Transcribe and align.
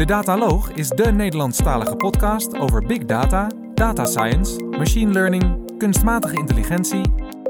De 0.00 0.06
Dataloog 0.06 0.70
is 0.70 0.88
de 0.88 1.12
Nederlandstalige 1.12 1.96
podcast 1.96 2.58
over 2.58 2.86
big 2.86 3.04
data, 3.04 3.50
data 3.74 4.04
science, 4.04 4.62
machine 4.62 5.12
learning, 5.12 5.76
kunstmatige 5.78 6.36
intelligentie 6.36 7.02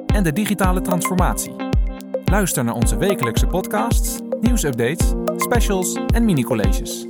en 0.06 0.22
de 0.22 0.32
digitale 0.32 0.80
transformatie. 0.80 1.54
Luister 2.24 2.64
naar 2.64 2.74
onze 2.74 2.96
wekelijkse 2.96 3.46
podcasts, 3.46 4.18
nieuwsupdates, 4.40 5.12
specials 5.36 5.98
en 6.14 6.24
mini-colleges. 6.24 7.06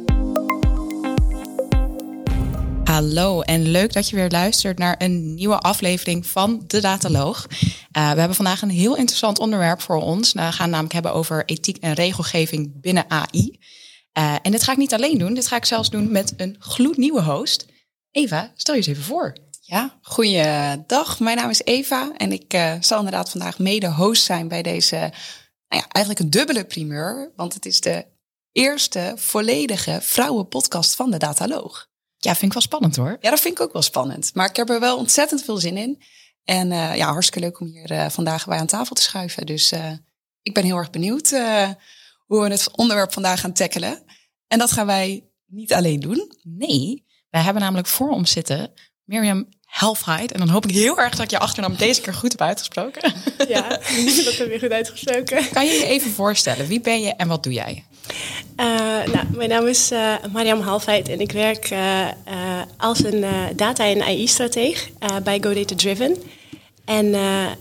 Hallo 2.84 3.40
en 3.40 3.62
leuk 3.62 3.92
dat 3.92 4.08
je 4.08 4.16
weer 4.16 4.30
luistert 4.30 4.78
naar 4.78 4.94
een 4.98 5.34
nieuwe 5.34 5.58
aflevering 5.58 6.26
van 6.26 6.62
De 6.66 6.80
Dataloog. 6.80 7.46
Uh, 7.50 8.12
we 8.12 8.18
hebben 8.18 8.34
vandaag 8.34 8.62
een 8.62 8.70
heel 8.70 8.96
interessant 8.96 9.38
onderwerp 9.38 9.80
voor 9.80 10.00
ons. 10.02 10.32
We 10.32 10.52
gaan 10.52 10.70
namelijk 10.70 10.94
hebben 10.94 11.14
over 11.14 11.44
ethiek 11.44 11.76
en 11.76 11.92
regelgeving 11.92 12.80
binnen 12.80 13.04
AI. 13.08 13.58
Uh, 14.18 14.36
en 14.42 14.50
dit 14.50 14.62
ga 14.62 14.72
ik 14.72 14.78
niet 14.78 14.94
alleen 14.94 15.18
doen, 15.18 15.34
dit 15.34 15.46
ga 15.46 15.56
ik 15.56 15.64
zelfs 15.64 15.90
doen 15.90 16.12
met 16.12 16.32
een 16.36 16.56
gloednieuwe 16.58 17.22
host. 17.22 17.66
Eva, 18.10 18.52
stel 18.54 18.74
je 18.74 18.80
eens 18.80 18.90
even 18.90 19.02
voor. 19.02 19.36
Ja, 19.60 19.98
goeiedag. 20.02 21.20
Mijn 21.20 21.36
naam 21.36 21.50
is 21.50 21.62
Eva 21.64 22.12
en 22.16 22.32
ik 22.32 22.54
uh, 22.54 22.74
zal 22.80 22.98
inderdaad 22.98 23.30
vandaag 23.30 23.58
mede 23.58 23.90
host 23.92 24.22
zijn 24.22 24.48
bij 24.48 24.62
deze, 24.62 24.96
nou 25.68 25.82
ja, 25.82 25.88
eigenlijk 25.88 26.24
een 26.24 26.30
dubbele 26.30 26.64
primeur. 26.64 27.32
Want 27.36 27.54
het 27.54 27.66
is 27.66 27.80
de 27.80 28.06
eerste 28.52 29.12
volledige 29.16 29.98
vrouwenpodcast 30.00 30.94
van 30.94 31.10
de 31.10 31.16
Dataloog. 31.16 31.88
Ja, 32.16 32.30
vind 32.30 32.46
ik 32.46 32.52
wel 32.52 32.62
spannend 32.62 32.96
hoor. 32.96 33.16
Ja, 33.20 33.30
dat 33.30 33.40
vind 33.40 33.54
ik 33.58 33.64
ook 33.64 33.72
wel 33.72 33.82
spannend. 33.82 34.34
Maar 34.34 34.48
ik 34.48 34.56
heb 34.56 34.70
er 34.70 34.80
wel 34.80 34.96
ontzettend 34.96 35.44
veel 35.44 35.56
zin 35.56 35.76
in. 35.76 36.02
En 36.44 36.70
uh, 36.70 36.96
ja, 36.96 37.12
hartstikke 37.12 37.46
leuk 37.46 37.60
om 37.60 37.66
hier 37.66 37.92
uh, 37.92 38.08
vandaag 38.08 38.46
bij 38.46 38.58
aan 38.58 38.66
tafel 38.66 38.94
te 38.94 39.02
schuiven. 39.02 39.46
Dus 39.46 39.72
ik 40.42 40.54
ben 40.54 40.64
heel 40.64 40.76
erg 40.76 40.90
benieuwd 40.90 41.30
hoe 42.26 42.42
we 42.42 42.48
het 42.48 42.76
onderwerp 42.76 43.12
vandaag 43.12 43.40
gaan 43.40 43.52
tackelen. 43.52 44.02
En 44.50 44.58
dat 44.58 44.72
gaan 44.72 44.86
wij 44.86 45.24
niet 45.46 45.72
alleen 45.72 46.00
doen. 46.00 46.32
Nee, 46.42 47.04
wij 47.30 47.42
hebben 47.42 47.62
namelijk 47.62 47.88
voor 47.88 48.10
ons 48.10 48.30
zitten 48.30 48.72
Mirjam 49.04 49.48
Helfheid. 49.64 50.32
En 50.32 50.38
dan 50.38 50.48
hoop 50.48 50.66
ik 50.66 50.74
heel 50.74 50.98
erg 50.98 51.10
dat 51.10 51.24
ik 51.24 51.30
je 51.30 51.38
achternaam 51.38 51.76
deze 51.76 52.00
keer 52.00 52.14
goed 52.14 52.30
heb 52.30 52.40
uitgesproken. 52.40 53.12
Ja, 53.48 53.68
dat 54.24 54.36
heb 54.36 54.52
je 54.52 54.58
goed 54.60 54.70
uitgesproken. 54.70 55.48
Kan 55.52 55.66
je 55.66 55.72
je 55.72 55.84
even 55.84 56.10
voorstellen? 56.10 56.66
Wie 56.66 56.80
ben 56.80 57.00
je 57.00 57.14
en 57.14 57.28
wat 57.28 57.42
doe 57.42 57.52
jij? 57.52 57.84
Uh, 58.56 58.66
nou, 59.12 59.26
mijn 59.30 59.48
naam 59.48 59.66
is 59.66 59.92
uh, 59.92 60.14
Mariam 60.32 60.60
Halfheid 60.60 61.08
en 61.08 61.20
ik 61.20 61.32
werk 61.32 61.70
uh, 61.70 62.08
als 62.76 63.04
een 63.04 63.24
data- 63.56 63.86
en 63.86 64.02
AI-strateeg 64.02 64.90
bij 65.22 65.40
GoData 65.42 65.74
Driven. 65.74 66.16
En 66.84 67.10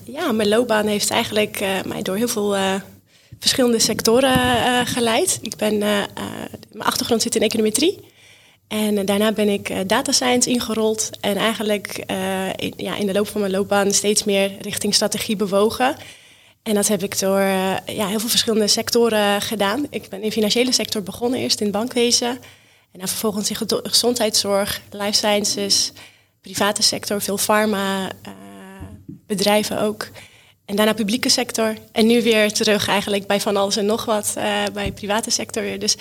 ja, 0.04 0.32
mijn 0.32 0.50
loopbaan 0.50 0.88
heeft 0.88 1.10
eigenlijk 1.10 1.60
mij 1.86 2.02
door 2.02 2.16
heel 2.16 2.28
veel 2.28 2.56
verschillende 3.40 3.80
sectoren 3.80 4.88
geleid. 4.88 5.40
Ik 5.42 5.56
ben, 5.56 5.78
mijn 5.78 6.10
achtergrond 6.78 7.22
zit 7.22 7.36
in 7.36 7.42
econometrie. 7.42 8.00
En 8.68 9.06
daarna 9.06 9.32
ben 9.32 9.50
ik 9.50 9.90
data 9.90 10.12
science 10.12 10.50
ingerold 10.50 11.10
en 11.20 11.38
eigenlijk 11.38 11.98
in, 12.56 12.74
ja, 12.78 12.96
in 12.96 13.06
de 13.06 13.14
loop 13.14 13.28
van 13.28 13.42
mijn 13.42 13.54
loopbaan 13.54 13.92
steeds 13.92 14.24
meer 14.24 14.52
richting 14.62 14.94
strategie 14.94 15.36
bewogen. 15.36 15.96
En 16.64 16.74
dat 16.74 16.88
heb 16.88 17.04
ik 17.04 17.20
door 17.20 17.40
ja, 17.40 18.08
heel 18.08 18.20
veel 18.20 18.30
verschillende 18.30 18.68
sectoren 18.68 19.42
gedaan. 19.42 19.88
Ik 19.90 20.10
ben 20.10 20.20
in 20.22 20.28
de 20.28 20.32
financiële 20.32 20.72
sector 20.72 21.04
begonnen, 21.04 21.40
eerst 21.40 21.60
in 21.60 21.68
het 21.68 21.76
bankwezen. 21.76 22.30
En 22.92 23.00
dan 23.00 23.08
vervolgens 23.08 23.50
in 23.50 23.58
gezondheidszorg, 23.84 24.82
life 24.92 25.14
sciences, 25.14 25.92
private 26.42 26.82
sector, 26.82 27.22
veel 27.22 27.38
pharma, 27.38 28.12
bedrijven 29.06 29.82
ook. 29.82 30.08
En 30.70 30.76
daarna 30.76 30.94
publieke 30.94 31.30
sector. 31.30 31.76
En 31.92 32.06
nu 32.06 32.24
weer 32.24 32.52
terug 32.52 32.88
eigenlijk 32.88 33.28
bij 33.28 33.42
van 33.42 33.58
alles 33.58 33.76
en 33.76 33.86
nog 33.86 34.06
wat, 34.06 34.34
uh, 34.38 34.64
bij 34.74 34.92
private 34.92 35.30
sector 35.30 35.64
weer. 35.64 35.80
Dus 35.80 35.96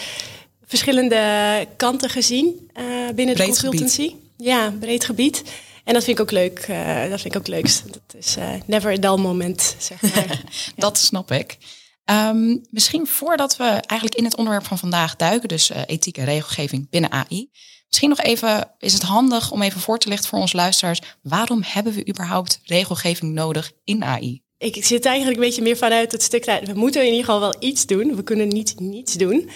verschillende 0.65 1.67
kanten 1.77 2.11
gezien 2.11 2.71
binnen 3.15 3.15
breed 3.15 3.37
de 3.37 3.45
consultancy. 3.45 4.03
Gebied. 4.03 4.23
Ja, 4.37 4.73
breed 4.81 5.05
gebied. 5.05 5.43
En 5.85 5.95
dat 5.95 6.05
vind 6.05 6.19
ik 6.19 6.25
ook 6.25 6.31
leuk. 6.31 6.67
Uh, 6.71 7.01
dat 7.11 7.21
vind 7.21 7.35
ik 7.35 7.41
ook 7.41 7.47
leukst. 7.47 7.83
Dat 7.87 8.15
is 8.19 8.37
never 8.67 8.93
a 8.93 8.97
dull 8.97 9.17
moment, 9.17 9.77
zeg 9.79 10.03
maar. 10.03 10.43
dat 10.77 10.99
snap 10.99 11.31
ik. 11.31 11.57
Um, 12.05 12.67
misschien 12.71 13.07
voordat 13.07 13.57
we 13.57 13.65
eigenlijk 13.65 14.15
in 14.15 14.25
het 14.25 14.37
onderwerp 14.37 14.67
van 14.67 14.79
vandaag 14.79 15.17
duiken, 15.17 15.49
dus 15.49 15.71
ethiek 15.87 16.17
en 16.17 16.25
regelgeving 16.25 16.91
binnen 16.91 17.11
AI. 17.11 17.51
Misschien 17.87 18.09
nog 18.09 18.21
even, 18.21 18.71
is 18.79 18.93
het 18.93 19.03
handig 19.03 19.51
om 19.51 19.63
even 19.63 19.81
voor 19.81 19.99
te 19.99 20.09
lichten 20.09 20.29
voor 20.29 20.39
onze 20.39 20.57
luisteraars. 20.57 21.01
Waarom 21.23 21.63
hebben 21.65 21.93
we 21.93 22.09
überhaupt 22.09 22.61
regelgeving 22.65 23.33
nodig 23.33 23.73
in 23.85 24.05
AI? 24.05 24.47
Ik 24.59 24.85
zit 24.85 25.05
eigenlijk 25.05 25.37
een 25.37 25.45
beetje 25.45 25.63
meer 25.63 25.77
vanuit 25.77 26.13
het 26.13 26.23
stuk, 26.23 26.45
we 26.45 26.73
moeten 26.75 27.01
in 27.01 27.11
ieder 27.11 27.25
geval 27.25 27.41
wel 27.41 27.55
iets 27.59 27.87
doen. 27.87 28.17
We 28.17 28.23
kunnen 28.23 28.49
niet 28.49 28.81
niets 28.81 29.15
doen. 29.15 29.51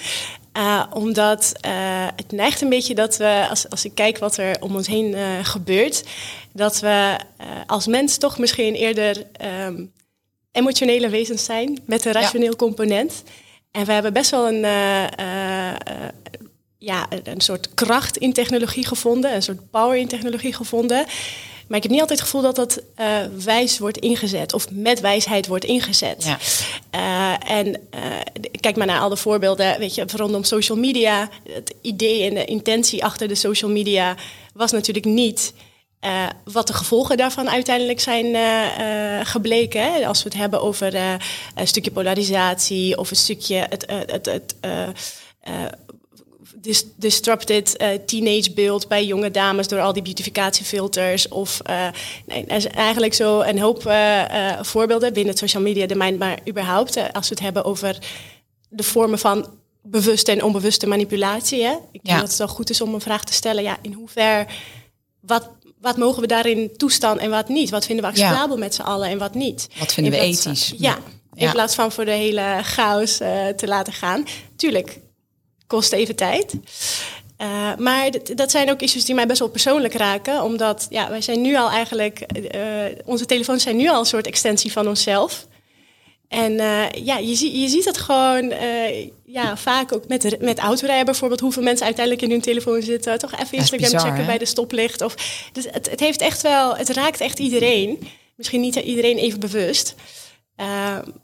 Uh, 0.56 0.84
omdat 0.90 1.52
uh, 1.66 2.06
het 2.16 2.32
neigt 2.32 2.60
een 2.60 2.68
beetje 2.68 2.94
dat 2.94 3.16
we, 3.16 3.46
als, 3.50 3.70
als 3.70 3.84
ik 3.84 3.94
kijk 3.94 4.18
wat 4.18 4.36
er 4.36 4.56
om 4.60 4.76
ons 4.76 4.86
heen 4.86 5.14
uh, 5.14 5.38
gebeurt, 5.42 6.04
dat 6.52 6.80
we 6.80 7.16
als 7.66 7.86
mens 7.86 8.16
toch 8.16 8.38
misschien 8.38 8.74
eerder 8.74 9.26
um, 9.66 9.92
emotionele 10.52 11.08
wezens 11.08 11.44
zijn 11.44 11.78
met 11.86 12.04
een 12.04 12.12
rationeel 12.12 12.50
ja. 12.50 12.56
component. 12.56 13.22
En 13.70 13.84
we 13.84 13.92
hebben 13.92 14.12
best 14.12 14.30
wel 14.30 14.48
een, 14.48 14.60
ja, 16.78 17.06
een 17.24 17.40
soort 17.40 17.74
kracht 17.74 18.16
in 18.16 18.32
technologie 18.32 18.86
gevonden, 18.86 19.34
een 19.34 19.42
soort 19.42 19.70
power 19.70 19.96
in 19.96 20.08
technologie 20.08 20.52
gevonden. 20.52 21.06
Maar 21.72 21.80
ik 21.80 21.86
heb 21.86 21.96
niet 21.96 22.08
altijd 22.08 22.20
het 22.20 22.28
gevoel 22.28 22.52
dat 22.52 22.56
dat 22.56 22.82
uh, 23.00 23.44
wijs 23.44 23.78
wordt 23.78 23.98
ingezet 23.98 24.52
of 24.52 24.70
met 24.70 25.00
wijsheid 25.00 25.46
wordt 25.46 25.64
ingezet. 25.64 26.24
Ja. 26.24 26.38
Uh, 26.94 27.50
en 27.50 27.66
uh, 27.66 27.76
kijk 28.60 28.76
maar 28.76 28.86
naar 28.86 29.00
al 29.00 29.08
de 29.08 29.16
voorbeelden, 29.16 29.78
weet 29.78 29.94
je, 29.94 30.04
rondom 30.16 30.44
social 30.44 30.78
media. 30.78 31.28
Het 31.52 31.74
idee 31.80 32.28
en 32.28 32.34
de 32.34 32.44
intentie 32.44 33.04
achter 33.04 33.28
de 33.28 33.34
social 33.34 33.70
media 33.70 34.16
was 34.54 34.72
natuurlijk 34.72 35.06
niet 35.06 35.52
wat 36.44 36.66
de 36.66 36.72
gevolgen 36.72 37.16
daarvan 37.16 37.50
uiteindelijk 37.50 38.00
zijn 38.00 38.36
gebleken. 39.26 39.92
Hè? 39.92 40.06
Als 40.06 40.22
we 40.22 40.28
het 40.28 40.38
hebben 40.38 40.62
over 40.62 40.94
een 41.54 41.68
stukje 41.68 41.90
polarisatie 41.90 42.98
of 42.98 43.10
een 43.10 43.16
stukje 43.16 43.66
het, 43.68 43.84
het, 44.06 44.26
het 44.26 44.54
disrupted 46.96 47.74
uh, 47.82 47.88
teenage 48.06 48.52
beeld 48.52 48.88
bij 48.88 49.04
jonge 49.04 49.30
dames 49.30 49.68
door 49.68 49.80
al 49.80 49.92
die 49.92 50.02
beautificatiefilters. 50.02 51.28
Of 51.28 51.60
uh, 51.70 51.88
nee, 52.26 52.44
er 52.46 52.56
is 52.56 52.66
eigenlijk 52.66 53.14
zo 53.14 53.40
een 53.40 53.58
hoop 53.58 53.86
uh, 53.86 54.60
voorbeelden 54.62 55.12
binnen 55.12 55.36
social 55.36 55.62
media 55.62 55.86
domein, 55.86 56.16
maar 56.18 56.38
überhaupt 56.48 56.96
als 57.12 57.28
we 57.28 57.34
het 57.34 57.40
hebben 57.44 57.64
over 57.64 57.98
de 58.68 58.82
vormen 58.82 59.18
van 59.18 59.46
bewuste 59.82 60.32
en 60.32 60.42
onbewuste 60.42 60.86
manipulatie. 60.86 61.62
Hè? 61.64 61.72
Ik 61.72 62.02
denk 62.04 62.06
Ja. 62.06 62.18
dat 62.18 62.28
het 62.28 62.38
wel 62.38 62.48
goed 62.48 62.70
is 62.70 62.80
om 62.80 62.94
een 62.94 63.00
vraag 63.00 63.24
te 63.24 63.32
stellen. 63.32 63.62
Ja, 63.62 63.76
in 63.82 63.92
hoever, 63.92 64.46
wat, 65.20 65.48
wat 65.80 65.96
mogen 65.96 66.20
we 66.20 66.26
daarin 66.26 66.70
toestaan 66.76 67.18
en 67.18 67.30
wat 67.30 67.48
niet? 67.48 67.70
Wat 67.70 67.86
vinden 67.86 68.04
we 68.10 68.16
Ja. 68.18 68.24
acceptabel 68.26 68.56
met 68.56 68.74
z'n 68.74 68.80
allen 68.82 69.08
en 69.08 69.18
wat 69.18 69.34
niet? 69.34 69.68
Wat 69.78 69.92
vinden 69.92 70.12
we 70.12 70.18
In 70.18 70.24
ethisch? 70.24 70.72
Ja, 70.76 70.96
in 71.34 71.46
Ja. 71.46 71.52
plaats 71.52 71.74
van 71.74 71.92
voor 71.92 72.04
de 72.04 72.10
hele 72.10 72.58
chaos 72.62 73.20
eh, 73.20 73.46
te 73.46 73.66
laten 73.66 73.92
gaan. 73.92 74.24
Tuurlijk, 74.56 74.98
kost 75.72 75.92
even 75.92 76.16
tijd. 76.16 76.54
Uh, 77.38 77.76
maar 77.78 78.10
d- 78.10 78.36
dat 78.36 78.50
zijn 78.50 78.70
ook 78.70 78.80
issues 78.80 79.04
die 79.04 79.14
mij 79.14 79.26
best 79.26 79.38
wel 79.38 79.48
persoonlijk 79.48 79.94
raken. 79.94 80.42
Omdat 80.42 80.86
ja, 80.90 81.08
wij 81.10 81.20
zijn 81.20 81.40
nu 81.40 81.56
al 81.56 81.70
eigenlijk... 81.70 82.20
eh, 82.20 82.60
onze 83.04 83.26
telefoons 83.26 83.62
zijn 83.62 83.76
nu 83.76 83.88
al 83.88 83.98
een 83.98 84.06
soort 84.06 84.26
extensie 84.26 84.72
van 84.72 84.88
onszelf. 84.88 85.46
En 86.28 86.60
eh, 86.60 87.04
ja, 87.04 87.18
je, 87.18 87.34
zie, 87.34 87.60
je 87.60 87.68
ziet 87.68 87.84
het 87.84 87.98
gewoon 87.98 88.50
eh, 88.50 89.08
ja, 89.24 89.56
vaak 89.56 89.94
ook 89.94 90.08
met, 90.08 90.40
met 90.40 90.58
autorijden 90.58 91.04
bijvoorbeeld... 91.04 91.40
hoeveel 91.40 91.62
mensen 91.62 91.86
uiteindelijk 91.86 92.24
in 92.24 92.30
hun 92.30 92.40
telefoon 92.40 92.82
zitten. 92.82 93.18
Toch 93.18 93.32
even 93.32 93.58
Instagram 93.58 93.90
bizar, 93.90 94.00
checken 94.00 94.20
hè? 94.20 94.26
bij 94.26 94.38
de 94.38 94.44
stoplicht. 94.44 95.00
Of, 95.00 95.14
dus 95.52 95.64
het, 95.70 95.90
het 95.90 96.00
heeft 96.00 96.20
echt 96.20 96.42
wel... 96.42 96.76
Het 96.76 96.88
raakt 96.88 97.20
echt 97.20 97.38
iedereen. 97.38 98.08
Misschien 98.36 98.60
niet 98.60 98.76
iedereen 98.76 99.16
even 99.16 99.40
bewust. 99.40 99.94
Uh, 100.56 100.66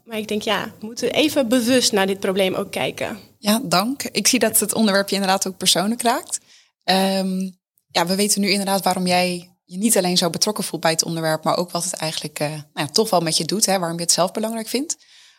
maar 0.03 0.17
ik 0.17 0.27
denk, 0.27 0.41
ja, 0.41 0.73
we 0.79 0.85
moeten 0.85 1.11
even 1.11 1.47
bewust 1.47 1.91
naar 1.91 2.07
dit 2.07 2.19
probleem 2.19 2.55
ook 2.55 2.71
kijken. 2.71 3.19
Ja, 3.37 3.61
dank. 3.63 4.03
Ik 4.03 4.27
zie 4.27 4.39
dat 4.39 4.59
het 4.59 4.73
onderwerp 4.73 5.09
je 5.09 5.15
inderdaad 5.15 5.47
ook 5.47 5.57
persoonlijk 5.57 6.01
raakt. 6.01 6.39
Um, 6.83 7.59
ja, 7.87 8.05
we 8.05 8.15
weten 8.15 8.41
nu 8.41 8.49
inderdaad 8.49 8.83
waarom 8.83 9.07
jij 9.07 9.53
je 9.65 9.77
niet 9.77 9.97
alleen 9.97 10.17
zo 10.17 10.29
betrokken 10.29 10.63
voelt 10.63 10.81
bij 10.81 10.91
het 10.91 11.03
onderwerp, 11.03 11.43
maar 11.43 11.57
ook 11.57 11.71
wat 11.71 11.83
het 11.83 11.93
eigenlijk 11.93 12.39
uh, 12.39 12.49
nou 12.49 12.63
ja, 12.73 12.87
toch 12.87 13.09
wel 13.09 13.19
met 13.19 13.37
je 13.37 13.45
doet, 13.45 13.65
hè, 13.65 13.79
waarom 13.79 13.97
je 13.97 14.03
het 14.03 14.11
zelf 14.11 14.31
belangrijk 14.31 14.67
vindt. 14.67 14.97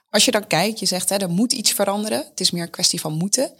Als 0.09 0.25
je 0.25 0.31
dan 0.31 0.47
kijkt, 0.47 0.79
je 0.79 0.87
zegt 0.87 1.09
hè, 1.09 1.17
er 1.17 1.31
moet 1.31 1.53
iets 1.53 1.73
veranderen. 1.73 2.19
Het 2.19 2.41
is 2.41 2.51
meer 2.51 2.63
een 2.63 2.71
kwestie 2.71 3.01
van 3.01 3.13
moeten. 3.13 3.53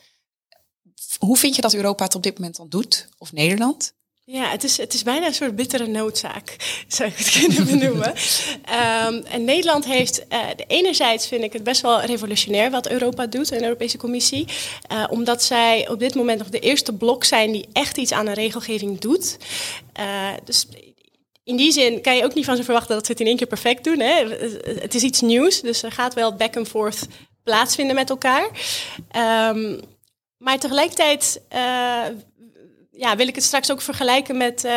Hoe 1.19 1.37
vind 1.37 1.57
je 1.57 1.63
dat 1.63 1.75
Europa 1.75 2.05
het 2.05 2.15
op 2.15 2.23
dit 2.23 2.35
moment 2.39 2.57
dan 2.57 2.69
doet? 2.69 3.09
Of 3.19 3.33
Nederland? 3.33 3.93
Ja, 4.33 4.45
het 4.45 4.65
is, 4.65 4.77
het 4.77 4.95
is 4.95 5.03
bijna 5.03 5.27
een 5.27 5.35
soort 5.35 5.57
bittere 5.57 5.87
noodzaak, 5.87 6.57
zou 6.89 7.11
ik 7.11 7.17
het 7.17 7.31
kunnen 7.39 7.67
benoemen. 7.67 8.09
um, 8.09 9.25
en 9.25 9.45
Nederland 9.45 9.85
heeft, 9.85 10.25
uh, 10.33 10.39
enerzijds 10.67 11.27
vind 11.27 11.45
ik 11.45 11.53
het 11.53 11.65
best 11.65 11.81
wel 11.81 12.01
revolutionair 12.01 12.71
wat 12.71 12.89
Europa 12.89 13.27
doet, 13.27 13.49
de 13.49 13.63
Europese 13.63 13.97
Commissie. 13.97 14.47
Uh, 14.93 15.05
omdat 15.09 15.43
zij 15.43 15.89
op 15.89 15.99
dit 15.99 16.15
moment 16.15 16.39
nog 16.39 16.49
de 16.49 16.59
eerste 16.59 16.93
blok 16.93 17.25
zijn 17.25 17.53
die 17.53 17.69
echt 17.73 17.97
iets 17.97 18.13
aan 18.13 18.27
een 18.27 18.35
regelgeving 18.35 18.99
doet. 18.99 19.37
Uh, 20.01 20.29
dus 20.45 20.67
in 21.45 21.57
die 21.57 21.73
zin 21.73 22.01
kan 22.01 22.17
je 22.17 22.25
ook 22.25 22.35
niet 22.35 22.45
van 22.45 22.57
ze 22.57 22.65
verwachten 22.65 22.95
dat 22.95 23.07
ze 23.07 23.13
het 23.13 23.21
in 23.21 23.27
één 23.27 23.37
keer 23.37 23.47
perfect 23.47 23.85
doen. 23.85 24.01
Hè? 24.01 24.29
Het 24.81 24.95
is 24.95 25.03
iets 25.03 25.21
nieuws, 25.21 25.61
dus 25.61 25.83
er 25.83 25.93
gaat 25.93 26.15
wel 26.15 26.35
back 26.35 26.57
and 26.57 26.69
forth 26.69 27.07
plaatsvinden 27.45 27.95
met 27.95 28.11
elkaar. 28.11 28.51
Um, 29.53 29.81
maar 30.37 30.59
tegelijkertijd 30.59 31.41
ja, 33.01 33.17
wil 33.17 33.29
ik 33.29 33.35
het 33.35 33.45
straks 33.45 33.71
ook 33.71 33.81
vergelijken 33.81 34.37
met, 34.37 34.69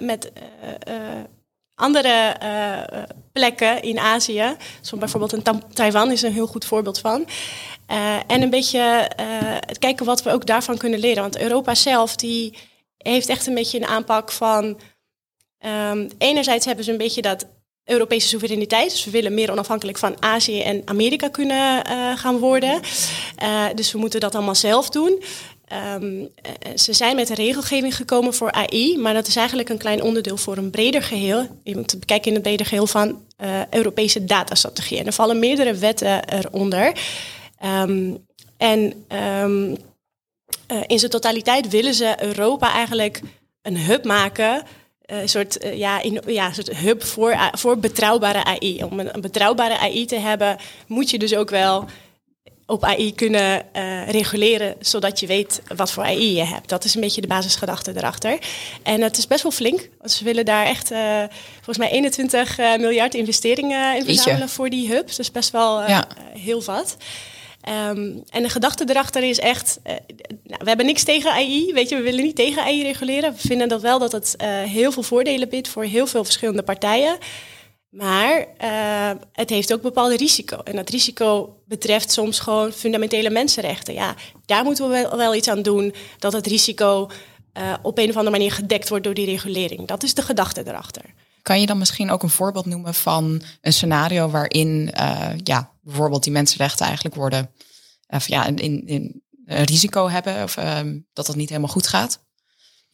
met 0.00 0.32
andere 1.74 2.36
plekken 3.32 3.82
in 3.82 3.98
Azië. 3.98 4.56
Zoals 4.80 4.98
bijvoorbeeld 4.98 5.32
in 5.32 5.62
Taiwan 5.72 6.10
is 6.10 6.22
een 6.22 6.32
heel 6.32 6.46
goed 6.46 6.64
voorbeeld 6.64 6.98
van. 6.98 7.26
en 8.26 8.42
een 8.42 8.50
beetje 8.50 9.08
het 9.66 9.78
kijken 9.78 10.06
wat 10.06 10.22
we 10.22 10.30
ook 10.30 10.46
daarvan 10.46 10.78
kunnen 10.78 11.00
leren. 11.00 11.22
Want 11.22 11.38
Europa 11.38 11.74
zelf 11.74 12.16
die 12.16 12.58
heeft 12.96 13.28
echt 13.28 13.46
een 13.46 13.54
beetje 13.54 13.78
een 13.78 13.86
aanpak 13.86 14.32
van 14.32 14.80
Um, 15.66 16.08
enerzijds 16.18 16.66
hebben 16.66 16.84
ze 16.84 16.90
een 16.90 16.96
beetje 16.96 17.22
dat 17.22 17.46
Europese 17.84 18.28
soevereiniteit. 18.28 18.90
Dus 18.90 19.04
we 19.04 19.10
willen 19.10 19.34
meer 19.34 19.50
onafhankelijk 19.50 19.98
van 19.98 20.16
Azië 20.20 20.60
en 20.60 20.82
Amerika 20.84 21.28
kunnen 21.28 21.90
uh, 21.90 22.18
gaan 22.18 22.38
worden. 22.38 22.80
Uh, 23.42 23.64
dus 23.74 23.92
we 23.92 23.98
moeten 23.98 24.20
dat 24.20 24.34
allemaal 24.34 24.54
zelf 24.54 24.90
doen. 24.90 25.22
Um, 25.94 26.28
ze 26.74 26.92
zijn 26.92 27.16
met 27.16 27.28
een 27.28 27.34
regelgeving 27.34 27.96
gekomen 27.96 28.34
voor 28.34 28.52
AI, 28.52 28.98
maar 28.98 29.14
dat 29.14 29.26
is 29.26 29.36
eigenlijk 29.36 29.68
een 29.68 29.78
klein 29.78 30.02
onderdeel 30.02 30.36
voor 30.36 30.56
een 30.56 30.70
breder 30.70 31.02
geheel. 31.02 31.46
Je 31.62 31.76
moet 31.76 32.00
bekijken 32.00 32.28
in 32.28 32.34
het 32.34 32.42
breder 32.42 32.66
geheel 32.66 32.86
van 32.86 33.22
uh, 33.40 33.66
Europese 33.70 34.24
datastrategie. 34.24 34.98
En 34.98 35.06
er 35.06 35.12
vallen 35.12 35.38
meerdere 35.38 35.74
wetten 35.74 36.28
eronder. 36.28 36.92
Um, 37.64 38.26
en 38.56 39.04
in 40.86 40.98
zijn 40.98 41.10
totaliteit 41.10 41.68
willen 41.68 41.94
ze 41.94 42.14
Europa 42.20 42.72
eigenlijk 42.72 43.20
een 43.62 43.78
hub 43.78 44.04
maken 44.04 44.62
een 45.12 45.20
eh, 45.20 45.26
soort, 45.26 45.58
ja, 45.74 46.02
in, 46.02 46.20
ja, 46.26 46.52
soort 46.52 46.76
hub 46.76 47.04
voor, 47.04 47.30
eh, 47.30 47.46
voor 47.52 47.78
betrouwbare 47.78 48.44
AI. 48.44 48.84
Om 48.84 49.00
een, 49.00 49.20
betrouwbare 49.20 49.78
AI 49.78 50.06
te 50.06 50.16
hebben, 50.16 50.56
moet 50.86 51.10
je 51.10 51.18
dus 51.18 51.34
ook 51.34 51.50
wel 51.50 51.84
op 52.72 52.84
AI 52.84 53.14
kunnen 53.14 53.62
uh, 53.76 54.08
reguleren, 54.08 54.74
zodat 54.80 55.20
je 55.20 55.26
weet 55.26 55.62
wat 55.76 55.92
voor 55.92 56.02
AI 56.02 56.34
je 56.34 56.44
hebt. 56.44 56.68
Dat 56.68 56.84
is 56.84 56.94
een 56.94 57.00
beetje 57.00 57.20
de 57.20 57.26
basisgedachte 57.26 57.92
erachter. 57.96 58.38
En 58.82 59.00
het 59.00 59.18
is 59.18 59.26
best 59.26 59.42
wel 59.42 59.52
flink. 59.52 59.88
Ze 60.04 60.24
willen 60.24 60.44
daar 60.44 60.66
echt 60.66 60.88
volgens 61.54 61.78
mij 61.78 61.90
21 61.90 62.58
miljard 62.78 63.14
investeringen 63.14 63.96
in 63.96 64.04
verzamelen 64.04 64.48
voor 64.48 64.70
die 64.70 64.88
hub. 64.88 65.16
Dus 65.16 65.30
best 65.30 65.50
wel 65.50 65.82
heel 66.34 66.62
wat. 66.62 66.96
Um, 67.68 68.22
en 68.30 68.42
de 68.42 68.48
gedachte 68.48 68.84
erachter 68.88 69.22
is 69.22 69.38
echt, 69.38 69.78
uh, 69.86 69.92
nou, 70.44 70.60
we 70.62 70.68
hebben 70.68 70.86
niks 70.86 71.04
tegen 71.04 71.30
AI, 71.30 71.72
weet 71.72 71.88
je, 71.88 71.96
we 71.96 72.02
willen 72.02 72.24
niet 72.24 72.36
tegen 72.36 72.62
AI 72.62 72.82
reguleren. 72.82 73.32
We 73.32 73.48
vinden 73.48 73.68
dat 73.68 73.80
wel 73.80 73.98
dat 73.98 74.12
het 74.12 74.34
uh, 74.40 74.62
heel 74.62 74.92
veel 74.92 75.02
voordelen 75.02 75.48
biedt 75.48 75.68
voor 75.68 75.84
heel 75.84 76.06
veel 76.06 76.24
verschillende 76.24 76.62
partijen. 76.62 77.18
Maar 77.92 78.46
uh, 78.64 79.20
het 79.32 79.50
heeft 79.50 79.72
ook 79.72 79.82
bepaalde 79.82 80.16
risico. 80.16 80.56
En 80.56 80.76
dat 80.76 80.90
risico 80.90 81.56
betreft 81.66 82.10
soms 82.10 82.38
gewoon 82.38 82.72
fundamentele 82.72 83.30
mensenrechten. 83.30 83.94
Ja, 83.94 84.14
daar 84.46 84.64
moeten 84.64 84.88
we 84.88 85.16
wel, 85.16 85.34
iets 85.34 85.48
aan 85.48 85.62
doen, 85.62 85.94
dat 86.18 86.32
het 86.32 86.46
risico 86.46 87.10
op 87.82 87.98
een 87.98 88.08
of 88.08 88.16
andere 88.16 88.36
manier 88.36 88.52
gedekt 88.52 88.88
wordt 88.88 89.04
door 89.04 89.14
die 89.14 89.26
regulering. 89.26 89.88
Dat 89.88 90.02
is 90.02 90.14
de 90.14 90.22
gedachte 90.22 90.66
erachter. 90.66 91.14
Kan 91.42 91.60
je 91.60 91.66
dan 91.66 91.78
misschien 91.78 92.10
ook 92.10 92.22
een 92.22 92.30
voorbeeld 92.30 92.66
noemen 92.66 92.94
van 92.94 93.42
een 93.60 93.72
scenario 93.72 94.28
waarin 94.28 94.90
uh, 95.00 95.28
ja, 95.36 95.72
bijvoorbeeld 95.80 96.22
die 96.22 96.32
mensenrechten 96.32 96.86
eigenlijk 96.86 97.14
worden 97.14 97.50
of 98.08 98.28
ja, 98.28 98.46
in, 98.46 98.56
in, 98.56 98.86
in 98.86 99.22
risico 99.44 100.08
hebben 100.08 100.42
of 100.42 100.56
uh, 100.56 100.78
dat 101.12 101.26
dat 101.26 101.36
niet 101.36 101.48
helemaal 101.48 101.70
goed 101.70 101.86
gaat? 101.86 102.20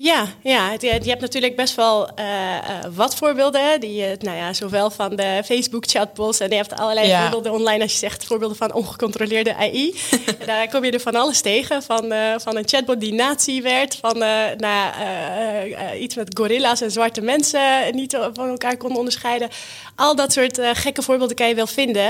Ja, 0.00 0.26
ja 0.42 0.72
je, 0.72 0.98
je 1.02 1.08
hebt 1.08 1.20
natuurlijk 1.20 1.56
best 1.56 1.74
wel 1.74 2.08
uh, 2.18 2.24
uh, 2.24 2.78
wat 2.94 3.16
voorbeelden. 3.16 3.80
Die, 3.80 4.00
uh, 4.00 4.16
nou 4.18 4.36
ja, 4.36 4.52
zowel 4.52 4.90
van 4.90 5.16
de 5.16 5.42
Facebook 5.44 5.86
chatbots 5.86 6.40
en 6.40 6.48
je 6.48 6.54
hebt 6.54 6.76
allerlei 6.76 7.16
voorbeelden 7.20 7.52
online 7.52 7.82
als 7.82 7.92
je 7.92 7.98
zegt 7.98 8.24
voorbeelden 8.24 8.56
van 8.56 8.72
ongecontroleerde 8.72 9.54
AI. 9.54 10.00
daar 10.46 10.68
kom 10.68 10.84
je 10.84 10.90
er 10.90 11.00
van 11.00 11.14
alles 11.14 11.40
tegen. 11.40 11.82
Van, 11.82 12.12
van 12.36 12.56
een 12.56 12.68
chatbot 12.68 13.00
die 13.00 13.12
nazi 13.12 13.62
werd, 13.62 13.96
van 13.96 14.18
nou, 14.56 15.96
iets 15.98 16.14
met 16.14 16.38
gorilla's 16.38 16.80
en 16.80 16.90
zwarte 16.90 17.20
mensen 17.20 17.94
niet 17.94 18.18
van 18.32 18.48
elkaar 18.48 18.76
konden 18.76 18.98
onderscheiden. 18.98 19.48
Al 19.94 20.16
dat 20.16 20.32
soort 20.32 20.60
gekke 20.72 21.02
voorbeelden 21.02 21.36
kan 21.36 21.48
je 21.48 21.54
wel 21.54 21.66
vinden. 21.66 22.04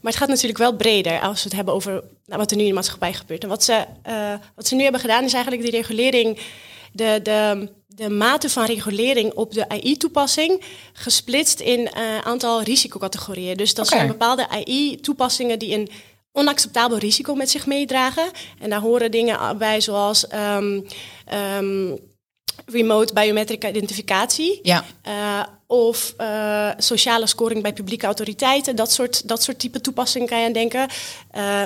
Maar 0.00 0.12
het 0.12 0.16
gaat 0.16 0.28
natuurlijk 0.28 0.58
wel 0.58 0.76
breder 0.76 1.20
als 1.20 1.42
we 1.42 1.48
het 1.48 1.56
hebben 1.56 1.74
over 1.74 1.92
nou, 2.26 2.38
wat 2.38 2.50
er 2.50 2.56
nu 2.56 2.62
in 2.62 2.68
de 2.68 2.74
maatschappij 2.74 3.12
gebeurt. 3.12 3.42
En 3.42 3.48
wat 3.48 3.64
ze, 3.64 3.84
wat 4.54 4.66
ze 4.66 4.74
nu 4.74 4.82
hebben 4.82 5.00
gedaan 5.00 5.24
is 5.24 5.32
eigenlijk 5.32 5.62
die 5.62 5.72
regulering 5.80 6.38
de, 6.92 7.20
de, 7.22 7.68
de 7.86 8.10
mate 8.10 8.48
van 8.48 8.64
regulering 8.64 9.32
op 9.32 9.52
de 9.52 9.68
AI-toepassing 9.68 10.62
gesplitst 10.92 11.60
in 11.60 11.78
een 11.78 12.02
uh, 12.02 12.18
aantal 12.18 12.62
risicocategorieën. 12.62 13.56
Dus 13.56 13.74
dat 13.74 13.88
zijn 13.88 14.06
bepaalde 14.06 14.48
AI-toepassingen 14.48 15.58
die 15.58 15.74
een 15.74 15.88
onacceptabel 16.32 16.98
risico 16.98 17.34
met 17.34 17.50
zich 17.50 17.66
meedragen. 17.66 18.30
En 18.58 18.70
daar 18.70 18.80
horen 18.80 19.10
dingen 19.10 19.58
bij 19.58 19.80
zoals 19.80 20.26
um, 20.34 20.86
um, 21.58 21.98
remote 22.66 23.12
biometric 23.12 23.64
identificatie. 23.64 24.58
Ja. 24.62 24.84
Uh, 25.08 25.42
of 25.66 26.14
uh, 26.18 26.70
sociale 26.78 27.26
scoring 27.26 27.62
bij 27.62 27.72
publieke 27.72 28.06
autoriteiten. 28.06 28.76
Dat 28.76 28.92
soort, 28.92 29.28
dat 29.28 29.42
soort 29.42 29.58
type 29.58 29.80
toepassingen 29.80 30.28
kan 30.28 30.40
je 30.40 30.46
aan 30.46 30.52
denken. 30.52 30.88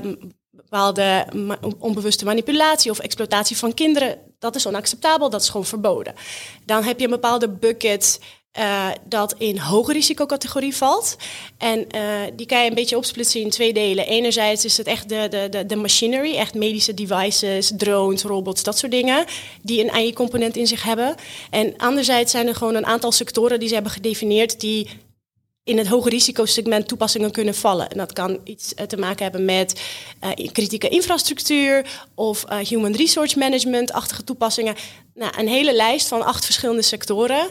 Um, 0.05 0.35
bepaalde 0.57 1.27
onbewuste 1.79 2.25
manipulatie 2.25 2.91
of 2.91 2.99
exploitatie 2.99 3.57
van 3.57 3.75
kinderen, 3.75 4.19
dat 4.39 4.55
is 4.55 4.67
onacceptabel, 4.67 5.31
dat 5.31 5.41
is 5.41 5.49
gewoon 5.49 5.67
verboden. 5.67 6.15
Dan 6.65 6.83
heb 6.83 6.99
je 6.99 7.05
een 7.05 7.11
bepaalde 7.11 7.49
bucket 7.49 8.19
uh, 8.59 8.89
dat 9.05 9.35
in 9.39 9.59
hoge 9.59 9.93
risicocategorie 9.93 10.77
valt. 10.77 11.17
En 11.59 11.79
uh, 11.79 12.03
die 12.37 12.47
kan 12.47 12.63
je 12.63 12.69
een 12.69 12.75
beetje 12.75 12.97
opsplitsen 12.97 13.41
in 13.41 13.51
twee 13.51 13.73
delen. 13.73 14.07
Enerzijds 14.07 14.65
is 14.65 14.77
het 14.77 14.87
echt 14.87 15.09
de, 15.09 15.27
de, 15.31 15.49
de, 15.51 15.67
de 15.67 15.77
machinery, 15.77 16.37
echt 16.37 16.55
medische 16.55 16.95
devices, 16.95 17.73
drones, 17.77 18.23
robots, 18.23 18.63
dat 18.63 18.79
soort 18.79 18.93
dingen, 18.93 19.25
die 19.63 19.83
een 19.83 19.91
AI-component 19.91 20.57
in 20.57 20.67
zich 20.67 20.83
hebben. 20.83 21.15
En 21.51 21.77
anderzijds 21.77 22.31
zijn 22.31 22.47
er 22.47 22.55
gewoon 22.55 22.75
een 22.75 22.87
aantal 22.87 23.13
sectoren 23.13 23.59
die 23.59 23.69
ze 23.69 23.75
hebben 23.75 23.93
gedefinieerd 23.93 24.61
die 24.61 24.89
in 25.67 25.79
het 25.79 25.87
hoge 25.87 26.09
risicosegment 26.09 26.89
toepassingen 26.89 27.31
kunnen 27.31 27.55
vallen. 27.55 27.91
En 27.91 27.99
dat 27.99 28.13
kan 28.13 28.41
iets 28.45 28.75
eh, 28.75 28.87
te 28.87 28.97
maken 28.97 29.23
hebben 29.23 29.45
met 29.45 29.81
uh, 30.39 30.51
kritieke 30.53 30.89
infrastructuur 30.89 31.87
of 32.15 32.45
uh, 32.51 32.59
human 32.59 32.93
resource 32.93 33.39
management-achtige 33.39 34.25
toepassingen. 34.25 34.75
Nou, 35.15 35.33
een 35.39 35.49
hele 35.49 35.75
lijst 35.75 36.09
van 36.09 36.25
acht 36.25 36.45
verschillende 36.45 36.83
sectoren. 36.83 37.47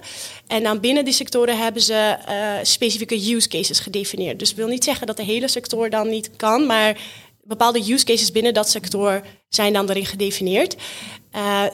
En 0.48 0.64
dan 0.64 0.80
binnen 0.80 1.06
die 1.06 1.14
sectoren 1.14 1.58
hebben 1.58 1.82
ze 1.82 2.18
specifieke 2.64 3.34
use 3.36 3.48
cases 3.48 3.80
gedefinieerd. 3.80 4.40
Dus 4.40 4.50
ik 4.50 4.56
wil 4.56 4.68
niet 4.68 4.84
zeggen 4.84 5.08
dat 5.08 5.18
de 5.18 5.24
hele 5.24 5.48
sector 5.48 5.90
dan 5.90 6.10
niet 6.10 6.30
kan, 6.36 6.66
maar 6.66 6.98
bepaalde 7.44 7.92
use 7.92 8.06
cases 8.06 8.32
binnen 8.32 8.54
dat 8.54 8.70
sector 8.70 9.22
zijn 9.50 9.74
dan 9.74 9.90
erin 9.90 10.06
gedefinieerd. 10.06 10.76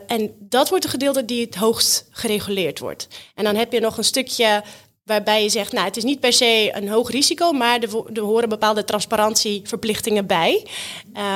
En 0.07 0.35
dat 0.39 0.69
wordt 0.69 0.83
de 0.83 0.89
gedeelte 0.89 1.25
die 1.25 1.45
het 1.45 1.55
hoogst 1.55 2.07
gereguleerd 2.09 2.79
wordt. 2.79 3.07
En 3.35 3.43
dan 3.43 3.55
heb 3.55 3.71
je 3.71 3.79
nog 3.79 3.97
een 3.97 4.03
stukje 4.03 4.63
Waarbij 5.11 5.43
je 5.43 5.49
zegt, 5.49 5.71
nou, 5.71 5.85
het 5.85 5.97
is 5.97 6.03
niet 6.03 6.19
per 6.19 6.33
se 6.33 6.71
een 6.73 6.89
hoog 6.89 7.11
risico, 7.11 7.51
maar 7.51 7.79
er, 7.79 8.21
horen 8.21 8.49
bepaalde 8.49 8.83
transparantieverplichtingen 8.83 10.25
bij. 10.25 10.65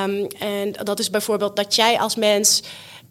Um, 0.04 0.26
en 0.38 0.72
dat 0.72 0.98
is 0.98 1.10
bijvoorbeeld 1.10 1.56
dat 1.56 1.74
jij 1.74 1.98
als 1.98 2.16
mens. 2.16 2.62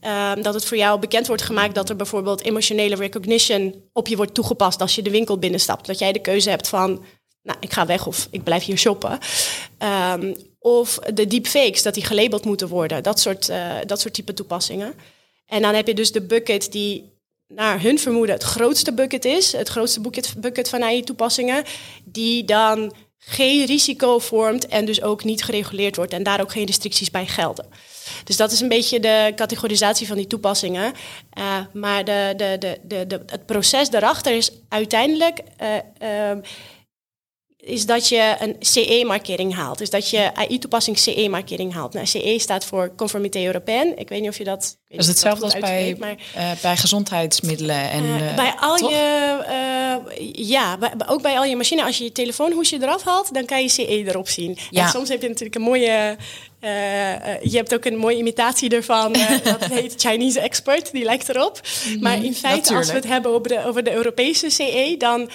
Um, 0.02 0.42
dat 0.42 0.54
het 0.54 0.66
voor 0.66 0.78
jou 0.78 1.00
bekend 1.00 1.28
wordt 1.28 1.42
gemaakt 1.42 1.76
dat 1.76 1.90
er 1.90 1.96
bijvoorbeeld 1.96 2.44
emotionele 2.44 2.96
recognition 2.96 3.76
op 3.94 4.08
je 4.08 4.16
wordt 4.16 4.34
toegepast 4.34 4.82
als 4.82 4.96
je 4.96 5.02
de 5.02 5.10
winkel 5.10 5.38
binnenstapt. 5.38 5.86
Dat 5.86 6.00
jij 6.00 6.12
de 6.12 6.22
keuze 6.22 6.50
hebt 6.50 6.68
van, 6.68 7.04
nou, 7.42 7.58
ik 7.60 7.74
ga 7.74 7.86
weg 7.86 8.08
of 8.08 8.28
ik 8.32 8.44
blijf 8.44 8.64
hier 8.64 8.78
shoppen. 8.78 9.20
Um, 10.14 10.36
of 10.60 11.00
de 11.14 11.28
deepfakes, 11.28 11.84
dat 11.84 11.94
die 11.94 12.06
gelabeld 12.06 12.46
moeten 12.46 12.68
worden. 12.68 13.04
Dat 13.04 13.20
soort, 13.20 13.50
uh, 13.50 13.76
dat 13.86 14.02
soort 14.02 14.14
type 14.14 14.34
toepassingen. 14.34 14.94
En 15.46 15.62
dan 15.62 15.74
heb 15.74 15.88
je 15.88 15.94
dus 15.94 16.12
de 16.12 16.22
bucket 16.22 16.72
die 16.72 17.14
naar 17.48 17.82
hun 17.82 18.00
vermoeden 18.00 18.36
het 18.36 18.44
grootste 18.44 18.94
bucket 18.94 19.26
is, 19.26 19.52
het 19.52 19.70
grootste 19.70 20.02
bucket, 20.02 20.34
bucket 20.38 20.70
van 20.70 20.84
AI-toepassingen, 20.84 21.64
die 22.04 22.44
dan 22.44 22.94
geen 23.18 23.66
risico 23.66 24.20
vormt 24.20 24.68
en 24.68 24.86
dus 24.86 25.02
ook 25.02 25.24
niet 25.24 25.44
gereguleerd 25.44 25.96
wordt 25.96 26.14
en 26.14 26.24
daar 26.24 26.42
ook 26.42 26.52
geen 26.52 26.66
restricties 26.66 27.12
bij 27.12 27.26
gelden. 27.26 27.68
Dus 28.24 28.38
dat 28.38 28.52
is 28.52 28.60
een 28.60 28.70
beetje 28.70 29.00
de 29.00 29.32
categorisatie 29.36 30.08
van 30.08 30.18
die 30.18 30.28
toepassingen. 30.28 30.94
Uh, 31.38 31.58
maar 31.74 32.06
de, 32.06 32.34
de, 32.38 32.80
de, 32.84 33.22
het 33.26 33.46
proces 33.46 33.90
daarachter 33.90 34.36
is 34.36 34.52
uiteindelijk. 34.70 35.40
Uh, 35.62 36.32
uh, 36.32 36.38
is 37.58 37.86
dat 37.86 38.10
je 38.10 38.36
een 38.40 38.56
CE-markering 38.60 39.56
haalt. 39.56 39.78
Dus 39.78 39.90
dat 39.90 40.10
je 40.10 40.36
AI-toepassing 40.36 40.98
CE-markering 40.98 41.74
haalt. 41.74 41.94
Nou, 41.94 42.06
CE 42.06 42.36
staat 42.40 42.66
voor 42.66 42.96
Conformité 42.96 43.46
Européenne. 43.46 43.96
Ik 43.96 44.10
weet 44.10 44.22
niet 44.22 44.30
of 44.30 44.38
je 44.38 44.44
dat... 44.44 44.78
Dat 44.96 45.04
is 45.04 45.08
hetzelfde 45.08 45.44
als 45.46 45.58
bij, 45.58 45.96
maar, 46.00 46.16
uh, 46.38 46.52
bij 46.62 46.78
gezondheidsmiddelen. 46.78 47.90
En, 47.90 48.04
uh, 48.04 48.36
bij 48.36 48.54
al 48.60 48.78
je... 48.78 50.32
ja, 50.34 50.78
bij, 50.78 50.92
ook 51.08 51.22
bij 51.22 51.38
al 51.38 51.46
je 51.46 51.56
machines. 51.56 51.86
Als 51.86 51.98
je 51.98 52.04
je 52.04 52.12
telefoonhoesje 52.12 52.78
eraf 52.82 53.04
haalt, 53.04 53.34
dan 53.34 53.46
kan 53.46 53.62
je 53.62 53.70
CE 53.70 54.04
erop 54.08 54.28
zien. 54.28 54.58
Ja. 54.70 54.84
En 54.84 54.90
soms 54.90 55.10
heb 55.10 55.22
je 55.22 55.28
natuurlijk 55.28 55.56
een 55.56 55.62
mooie... 55.62 56.18
Uh, 56.66 56.72
je 57.42 57.58
hebt 57.58 57.74
ook 57.74 57.86
een 57.86 57.98
mooie 57.98 58.18
imitatie 58.18 58.70
ervan. 58.70 59.16
Uh, 59.16 59.30
dat 59.44 59.66
heet 59.66 59.94
Chinese 59.98 60.40
Expert, 60.40 60.92
die 60.92 61.04
lijkt 61.04 61.30
erop. 61.30 61.62
Mhm, 61.86 62.00
maar 62.00 62.24
in 62.24 62.36
feite, 62.36 62.76
als 62.76 62.88
we 62.88 62.94
het 62.94 63.08
hebben 63.08 63.32
over 63.32 63.48
de, 63.48 63.66
over 63.66 63.84
de 63.84 63.94
Europese 63.94 64.50
CE, 64.50 64.96
dan 64.98 65.20
uh, 65.22 65.28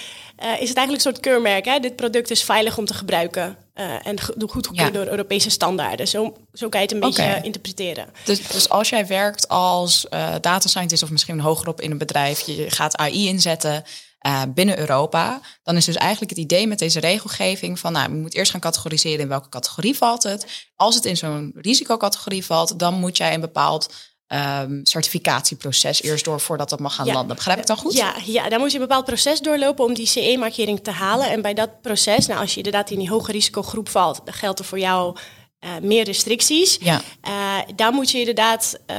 is 0.61 0.69
het 0.69 0.77
eigenlijk 0.77 0.91
een 0.91 0.99
soort 0.99 1.19
keurmerk. 1.19 1.65
Hè? 1.65 1.79
Dit 1.79 1.95
product 1.95 2.31
is 2.31 2.43
veilig 2.43 2.77
om 2.77 2.85
te 2.85 2.93
gebruiken. 2.93 3.57
Uh, 3.75 4.07
en 4.07 4.21
goedgekeurd 4.21 4.93
door 4.93 5.07
Europese 5.07 5.49
standaarden. 5.49 6.07
Zo, 6.07 6.37
zo 6.53 6.69
kan 6.69 6.79
je 6.79 6.85
het 6.85 6.95
een 6.95 7.01
beetje 7.01 7.39
interpreteren. 7.43 8.07
Dus, 8.25 8.47
dus 8.47 8.69
als 8.69 8.89
jij 8.89 9.07
werkt 9.07 9.47
als 9.47 10.05
uh, 10.09 10.35
data 10.41 10.67
scientist 10.67 11.03
of 11.03 11.11
misschien 11.11 11.39
hogerop 11.39 11.81
in 11.81 11.91
een 11.91 11.97
bedrijf, 11.97 12.39
je 12.39 12.69
gaat 12.69 12.97
AI 12.97 13.27
inzetten 13.27 13.83
uh, 14.27 14.41
binnen 14.53 14.79
Europa, 14.79 15.41
dan 15.63 15.75
is 15.75 15.85
dus 15.85 15.95
eigenlijk 15.95 16.31
het 16.31 16.39
idee 16.39 16.67
met 16.67 16.79
deze 16.79 16.99
regelgeving 16.99 17.79
van, 17.79 17.91
nou, 17.91 18.11
we 18.11 18.17
moeten 18.17 18.39
eerst 18.39 18.51
gaan 18.51 18.59
categoriseren 18.59 19.19
in 19.19 19.27
welke 19.27 19.49
categorie 19.49 19.97
valt 19.97 20.23
het. 20.23 20.69
Als 20.75 20.95
het 20.95 21.05
in 21.05 21.17
zo'n 21.17 21.51
risicocategorie 21.55 22.45
valt, 22.45 22.79
dan 22.79 22.93
moet 22.93 23.17
jij 23.17 23.33
een 23.33 23.41
bepaald 23.41 23.93
um, 24.33 24.79
certificatieproces 24.83 26.01
eerst 26.01 26.25
door 26.25 26.39
voordat 26.39 26.69
dat 26.69 26.79
mag 26.79 26.95
gaan 26.95 27.07
landen. 27.07 27.35
Begrijp 27.35 27.59
ik 27.59 27.65
dan 27.65 27.77
goed? 27.77 27.93
Ja, 27.93 28.13
ja, 28.25 28.49
dan 28.49 28.59
moet 28.59 28.71
je 28.71 28.77
een 28.77 28.87
bepaald 28.87 29.05
proces 29.05 29.39
doorlopen 29.39 29.85
om 29.85 29.93
die 29.93 30.05
CE-markering 30.05 30.83
te 30.83 30.91
halen. 30.91 31.29
En 31.29 31.41
bij 31.41 31.53
dat 31.53 31.81
proces, 31.81 32.27
nou, 32.27 32.39
als 32.39 32.51
je 32.51 32.57
inderdaad 32.57 32.89
in 32.89 32.99
die 32.99 33.09
hoge 33.09 33.31
risicogroep 33.31 33.89
valt, 33.89 34.21
dan 34.23 34.33
geldt 34.33 34.59
er 34.59 34.65
voor 34.65 34.79
jou 34.79 35.17
uh, 35.65 35.71
meer 35.81 36.03
restricties. 36.03 36.77
Ja. 36.81 37.01
Uh, 37.27 37.57
daar 37.75 37.93
moet 37.93 38.11
je 38.11 38.19
inderdaad 38.19 38.79
uh, 38.91 38.95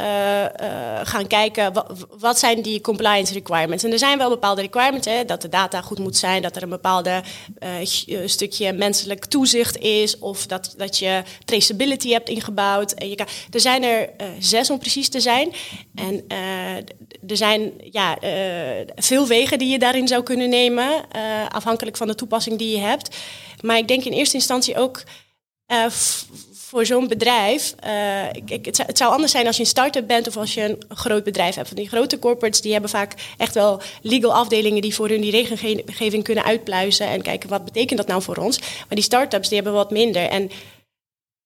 gaan 1.03 1.27
kijken, 1.27 1.73
wat, 1.73 2.07
wat, 2.19 2.39
zijn 2.39 2.63
die 2.63 2.81
compliance 2.81 3.33
requirements? 3.33 3.85
En 3.85 3.93
er 3.93 3.99
zijn 3.99 4.19
wel 4.19 4.29
bepaalde 4.29 4.61
requirements, 4.61 5.07
hè, 5.07 5.25
dat 5.25 5.43
de 5.43 5.49
data 5.49 5.81
goed 5.81 5.99
moet 5.99 6.17
zijn, 6.17 6.43
dat 6.43 6.57
er 6.57 6.63
een 6.63 6.69
bepaalde 6.69 7.23
stukje 8.25 8.73
menselijk 8.73 9.25
toezicht 9.25 9.79
is, 9.79 10.19
of 10.19 10.47
dat, 10.47 10.75
dat 10.77 10.99
je 10.99 11.23
traceability 11.45 12.11
hebt 12.11 12.29
ingebouwd. 12.29 12.93
En 12.93 13.09
je 13.09 13.15
kan, 13.15 13.27
er 13.51 13.61
zijn 13.61 13.83
er 13.83 14.11
zes 14.39 14.71
om 14.71 14.79
precies 14.79 15.09
te 15.09 15.21
zijn. 15.21 15.53
En 15.95 16.25
er 17.29 17.37
zijn 17.37 17.73
ja, 17.91 18.19
veel 18.95 19.27
wegen 19.27 19.59
die 19.59 19.69
je 19.69 19.79
daarin 19.79 20.09
zou 20.09 20.23
kunnen 20.23 20.49
nemen, 20.49 21.05
afhankelijk 21.49 21.97
van 21.97 22.07
de 22.07 22.15
toepassing 22.15 22.59
die 22.59 22.77
je 22.77 22.83
hebt. 22.83 23.17
Maar 23.61 23.79
ik 23.79 23.89
denk 23.89 24.05
in 24.05 24.13
eerste 24.13 24.37
instantie 24.37 24.77
ook 24.77 25.03
voor 26.73 26.87
zo'n 26.87 27.09
bedrijf, 27.09 27.75
uh, 27.85 27.91
het, 28.47 28.79
het, 28.87 28.99
zou 28.99 29.13
anders 29.13 29.33
zijn 29.33 29.47
als 29.47 29.57
je 29.57 29.63
een 29.63 29.69
start-up 29.69 30.07
bent 30.07 30.27
of 30.27 30.37
als 30.37 30.55
je 30.55 30.63
een 30.63 30.97
groot 30.97 31.25
bedrijf 31.25 31.55
hebt. 31.55 31.69
Want 31.69 31.81
die 31.81 31.89
grote 31.89 32.19
corporates 32.19 32.61
die 32.61 32.73
hebben 32.73 32.91
vaak 32.91 33.15
echt 33.37 33.55
wel 33.55 33.81
legal 34.03 34.35
afdelingen 34.35 34.83
die 34.83 34.95
voor 34.95 35.09
hun 35.09 35.21
die 35.21 35.31
regelgeving 35.31 36.25
kunnen 36.25 36.45
uitpluizen 36.45 37.07
en 37.07 37.23
kijken 37.23 37.49
wat 37.49 37.65
betekent 37.65 37.99
dat 37.99 38.07
nou 38.07 38.23
voor 38.23 38.37
ons. 38.37 38.59
Maar 38.59 38.87
die 38.89 39.03
start-ups 39.03 39.49
die 39.49 39.57
hebben 39.57 39.75
wat 39.75 39.91
minder. 39.91 40.29
En 40.29 40.51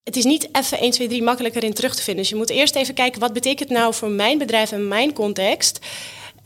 het 0.02 0.16
is 0.16 0.24
niet 0.24 0.48
even 0.52 0.78
1, 0.78 0.90
2, 0.90 1.08
3 1.08 1.22
makkelijker 1.22 1.64
in 1.64 1.74
terug 1.74 1.94
te 1.94 2.02
vinden. 2.02 2.22
Dus 2.22 2.32
je 2.32 2.38
moet 2.38 2.50
eerst 2.50 2.74
even 2.74 2.94
kijken 2.94 3.20
wat 3.20 3.32
betekent 3.32 3.68
nou 3.68 3.94
voor 3.94 4.10
mijn 4.10 4.38
bedrijf 4.38 4.72
en 4.72 4.88
mijn 4.88 5.12
context. 5.12 5.78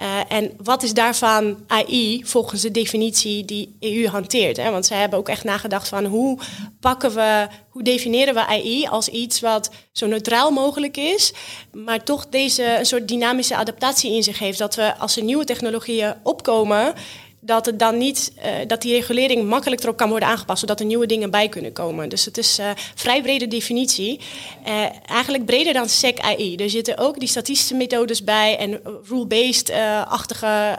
Uh, 0.02 0.20
en 0.28 0.52
wat 0.62 0.82
is 0.82 0.94
daarvan 0.94 1.64
AI 1.66 2.22
volgens 2.24 2.60
de 2.60 2.70
definitie 2.70 3.44
die 3.44 3.76
EU 3.80 4.06
hanteert? 4.06 4.56
Hè? 4.56 4.70
Want 4.70 4.86
zij 4.86 4.98
hebben 4.98 5.18
ook 5.18 5.28
echt 5.28 5.44
nagedacht 5.44 5.88
van 5.88 6.04
hoe 6.04 6.38
pakken 6.80 7.14
we, 7.14 7.46
hoe 7.68 7.82
definiëren 7.82 8.34
we 8.34 8.46
AI 8.46 8.86
als 8.86 9.08
iets 9.08 9.40
wat 9.40 9.70
zo 9.92 10.06
neutraal 10.06 10.50
mogelijk 10.50 10.96
is, 10.96 11.32
maar 11.72 12.04
toch 12.04 12.26
deze 12.28 12.78
een 12.78 12.86
soort 12.86 13.08
dynamische 13.08 13.56
adaptatie 13.56 14.14
in 14.14 14.22
zich 14.22 14.38
heeft. 14.38 14.58
Dat 14.58 14.74
we 14.74 14.96
als 14.96 15.16
er 15.16 15.22
nieuwe 15.22 15.44
technologieën 15.44 16.14
opkomen, 16.22 16.94
dat 17.40 17.66
het 17.66 17.78
dan 17.78 17.98
niet, 17.98 18.32
uh, 18.36 18.44
dat 18.66 18.82
die 18.82 18.94
regulering 18.94 19.48
makkelijk 19.48 19.82
erop 19.82 19.96
kan 19.96 20.08
worden 20.08 20.28
aangepast, 20.28 20.60
zodat 20.60 20.80
er 20.80 20.86
nieuwe 20.86 21.06
dingen 21.06 21.30
bij 21.30 21.48
kunnen 21.48 21.72
komen. 21.72 22.08
Dus 22.08 22.24
het 22.24 22.38
is 22.38 22.58
uh, 22.58 22.70
vrij 22.94 23.22
brede 23.22 23.48
definitie. 23.48 24.20
Uh, 24.66 24.84
eigenlijk 25.06 25.44
breder 25.44 25.72
dan 25.72 25.88
SEC 25.88 26.20
AI. 26.20 26.56
Er 26.56 26.70
zitten 26.70 26.98
ook 26.98 27.18
die 27.18 27.28
statistische 27.28 27.74
methodes 27.74 28.24
bij 28.24 28.58
en 28.58 28.80
rule-based-achtige 29.08 30.78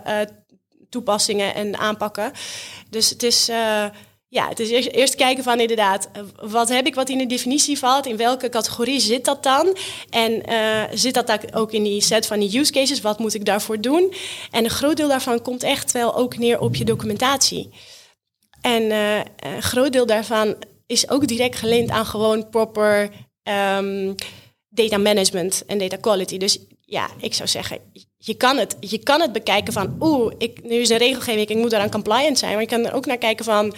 toepassingen 0.89 1.55
en 1.55 1.77
aanpakken. 1.77 2.31
Dus 2.89 3.09
het 3.09 3.23
is 3.23 3.49
ja, 4.31 4.47
het 4.47 4.59
is 4.59 4.69
eerst, 4.87 5.15
kijken 5.15 5.43
van 5.43 5.59
inderdaad, 5.59 6.09
eh, 6.13 6.21
wat 6.49 6.69
heb 6.69 6.85
ik 6.85 6.95
wat 6.95 7.09
in 7.09 7.17
de 7.17 7.25
definitie 7.25 7.77
valt? 7.77 8.05
In 8.05 8.17
welke 8.17 8.49
categorie 8.49 8.99
zit 8.99 9.25
dat 9.25 9.43
dan? 9.43 9.77
En 10.09 10.43
uh, 10.49 10.83
zit 10.93 11.13
dat 11.13 11.55
ook 11.55 11.71
in 11.71 11.83
die 11.83 12.01
set 12.01 12.27
van 12.27 12.39
die 12.39 12.59
use 12.59 12.71
cases? 12.71 13.01
Wat 13.01 13.19
moet 13.19 13.33
ik 13.33 13.45
daarvoor 13.45 13.81
doen? 13.81 14.13
En 14.51 14.63
een 14.63 14.69
groot 14.69 14.97
deel 14.97 15.07
daarvan 15.07 15.41
komt 15.41 15.63
echt 15.63 15.91
wel 15.91 16.15
ook 16.15 16.37
neer 16.37 16.59
op 16.59 16.75
je 16.75 16.83
documentatie. 16.83 17.69
En 18.61 18.81
uh, 18.83 19.17
een 19.35 19.61
groot 19.61 19.91
deel 19.91 20.05
daarvan 20.05 20.55
is 20.87 21.09
ook 21.09 21.27
direct 21.27 21.55
geleend 21.55 21.89
aan 21.89 22.05
gewoon 22.05 22.49
proper 22.49 23.09
um, 23.77 24.15
data 24.69 24.97
management 24.97 25.63
en 25.65 25.77
data 25.77 25.97
quality. 25.97 26.37
Dus 26.37 26.59
ja, 26.79 27.09
ik 27.17 27.33
zou 27.33 27.49
zeggen, 27.49 27.79
je 28.17 28.33
kan 28.33 28.57
het, 28.57 28.77
je 28.79 28.97
kan 28.97 29.21
het 29.21 29.31
bekijken 29.31 29.73
van, 29.73 29.95
oeh, 29.99 30.33
ik, 30.37 30.63
nu 30.63 30.75
is 30.75 30.89
een 30.89 30.97
regelgeving, 30.97 31.49
ik 31.49 31.57
moet 31.57 31.71
eraan 31.71 31.91
compliant 31.91 32.39
zijn. 32.39 32.51
Maar 32.51 32.61
je 32.61 32.67
kan 32.67 32.85
er 32.85 32.93
ook 32.93 33.05
naar 33.05 33.17
kijken 33.17 33.45
van, 33.45 33.73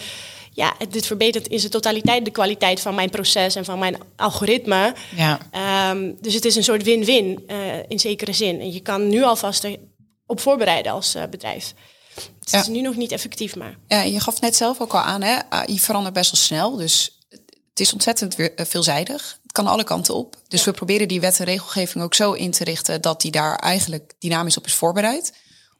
ja, 0.54 0.74
dit 0.88 1.06
verbetert 1.06 1.48
in 1.48 1.58
zijn 1.58 1.70
totaliteit 1.70 2.24
de 2.24 2.30
kwaliteit 2.30 2.80
van 2.80 2.94
mijn 2.94 3.10
proces 3.10 3.54
en 3.54 3.64
van 3.64 3.78
mijn 3.78 3.96
algoritme. 4.16 4.94
Ja. 5.16 5.38
Um, 5.90 6.16
dus 6.20 6.34
het 6.34 6.44
is 6.44 6.56
een 6.56 6.64
soort 6.64 6.82
win-win 6.82 7.44
uh, 7.48 7.56
in 7.88 7.98
zekere 7.98 8.32
zin. 8.32 8.60
En 8.60 8.72
je 8.72 8.80
kan 8.80 9.08
nu 9.08 9.22
alvast 9.22 9.66
op 10.26 10.40
voorbereiden 10.40 10.92
als 10.92 11.16
uh, 11.16 11.22
bedrijf. 11.30 11.74
Het 12.14 12.50
ja. 12.50 12.60
is 12.60 12.66
nu 12.66 12.80
nog 12.80 12.96
niet 12.96 13.12
effectief, 13.12 13.56
maar. 13.56 13.78
Ja, 13.88 14.02
je 14.02 14.20
gaf 14.20 14.40
net 14.40 14.56
zelf 14.56 14.80
ook 14.80 14.94
al 14.94 15.00
aan, 15.00 15.22
hè? 15.22 15.50
AI 15.50 15.80
verandert 15.80 16.14
best 16.14 16.30
wel 16.30 16.40
snel. 16.40 16.76
Dus 16.76 17.18
het 17.28 17.80
is 17.80 17.92
ontzettend 17.92 18.34
eh, 18.34 18.66
veelzijdig. 18.66 19.38
Het 19.42 19.52
kan 19.52 19.66
alle 19.66 19.84
kanten 19.84 20.14
op. 20.14 20.36
Dus 20.48 20.64
we 20.64 20.72
proberen 20.72 21.08
die 21.08 21.20
wet 21.20 21.38
en 21.38 21.44
regelgeving 21.44 22.04
ook 22.04 22.14
zo 22.14 22.32
in 22.32 22.50
te 22.50 22.64
richten 22.64 23.00
dat 23.00 23.20
die 23.20 23.30
daar 23.30 23.56
eigenlijk 23.56 24.12
dynamisch 24.18 24.56
op 24.56 24.66
is 24.66 24.74
voorbereid. 24.74 25.32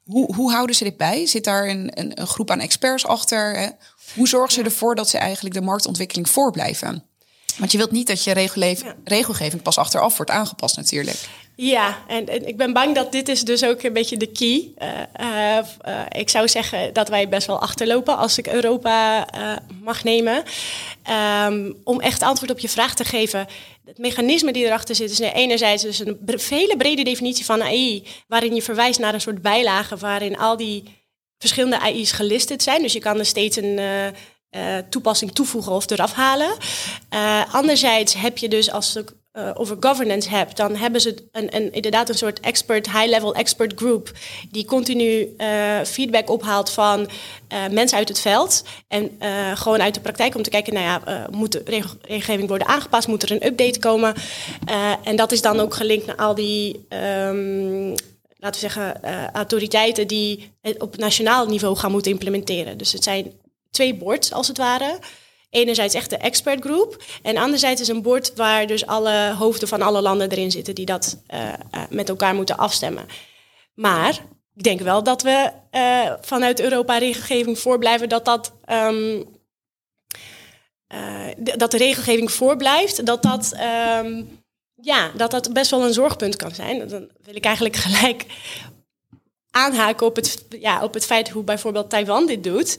Hoe, 0.05 0.35
hoe 0.35 0.53
houden 0.53 0.77
ze 0.77 0.85
dit 0.85 0.97
bij? 0.97 1.27
Zit 1.27 1.45
daar 1.45 1.69
een, 1.69 1.91
een, 2.01 2.21
een 2.21 2.27
groep 2.27 2.51
aan 2.51 2.61
experts 2.61 3.07
achter? 3.07 3.57
Hè? 3.59 3.69
Hoe 4.15 4.29
zorgen 4.29 4.53
ze 4.53 4.63
ervoor 4.63 4.95
dat 4.95 5.09
ze 5.09 5.19
eigenlijk 5.19 5.55
de 5.55 5.61
marktontwikkeling 5.61 6.31
voorblijven? 6.31 7.05
Want 7.59 7.73
je 7.73 7.79
wilt 7.79 7.91
niet 7.91 8.07
dat 8.07 8.25
je 8.25 8.49
regelgeving 9.05 9.63
pas 9.63 9.79
achteraf 9.79 10.17
wordt 10.17 10.31
aangepast 10.31 10.77
natuurlijk. 10.77 11.29
Ja, 11.57 11.99
en, 12.09 12.47
ik 12.47 12.57
ben 12.57 12.73
bang 12.73 12.95
dat 12.95 13.13
dit 13.13 13.29
is 13.29 13.45
dus 13.45 13.65
ook 13.65 13.83
een 13.83 13.93
beetje 13.93 14.17
de 14.17 14.27
key. 14.27 14.73
Uh, 15.21 15.59
uh, 15.89 16.07
ik 16.09 16.31
zou 16.31 16.49
zeggen 16.49 16.93
dat 16.93 17.09
wij 17.09 17.29
best 17.29 17.47
wel 17.47 17.61
achterlopen 17.61 18.17
als 18.17 18.39
ik 18.39 18.47
Europa 18.47 19.29
mag 19.83 20.05
nemen. 20.05 20.43
Um, 21.47 21.77
om 21.85 22.01
echt 22.01 22.23
antwoord 22.23 22.51
op 22.51 22.59
je 22.59 22.69
vraag 22.69 22.95
te 22.95 23.05
geven. 23.05 23.47
Het 23.85 23.99
mechanisme 23.99 24.53
die 24.53 24.65
erachter 24.65 24.95
zit 24.95 25.11
is 25.11 25.19
enerzijds 25.19 25.83
dus 25.83 25.99
een 25.99 26.19
hele 26.49 26.77
brede 26.77 27.03
definitie 27.03 27.45
van 27.45 27.63
AI... 27.63 28.07
waarin 28.29 28.55
je 28.55 28.63
verwijst 28.63 28.99
naar 28.99 29.15
een 29.15 29.21
soort 29.21 29.43
bijlage 29.43 29.97
waarin 29.97 30.39
al 30.39 30.57
die 30.57 31.04
verschillende 31.39 31.81
AI's 31.81 32.13
gelisterd 32.13 32.63
zijn. 32.63 32.83
Dus 32.83 32.93
je 32.93 33.01
kan 33.01 33.19
er 33.19 33.27
steeds 33.27 33.57
een 33.57 33.79
uh, 33.79 34.07
uh, 34.57 34.79
toepassing 34.91 35.33
toevoegen 35.33 35.73
of 35.73 35.91
eraf 35.91 36.13
halen. 36.13 36.53
Uh, 37.15 37.55
anderzijds 37.55 38.15
heb 38.15 38.39
je 38.39 38.49
dus 38.49 38.71
als 38.71 38.93
je 38.93 39.05
over 39.55 39.77
governance 39.81 40.29
hebt, 40.29 40.57
dan 40.57 40.77
hebben 40.77 41.01
ze 41.01 41.29
een, 41.33 41.57
een, 41.57 41.73
inderdaad 41.73 42.09
een 42.09 42.15
soort 42.15 42.41
expert, 42.41 42.91
high-level 42.91 43.35
expert 43.35 43.73
group, 43.77 44.13
die 44.51 44.65
continu 44.65 45.37
feedback 45.85 46.31
ophaalt 46.31 46.71
van 46.71 47.09
mensen 47.71 47.99
uit 47.99 48.09
het 48.09 48.21
veld. 48.21 48.65
En 48.89 49.11
gewoon 49.55 49.83
uit 49.83 49.95
de 49.95 50.01
praktijk 50.01 50.35
om 50.35 50.43
te 50.43 50.51
kijken, 50.51 50.75
nou 50.75 50.87
ja, 50.87 51.27
moet 51.31 51.53
de 51.53 51.63
regelgeving 51.65 52.49
worden 52.49 52.67
aangepast, 52.67 53.09
moet 53.09 53.23
er 53.23 53.31
een 53.31 53.47
update 53.47 53.79
komen. 53.79 54.15
en 55.05 55.17
dat 55.17 55.33
is 55.33 55.43
dan 55.43 55.61
ook 55.61 55.75
gelinkt 55.75 56.07
naar 56.07 56.17
al 56.17 56.35
die 56.35 56.87
um, 57.29 57.95
laten 58.45 58.61
we 58.61 58.69
zeggen, 58.73 59.01
uh, 59.05 59.31
autoriteiten 59.31 60.07
die 60.07 60.53
het 60.61 60.81
op 60.81 60.97
nationaal 60.97 61.47
niveau 61.47 61.77
gaan 61.77 61.91
moeten 61.91 62.11
implementeren. 62.11 62.79
Dus 62.79 62.93
het 62.93 63.03
zijn 63.03 63.33
twee 63.71 63.95
boards 63.95 64.33
als 64.33 64.49
het 64.49 64.57
ware. 64.57 64.99
Enerzijds 65.51 65.95
echt 65.95 66.11
de 66.11 66.17
expertgroep 66.17 67.05
en 67.23 67.37
anderzijds 67.37 67.81
is 67.81 67.89
een 67.89 68.03
bord 68.03 68.35
waar 68.35 68.67
dus 68.67 68.87
alle 68.87 69.35
hoofden 69.39 69.69
van 69.69 69.83
alle 69.83 70.01
landen 70.01 70.31
erin 70.31 70.51
zitten 70.51 70.75
die 70.75 70.87
dat 70.87 71.19
uh, 71.35 71.41
uh, 71.49 71.83
met 71.91 72.09
elkaar 72.09 72.35
moeten 72.35 72.57
afstemmen. 72.57 73.07
Maar 73.75 74.19
ik 74.55 74.63
denk 74.63 74.81
wel 74.81 75.03
dat 75.03 75.23
we 75.23 75.51
vanuit 76.21 76.61
Europa 76.61 76.99
regelgeving 76.99 77.59
voorblijven 77.59 78.09
dat 78.09 78.25
dat 78.25 78.53
um, 78.71 79.25
dat 81.57 81.71
de 81.71 81.77
regelgeving 81.77 82.33
voorblijft, 82.33 83.07
dat 83.07 83.23
dat 83.23 83.57
um, 84.03 84.44
ja, 84.81 85.11
dat 85.17 85.31
dat 85.31 85.53
best 85.53 85.71
wel 85.71 85.85
een 85.85 85.93
zorgpunt 85.93 86.37
kan 86.37 86.55
zijn. 86.55 86.89
Dan 86.89 87.09
wil 87.23 87.35
ik 87.35 87.45
eigenlijk 87.45 87.77
gelijk 87.77 88.27
aanhaken 89.51 90.07
op 90.07 90.17
het, 90.17 90.45
ja, 90.61 90.83
op 90.83 90.95
het 90.95 91.07
feit 91.07 91.29
hoe 91.29 91.45
bijvoorbeeld 91.45 91.91
Taiwan 91.91 92.27
dit 92.27 92.45
doet. 92.45 92.79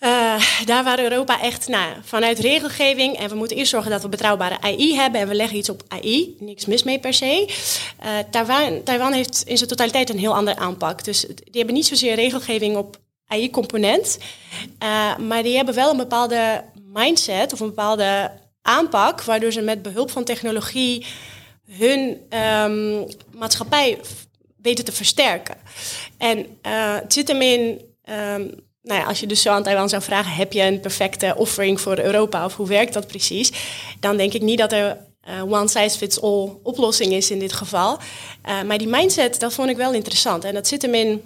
Uh, 0.00 0.42
daar 0.64 0.84
waar 0.84 0.98
Europa 0.98 1.40
echt 1.40 1.68
nou, 1.68 1.94
vanuit 2.02 2.38
regelgeving 2.38 3.16
en 3.16 3.28
we 3.28 3.34
moeten 3.34 3.56
eerst 3.56 3.70
zorgen 3.70 3.90
dat 3.90 4.02
we 4.02 4.08
betrouwbare 4.08 4.60
AI 4.60 4.94
hebben 4.94 5.20
en 5.20 5.28
we 5.28 5.34
leggen 5.34 5.56
iets 5.56 5.68
op 5.68 5.82
AI, 5.88 6.36
niks 6.38 6.66
mis 6.66 6.82
mee 6.82 6.98
per 6.98 7.14
se. 7.14 7.48
Uh, 8.04 8.18
Taiwan, 8.30 8.82
Taiwan 8.82 9.12
heeft 9.12 9.42
in 9.46 9.56
zijn 9.56 9.68
totaliteit 9.68 10.10
een 10.10 10.18
heel 10.18 10.34
andere 10.34 10.56
aanpak. 10.56 11.04
Dus 11.04 11.20
die 11.20 11.36
hebben 11.52 11.74
niet 11.74 11.86
zozeer 11.86 12.14
regelgeving 12.14 12.76
op 12.76 12.96
AI-component, 13.26 14.18
uh, 14.82 15.16
maar 15.16 15.42
die 15.42 15.56
hebben 15.56 15.74
wel 15.74 15.90
een 15.90 15.96
bepaalde 15.96 16.64
mindset 16.92 17.52
of 17.52 17.60
een 17.60 17.66
bepaalde 17.66 18.30
aanpak, 18.62 19.22
waardoor 19.22 19.52
ze 19.52 19.60
met 19.60 19.82
behulp 19.82 20.10
van 20.10 20.24
technologie 20.24 21.06
hun 21.70 22.20
um, 22.38 23.06
maatschappij 23.32 24.00
weten 24.56 24.84
te 24.84 24.92
versterken. 24.92 25.56
En 26.18 26.38
uh, 26.38 26.94
het 26.94 27.12
zit 27.12 27.28
hem 27.28 27.42
in 27.42 27.80
um, 28.04 28.68
nou 28.82 29.00
ja, 29.00 29.04
als 29.04 29.20
je 29.20 29.26
dus 29.26 29.42
zo 29.42 29.50
aan 29.50 29.62
Taiwan 29.62 29.88
zou 29.88 30.02
vragen, 30.02 30.32
heb 30.32 30.52
je 30.52 30.62
een 30.62 30.80
perfecte 30.80 31.34
offering 31.36 31.80
voor 31.80 31.98
Europa 31.98 32.44
of 32.44 32.56
hoe 32.56 32.68
werkt 32.68 32.92
dat 32.92 33.06
precies? 33.06 33.52
Dan 34.00 34.16
denk 34.16 34.32
ik 34.32 34.42
niet 34.42 34.58
dat 34.58 34.72
er 34.72 34.98
uh, 35.28 35.42
one 35.42 35.68
size 35.68 35.98
fits 35.98 36.20
all 36.20 36.52
oplossing 36.62 37.12
is 37.12 37.30
in 37.30 37.38
dit 37.38 37.52
geval. 37.52 37.98
Uh, 38.48 38.62
maar 38.62 38.78
die 38.78 38.88
mindset, 38.88 39.40
dat 39.40 39.52
vond 39.52 39.70
ik 39.70 39.76
wel 39.76 39.92
interessant. 39.92 40.44
En 40.44 40.54
dat 40.54 40.68
zit 40.68 40.82
hem 40.82 40.94
in 40.94 41.22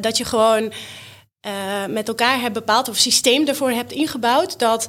dat 0.00 0.16
je 0.16 0.24
gewoon 0.24 0.72
met 1.88 2.08
elkaar 2.08 2.40
hebt 2.40 2.54
bepaald 2.54 2.88
of 2.88 2.96
systeem 2.96 3.46
ervoor 3.46 3.70
hebt 3.70 3.92
ingebouwd 3.92 4.58
dat 4.58 4.88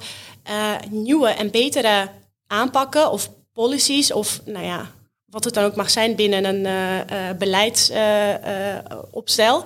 nieuwe 0.89 1.29
en 1.29 1.51
betere 1.51 2.09
aanpakken 2.47 3.11
of 3.11 3.29
policies 3.53 4.11
of 4.11 4.41
nou 4.45 4.65
ja, 4.65 4.89
wat 5.35 5.43
het 5.43 5.53
dan 5.53 5.63
ook 5.63 5.75
mag 5.75 5.89
zijn 5.89 6.15
binnen 6.15 6.45
een 6.45 6.65
uh, 6.65 6.99
beleidsopstel, 7.37 9.63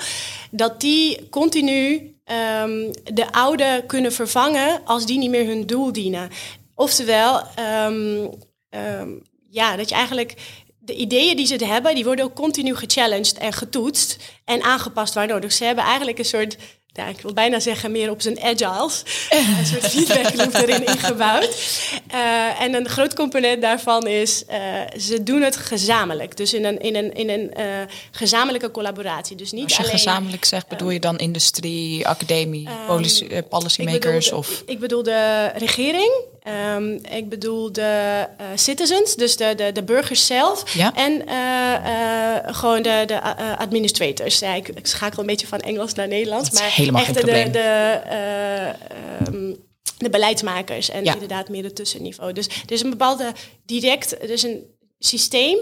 dat 0.52 0.82
die 0.82 1.30
continu 1.30 2.16
um, 2.64 2.92
de 3.04 3.32
oude 3.32 3.84
kunnen 3.88 4.14
vervangen 4.14 4.82
als 4.86 5.06
die 5.06 5.18
niet 5.18 5.30
meer 5.30 5.46
hun 5.46 5.66
doel 5.66 5.92
dienen. 5.92 6.30
Oftewel, 6.76 7.42
um, 7.86 8.30
um, 8.70 9.24
ja, 9.50 9.76
dat 9.76 9.90
je 9.90 9.96
eigenlijk 9.96 10.34
de 10.80 10.96
ideeën 10.96 11.36
die 11.36 11.46
ze 11.46 11.66
hebben, 11.66 11.96
die 11.96 12.04
worden 12.04 12.26
ook 12.26 12.36
continu 12.36 12.76
gechallenged 12.76 13.38
en 13.38 13.54
getoetst 13.54 14.18
en 14.46 14.64
aangepast 14.64 15.14
waar 15.14 15.28
nodig. 15.28 15.52
Ze 15.52 15.66
hebben 15.66 15.84
eigenlijk 15.84 16.18
een 16.18 16.26
soort 16.26 16.58
ja, 16.94 17.08
ik 17.08 17.22
wil 17.22 17.34
bijna 17.34 17.60
zeggen 17.60 17.92
meer 17.92 18.10
op 18.10 18.22
zijn 18.22 18.40
agiles. 18.42 19.04
een 19.30 19.66
soort 19.66 19.88
feedback 19.88 20.36
loop 20.36 20.54
erin 20.54 20.86
ingebouwd. 20.86 21.58
Uh, 22.14 22.62
en 22.62 22.74
een 22.74 22.90
groot 22.90 23.14
component 23.14 23.62
daarvan 23.62 24.08
is, 24.08 24.44
uh, 24.50 24.58
ze 25.00 25.24
doen 25.24 25.42
het 25.42 25.56
gezamenlijk. 25.56 26.38
Dus 26.38 26.54
in 26.54 26.66
een, 26.66 26.80
in 26.80 26.96
een, 26.96 27.14
in 27.14 27.30
een 27.30 27.52
uh, 27.58 27.66
gezamenlijke 28.12 28.72
collaboratie. 28.72 29.36
Dus 29.36 29.52
niet 29.52 29.64
Als 29.64 29.74
je 29.76 29.84
alleen, 29.84 29.92
gezamenlijk 29.92 30.46
zegt, 30.46 30.68
bedoel 30.68 30.90
je 30.90 31.00
dan 31.00 31.18
industrie, 31.18 32.08
academie, 32.08 32.68
Um, 32.68 32.76
policy, 32.88 33.42
policymakers? 33.50 34.28
ik 34.28 34.34
of? 34.34 34.64
Ik 34.66 34.80
bedoel 34.80 35.04
de 35.04 35.52
regering. 35.56 36.12
Um, 36.50 37.00
ik 37.12 37.30
bedoel 37.30 37.72
de 37.72 38.26
uh, 38.42 38.48
citizens, 38.56 39.16
dus 39.16 39.38
de, 39.38 39.56
de, 39.56 39.72
de 39.72 39.84
burgers 39.84 40.26
zelf. 40.26 40.74
Ja. 40.74 40.96
En 40.96 41.12
uh, 41.12 41.92
uh, 41.92 42.56
gewoon 42.56 42.82
de, 42.82 43.04
de 43.06 43.22
administrators. 43.58 44.40
Ja, 44.40 44.54
ik, 44.54 44.68
ik, 44.68 44.88
schakel 44.88 45.20
een 45.20 45.26
beetje 45.26 45.48
van 45.48 45.60
Engels 45.60 45.94
naar 45.94 46.08
Nederlands. 46.08 46.52
Maar 46.52 46.72
helemaal 46.72 47.02
echt 47.02 47.14
de, 47.14 47.50
de, 47.52 48.02
um, 49.28 49.58
de 49.98 50.10
beleidsmakers 50.10 50.90
en 50.90 51.04
Ja. 51.04 51.14
inderdaad 51.14 51.50
meer 51.50 51.64
het 51.64 51.76
tussenniveau. 51.76 52.34
Dus 52.34 52.46
er 52.46 52.72
is 52.72 52.82
een 52.82 52.90
bepaalde 52.90 53.32
direct, 53.66 54.24
is 54.30 54.44
een 54.44 54.64
systeem. 55.00 55.58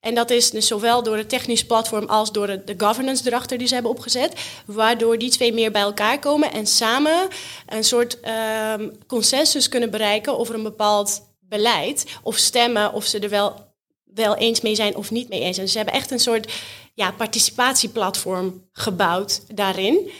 En 0.00 0.14
dat 0.14 0.30
is 0.30 0.50
dus 0.50 0.66
zowel 0.66 1.02
door 1.02 1.16
het 1.16 1.28
technisch 1.28 1.66
platform 1.66 2.06
als 2.06 2.32
door 2.32 2.46
de, 2.46 2.74
governance 2.76 3.26
erachter 3.26 3.58
die 3.58 3.66
ze 3.66 3.74
hebben 3.74 3.92
opgezet. 3.92 4.40
Waardoor 4.66 5.18
die 5.18 5.30
twee 5.30 5.52
meer 5.52 5.70
bij 5.70 5.82
elkaar 5.82 6.18
komen 6.18 6.52
en 6.52 6.66
samen 6.66 7.28
een 7.66 7.84
soort 7.84 8.20
ehm, 8.20 8.88
consensus 9.06 9.68
kunnen 9.68 9.90
bereiken 9.90 10.38
over 10.38 10.54
een 10.54 10.62
bepaald 10.62 11.22
beleid. 11.40 12.06
Of 12.22 12.36
stemmen 12.36 12.92
of 12.92 13.04
ze 13.04 13.18
er 13.18 13.28
wel, 13.28 13.72
wel 14.04 14.36
eens 14.36 14.60
mee 14.60 14.74
zijn 14.74 14.96
of 14.96 15.10
niet 15.10 15.28
mee 15.28 15.40
eens 15.40 15.54
zijn. 15.54 15.64
Dus 15.64 15.72
ze 15.74 15.80
hebben 15.80 15.96
echt 15.96 16.10
een 16.10 16.20
soort 16.20 16.52
ja, 16.94 17.12
participatieplatform 17.12 18.68
gebouwd 18.72 19.40
daarin. 19.54 20.10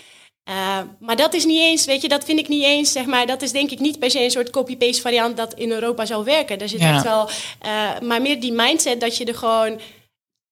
Uh, 0.49 0.78
maar 1.00 1.17
dat 1.17 1.35
is 1.35 1.45
niet 1.45 1.61
eens, 1.61 1.85
weet 1.85 2.02
je, 2.02 2.09
dat 2.09 2.25
vind 2.25 2.38
ik 2.38 2.49
niet 2.49 2.62
eens, 2.64 2.93
zeg 2.93 3.05
maar, 3.07 3.26
dat 3.26 3.43
is 3.43 3.52
denk 3.52 3.71
ik 3.71 3.78
niet 3.78 3.99
per 3.99 4.11
se 4.11 4.21
een 4.23 4.31
soort 4.31 4.50
copy-paste 4.50 5.00
variant 5.02 5.37
dat 5.37 5.55
in 5.55 5.71
Europa 5.71 6.05
zou 6.07 6.25
werken. 6.25 6.59
Daar 6.59 6.69
zit 6.69 6.81
Ja. 6.81 6.95
echt 6.95 7.02
wel, 7.05 7.28
uh, 7.67 8.00
maar 8.00 8.23
meer 8.23 8.40
die 8.40 8.52
mindset 8.52 9.00
dat 9.00 9.17
je 9.17 9.25
er 9.25 9.35
gewoon 9.35 9.81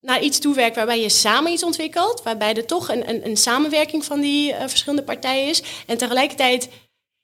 naar 0.01 0.23
iets 0.23 0.39
toe 0.39 0.55
werkt 0.55 0.77
waarbij 0.77 1.01
je 1.01 1.09
samen 1.09 1.53
iets 1.53 1.63
ontwikkelt, 1.65 2.23
waarbij 2.23 2.55
er 2.55 2.67
toch 2.67 2.89
een, 2.89 3.09
een, 3.09 3.27
een 3.27 3.37
samenwerking 3.37 4.05
van 4.05 4.21
die 4.21 4.51
uh, 4.53 4.59
verschillende 4.67 5.05
partijen 5.05 5.49
is. 5.49 5.63
En 5.87 5.97
tegelijkertijd, 5.99 6.69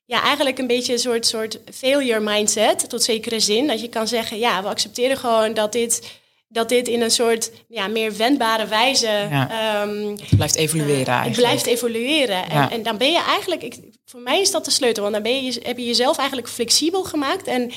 ja, 0.04 0.22
eigenlijk 0.22 0.58
een 0.58 0.66
beetje 0.66 0.92
een 0.92 0.98
soort, 0.98 1.26
soort 1.26 1.58
failure 1.74 2.20
mindset, 2.20 2.88
tot 2.88 3.02
zekere 3.02 3.40
zin. 3.40 3.66
Dat 3.66 3.80
je 3.80 3.88
kan 3.88 4.08
zeggen, 4.08 4.38
ja, 4.38 4.62
we 4.62 4.68
accepteren 4.68 5.16
gewoon 5.16 5.54
dat 5.54 5.72
dit 5.72 6.20
dat 6.52 6.68
dit 6.68 6.88
in 6.88 7.02
een 7.02 7.10
soort 7.10 7.50
ja, 7.68 7.86
meer 7.86 8.16
wendbare 8.16 8.66
wijze 8.66 9.06
Ja. 9.06 9.82
um, 9.82 10.08
Het 10.08 10.36
blijft 10.36 10.54
evolueren 10.54 10.98
het 10.98 11.08
eigenlijk. 11.08 11.36
blijft 11.36 11.66
evolueren. 11.66 12.50
En, 12.50 12.70
en 12.70 12.82
dan 12.82 12.96
ben 12.96 13.12
je 13.12 13.22
eigenlijk, 13.22 13.62
ik, 13.62 13.78
voor 14.04 14.20
mij 14.20 14.40
is 14.40 14.50
dat 14.50 14.64
de 14.64 14.70
sleutel, 14.70 15.02
want 15.02 15.14
dan 15.14 15.22
ben 15.22 15.44
je, 15.44 15.60
heb 15.62 15.78
je 15.78 15.84
jezelf 15.84 16.18
eigenlijk 16.18 16.48
flexibel 16.48 17.04
gemaakt 17.04 17.46
en 17.46 17.70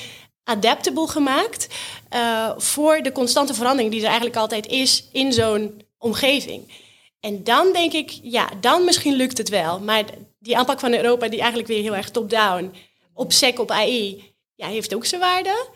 adaptable 0.44 1.08
gemaakt 1.08 1.66
uh, 2.14 2.50
voor 2.56 3.02
de 3.02 3.12
constante 3.12 3.54
verandering 3.54 3.90
die 3.90 4.00
er 4.00 4.06
eigenlijk 4.06 4.36
altijd 4.36 4.66
is 4.66 5.08
in 5.12 5.32
zo'n 5.32 5.82
omgeving. 5.98 6.72
En 7.20 7.44
dan 7.44 7.72
denk 7.72 7.92
ik, 7.92 8.18
ja, 8.22 8.48
dan 8.60 8.84
misschien 8.84 9.14
lukt 9.14 9.38
het 9.38 9.48
wel. 9.48 9.80
Maar 9.80 10.04
die 10.38 10.56
aanpak 10.56 10.80
van 10.80 10.94
Europa, 10.94 11.28
die 11.28 11.38
eigenlijk 11.38 11.68
weer 11.68 11.82
heel 11.82 11.96
erg 11.96 12.10
top-down, 12.10 12.74
op 13.14 13.32
SEC, 13.32 13.58
op 13.58 13.70
AI, 13.70 14.34
ja, 14.54 14.66
heeft 14.66 14.94
ook 14.94 15.04
zijn 15.04 15.20
waarde. 15.20 15.68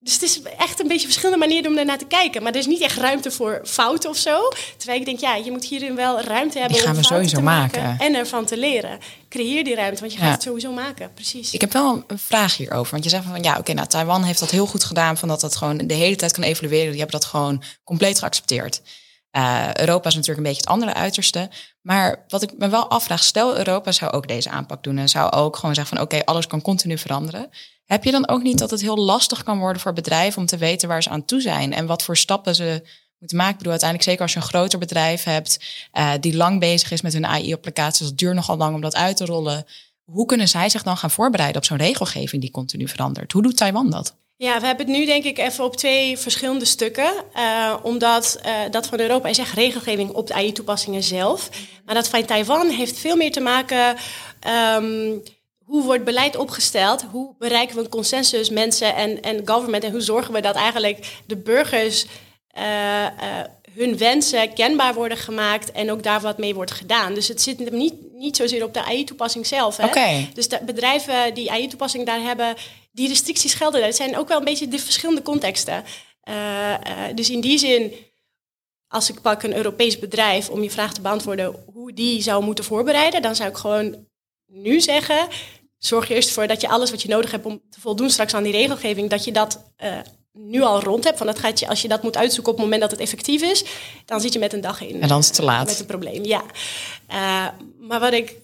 Dus 0.00 0.12
het 0.12 0.22
is 0.22 0.42
echt 0.42 0.80
een 0.80 0.88
beetje 0.88 1.06
verschillende 1.06 1.38
manieren 1.38 1.70
om 1.70 1.78
ernaar 1.78 1.98
te 1.98 2.04
kijken. 2.04 2.42
Maar 2.42 2.52
er 2.52 2.58
is 2.58 2.66
niet 2.66 2.80
echt 2.80 2.96
ruimte 2.96 3.30
voor 3.30 3.60
fouten 3.64 4.10
of 4.10 4.16
zo. 4.16 4.38
Terwijl 4.76 4.98
ik 5.00 5.06
denk, 5.06 5.20
ja, 5.20 5.34
je 5.34 5.50
moet 5.50 5.64
hierin 5.64 5.94
wel 5.94 6.20
ruimte 6.20 6.58
hebben 6.58 6.76
Die 6.76 6.86
gaan 6.86 6.96
om 6.96 7.02
we 7.02 7.06
fouten 7.08 7.28
sowieso 7.28 7.36
te 7.36 7.42
maken. 7.42 7.82
maken. 7.82 8.06
En 8.06 8.14
ervan 8.14 8.44
te 8.44 8.56
leren. 8.58 8.98
Creëer 9.28 9.64
die 9.64 9.74
ruimte, 9.74 10.00
want 10.00 10.12
je 10.12 10.18
gaat 10.18 10.32
het 10.32 10.42
sowieso 10.42 10.72
maken. 10.72 11.14
Precies. 11.14 11.52
Ik 11.52 11.60
heb 11.60 11.72
wel 11.72 12.04
een 12.06 12.18
vraag 12.18 12.56
hierover. 12.56 12.92
Want 12.92 13.04
je 13.04 13.10
zegt 13.10 13.24
van 13.24 13.42
ja, 13.42 13.58
oké, 13.58 13.72
nou, 13.72 13.88
Taiwan 13.88 14.22
heeft 14.22 14.40
dat 14.40 14.50
heel 14.50 14.66
goed 14.66 14.84
gedaan. 14.84 15.16
Van 15.18 15.28
dat 15.28 15.40
dat 15.40 15.56
gewoon 15.56 15.76
de 15.76 15.94
hele 15.94 16.16
tijd 16.16 16.32
kan 16.32 16.42
evolueren. 16.42 16.90
Die 16.90 17.00
hebben 17.00 17.20
dat 17.20 17.28
gewoon 17.28 17.62
compleet 17.84 18.18
geaccepteerd. 18.18 18.80
Uh, 19.32 19.74
Europa 19.74 20.08
is 20.08 20.14
natuurlijk 20.14 20.46
een 20.46 20.52
beetje 20.52 20.60
het 20.60 20.70
andere 20.70 20.94
uiterste. 20.94 21.50
Maar 21.80 22.24
wat 22.28 22.42
ik 22.42 22.50
me 22.58 22.68
wel 22.68 22.90
afvraag, 22.90 23.22
stel 23.22 23.58
Europa 23.58 23.92
zou 23.92 24.12
ook 24.12 24.28
deze 24.28 24.50
aanpak 24.50 24.82
doen 24.82 24.98
en 24.98 25.08
zou 25.08 25.32
ook 25.32 25.56
gewoon 25.56 25.74
zeggen 25.74 25.96
van 25.96 26.06
oké, 26.06 26.24
alles 26.24 26.46
kan 26.46 26.62
continu 26.62 26.98
veranderen. 26.98 27.50
Heb 27.88 28.04
je 28.04 28.10
dan 28.10 28.28
ook 28.28 28.42
niet 28.42 28.58
dat 28.58 28.70
het 28.70 28.80
heel 28.80 28.96
lastig 28.98 29.42
kan 29.42 29.58
worden 29.58 29.82
voor 29.82 29.92
bedrijven 29.92 30.40
om 30.40 30.46
te 30.46 30.56
weten 30.56 30.88
waar 30.88 31.02
ze 31.02 31.08
aan 31.08 31.24
toe 31.24 31.40
zijn 31.40 31.72
en 31.72 31.86
wat 31.86 32.02
voor 32.02 32.16
stappen 32.16 32.54
ze 32.54 32.82
moeten 33.18 33.36
maken? 33.36 33.52
Ik 33.52 33.58
bedoel, 33.58 33.72
uiteindelijk 33.72 34.10
zeker 34.10 34.22
als 34.24 34.32
je 34.32 34.38
een 34.38 34.54
groter 34.60 34.78
bedrijf 34.78 35.24
hebt 35.24 35.58
uh, 35.92 36.12
die 36.20 36.36
lang 36.36 36.60
bezig 36.60 36.90
is 36.90 37.02
met 37.02 37.12
hun 37.12 37.26
AI-applicaties, 37.26 38.06
dat 38.06 38.18
duurt 38.18 38.34
nogal 38.34 38.56
lang 38.56 38.74
om 38.74 38.80
dat 38.80 38.94
uit 38.94 39.16
te 39.16 39.24
rollen. 39.24 39.66
Hoe 40.04 40.26
kunnen 40.26 40.48
zij 40.48 40.68
zich 40.68 40.82
dan 40.82 40.96
gaan 40.96 41.10
voorbereiden 41.10 41.56
op 41.56 41.64
zo'n 41.64 41.76
regelgeving 41.76 42.42
die 42.42 42.50
continu 42.50 42.88
verandert? 42.88 43.32
Hoe 43.32 43.42
doet 43.42 43.56
Taiwan 43.56 43.90
dat? 43.90 44.16
Ja, 44.36 44.60
we 44.60 44.66
hebben 44.66 44.86
het 44.86 44.96
nu 44.96 45.06
denk 45.06 45.24
ik 45.24 45.38
even 45.38 45.64
op 45.64 45.76
twee 45.76 46.18
verschillende 46.18 46.64
stukken. 46.64 47.12
Uh, 47.36 47.76
omdat 47.82 48.40
uh, 48.46 48.52
dat 48.70 48.86
van 48.86 49.00
Europa 49.00 49.28
is 49.28 49.38
echt 49.38 49.54
regelgeving 49.54 50.10
op 50.10 50.26
de 50.26 50.34
AI-toepassingen 50.34 51.02
zelf. 51.02 51.48
Maar 51.84 51.94
dat 51.94 52.08
van 52.08 52.24
Taiwan 52.24 52.68
heeft 52.68 52.98
veel 52.98 53.16
meer 53.16 53.32
te 53.32 53.40
maken... 53.40 53.96
Um, 54.76 55.22
hoe 55.68 55.84
wordt 55.84 56.04
beleid 56.04 56.36
opgesteld? 56.36 57.02
Hoe 57.10 57.34
bereiken 57.38 57.76
we 57.76 57.82
een 57.82 57.88
consensus, 57.88 58.50
mensen 58.50 58.94
en, 58.94 59.22
en 59.22 59.48
government? 59.48 59.84
En 59.84 59.90
hoe 59.90 60.00
zorgen 60.00 60.34
we 60.34 60.40
dat 60.40 60.54
eigenlijk 60.54 61.20
de 61.26 61.36
burgers 61.36 62.06
uh, 62.58 63.02
uh, 63.02 63.08
hun 63.72 63.98
wensen 63.98 64.54
kenbaar 64.54 64.94
worden 64.94 65.18
gemaakt 65.18 65.72
en 65.72 65.90
ook 65.90 66.02
daar 66.02 66.20
wat 66.20 66.38
mee 66.38 66.54
wordt 66.54 66.70
gedaan? 66.70 67.14
Dus 67.14 67.28
het 67.28 67.42
zit 67.42 67.70
niet, 67.70 67.94
niet 68.12 68.36
zozeer 68.36 68.64
op 68.64 68.74
de 68.74 68.84
AI-toepassing 68.84 69.46
zelf. 69.46 69.76
Hè? 69.76 69.86
Okay. 69.86 70.30
Dus 70.34 70.48
de 70.48 70.60
bedrijven 70.64 71.34
die 71.34 71.50
AI-toepassing 71.50 72.06
daar 72.06 72.20
hebben, 72.20 72.54
die 72.92 73.08
restricties 73.08 73.54
gelden. 73.54 73.84
Het 73.84 73.96
zijn 73.96 74.16
ook 74.16 74.28
wel 74.28 74.38
een 74.38 74.44
beetje 74.44 74.68
de 74.68 74.78
verschillende 74.78 75.22
contexten. 75.22 75.84
Uh, 76.28 76.74
dus 77.14 77.30
in 77.30 77.40
die 77.40 77.58
zin 77.58 77.92
als 78.88 79.10
ik 79.10 79.20
pak 79.20 79.42
een 79.42 79.56
Europees 79.56 79.98
bedrijf 79.98 80.48
om 80.48 80.62
je 80.62 80.70
vraag 80.70 80.94
te 80.94 81.00
beantwoorden 81.00 81.64
hoe 81.72 81.92
die 81.92 82.22
zou 82.22 82.44
moeten 82.44 82.64
voorbereiden, 82.64 83.22
dan 83.22 83.36
zou 83.36 83.48
ik 83.48 83.56
gewoon 83.56 84.06
nu 84.46 84.80
zeggen: 84.80 85.28
zorg 85.78 86.08
er 86.08 86.16
eerst 86.16 86.30
voor 86.30 86.46
dat 86.46 86.60
je 86.60 86.68
alles 86.68 86.90
wat 86.90 87.02
je 87.02 87.08
nodig 87.08 87.30
hebt 87.30 87.46
om 87.46 87.60
te 87.70 87.80
voldoen 87.80 88.10
straks 88.10 88.34
aan 88.34 88.42
die 88.42 88.52
regelgeving, 88.52 89.10
dat 89.10 89.24
je 89.24 89.32
dat 89.32 89.64
uh, 89.84 89.98
nu 90.32 90.62
al 90.62 90.82
rond 90.82 91.04
hebt. 91.04 91.18
Van 91.18 91.26
dat 91.26 91.38
gaat 91.38 91.58
je, 91.58 91.68
als 91.68 91.82
je 91.82 91.88
dat 91.88 92.02
moet 92.02 92.16
uitzoeken 92.16 92.52
op 92.52 92.58
het 92.58 92.64
moment 92.64 92.82
dat 92.82 92.90
het 92.90 93.00
effectief 93.00 93.42
is, 93.42 93.64
dan 94.04 94.20
zit 94.20 94.32
je 94.32 94.38
met 94.38 94.52
een 94.52 94.60
dag 94.60 94.80
in. 94.80 95.02
En 95.02 95.08
dan 95.08 95.18
is 95.18 95.26
het 95.26 95.34
te 95.34 95.42
laat. 95.42 95.66
Met 95.66 95.80
een 95.80 95.86
probleem, 95.86 96.24
ja. 96.24 96.42
Uh, 97.10 97.48
maar 97.78 98.00
wat 98.00 98.12
ik 98.12 98.36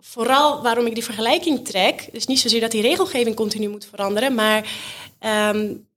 vooral 0.00 0.62
waarom 0.62 0.86
ik 0.86 0.94
die 0.94 1.04
vergelijking 1.04 1.64
trek, 1.64 2.08
is 2.12 2.26
niet 2.26 2.40
zozeer 2.40 2.60
dat 2.60 2.70
die 2.70 2.82
regelgeving 2.82 3.36
continu 3.36 3.68
moet 3.68 3.86
veranderen, 3.86 4.34
maar 4.34 4.70
um, 5.50 5.88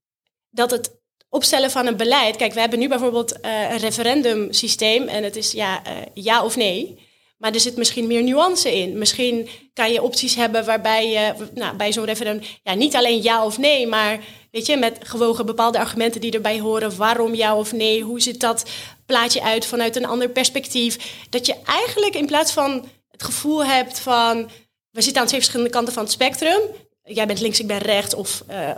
dat 0.50 0.72
het 0.72 0.92
opstellen 1.30 1.72
van 1.72 1.88
een 1.88 1.98
beleid. 1.98 2.36
Kijk, 2.36 2.54
we 2.54 2.60
hebben 2.60 2.80
nu 2.80 2.88
bijvoorbeeld 2.88 3.38
uh, 3.42 3.72
een 3.72 3.78
referendumsysteem 3.78 5.08
en 5.08 5.24
het 5.24 5.36
is 5.36 5.52
ja, 5.52 5.82
ja 6.14 6.44
of 6.44 6.56
nee. 6.56 7.10
Maar 7.42 7.54
er 7.54 7.60
zit 7.60 7.78
misschien 7.78 8.08
meer 8.08 8.24
nuance 8.24 8.76
in. 8.76 8.98
Misschien 8.98 9.50
kan 9.74 9.92
je 9.92 10.02
opties 10.02 10.36
hebben 10.36 10.66
waarbij 10.66 11.10
je 11.10 11.34
nou, 11.54 11.76
bij 11.76 11.94
zo'n 11.94 12.06
referendum 12.06 12.48
ja, 12.64 12.74
niet 12.74 12.96
alleen 12.96 13.22
ja 13.22 13.46
of 13.46 13.58
nee, 13.58 13.88
maar 13.88 14.20
weet 14.52 14.66
je, 14.66 14.78
met 14.78 14.98
gewogen 15.04 15.46
bepaalde 15.46 15.80
argumenten 15.80 16.22
die 16.22 16.32
erbij 16.32 16.60
horen. 16.60 16.98
Waarom 16.98 17.36
ja 17.36 17.56
of 17.56 17.72
nee? 17.72 18.02
Hoe 18.02 18.22
ziet 18.22 18.40
dat 18.40 18.70
plaatje 19.06 19.42
uit 19.42 19.66
vanuit 19.66 19.96
een 19.96 20.06
ander 20.06 20.30
perspectief? 20.30 21.24
Dat 21.30 21.46
je 21.46 21.56
eigenlijk 21.66 22.16
in 22.16 22.26
plaats 22.26 22.52
van 22.52 22.86
het 23.12 23.24
gevoel 23.24 23.66
hebt 23.66 24.00
van 24.00 24.50
we 24.92 25.02
zitten 25.02 25.22
aan 25.22 25.28
twee 25.28 25.40
verschillende 25.40 25.72
kanten 25.72 25.94
van 25.94 26.04
het 26.04 26.12
spectrum. 26.12 26.62
Jij 27.04 27.28
bent 27.28 27.42
links, 27.42 27.60
ik 27.60 27.68
ben 27.68 27.78
rechts 27.78 28.14
of 28.14 28.44
uh, 28.50 28.72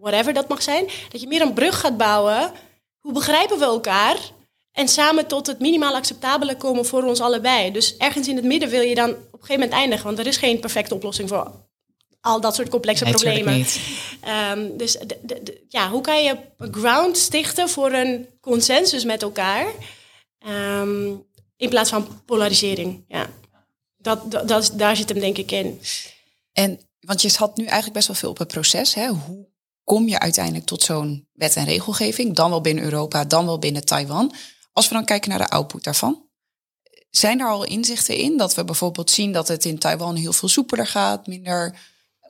whatever 0.00 0.32
dat 0.32 0.48
mag 0.48 0.62
zijn. 0.62 0.88
Dat 1.08 1.20
je 1.20 1.26
meer 1.26 1.40
een 1.40 1.54
brug 1.54 1.80
gaat 1.80 1.96
bouwen. 1.96 2.52
Hoe 2.98 3.12
begrijpen 3.12 3.58
we 3.58 3.64
elkaar? 3.64 4.16
En 4.74 4.88
samen 4.88 5.26
tot 5.26 5.46
het 5.46 5.58
minimaal 5.60 5.94
acceptabele 5.94 6.56
komen 6.56 6.86
voor 6.86 7.02
ons 7.02 7.20
allebei. 7.20 7.72
Dus 7.72 7.96
ergens 7.96 8.28
in 8.28 8.36
het 8.36 8.44
midden 8.44 8.68
wil 8.68 8.82
je 8.82 8.94
dan 8.94 9.10
op 9.10 9.16
een 9.16 9.28
gegeven 9.32 9.54
moment 9.54 9.72
eindigen. 9.72 10.04
Want 10.04 10.18
er 10.18 10.26
is 10.26 10.36
geen 10.36 10.60
perfecte 10.60 10.94
oplossing 10.94 11.28
voor 11.28 11.64
al 12.24 12.40
dat 12.40 12.54
soort 12.54 12.68
complexe 12.68 13.04
problemen. 13.04 13.66
Um, 14.52 14.76
dus 14.76 14.96
de, 15.22 15.64
ja, 15.68 15.90
hoe 15.90 16.00
kan 16.00 16.22
je 16.22 16.36
ground 16.58 17.16
stichten 17.16 17.68
voor 17.68 17.92
een 17.92 18.28
consensus 18.40 19.04
met 19.04 19.22
elkaar? 19.22 19.66
Ehm, 20.38 21.06
in 21.56 21.68
plaats 21.68 21.90
van 21.90 22.22
polarisering. 22.24 23.04
Ja. 23.08 23.26
Dat, 23.96 24.30
dat, 24.30 24.48
dat, 24.48 24.72
daar 24.74 24.96
zit 24.96 25.08
hem 25.08 25.20
denk 25.20 25.38
ik 25.38 25.50
in. 25.50 25.80
En 26.52 26.80
want 27.00 27.22
je 27.22 27.34
had 27.36 27.56
nu 27.56 27.64
eigenlijk 27.64 27.94
best 27.94 28.06
wel 28.06 28.16
veel 28.16 28.30
op 28.30 28.38
het 28.38 28.48
proces. 28.48 28.94
Hè? 28.94 29.08
Hoe 29.08 29.48
kom 29.84 30.08
je 30.08 30.18
uiteindelijk 30.18 30.66
tot 30.66 30.82
zo'n 30.82 31.28
wet 31.32 31.56
en 31.56 31.64
regelgeving? 31.64 32.34
Dan 32.34 32.50
wel 32.50 32.60
binnen 32.60 32.84
Europa, 32.84 33.24
dan 33.24 33.46
wel 33.46 33.58
binnen 33.58 33.84
Taiwan. 33.84 34.34
Als 34.74 34.88
we 34.88 34.94
dan 34.94 35.04
kijken 35.04 35.30
naar 35.30 35.38
de 35.38 35.48
output 35.48 35.84
daarvan. 35.84 36.22
Zijn 37.10 37.40
er 37.40 37.48
al 37.48 37.64
inzichten 37.64 38.16
in 38.16 38.36
dat 38.36 38.54
we 38.54 38.64
bijvoorbeeld 38.64 39.10
zien 39.10 39.32
dat 39.32 39.48
het 39.48 39.64
in 39.64 39.78
Taiwan 39.78 40.16
heel 40.16 40.32
veel 40.32 40.48
soepeler 40.48 40.86
gaat, 40.86 41.26
minder 41.26 41.78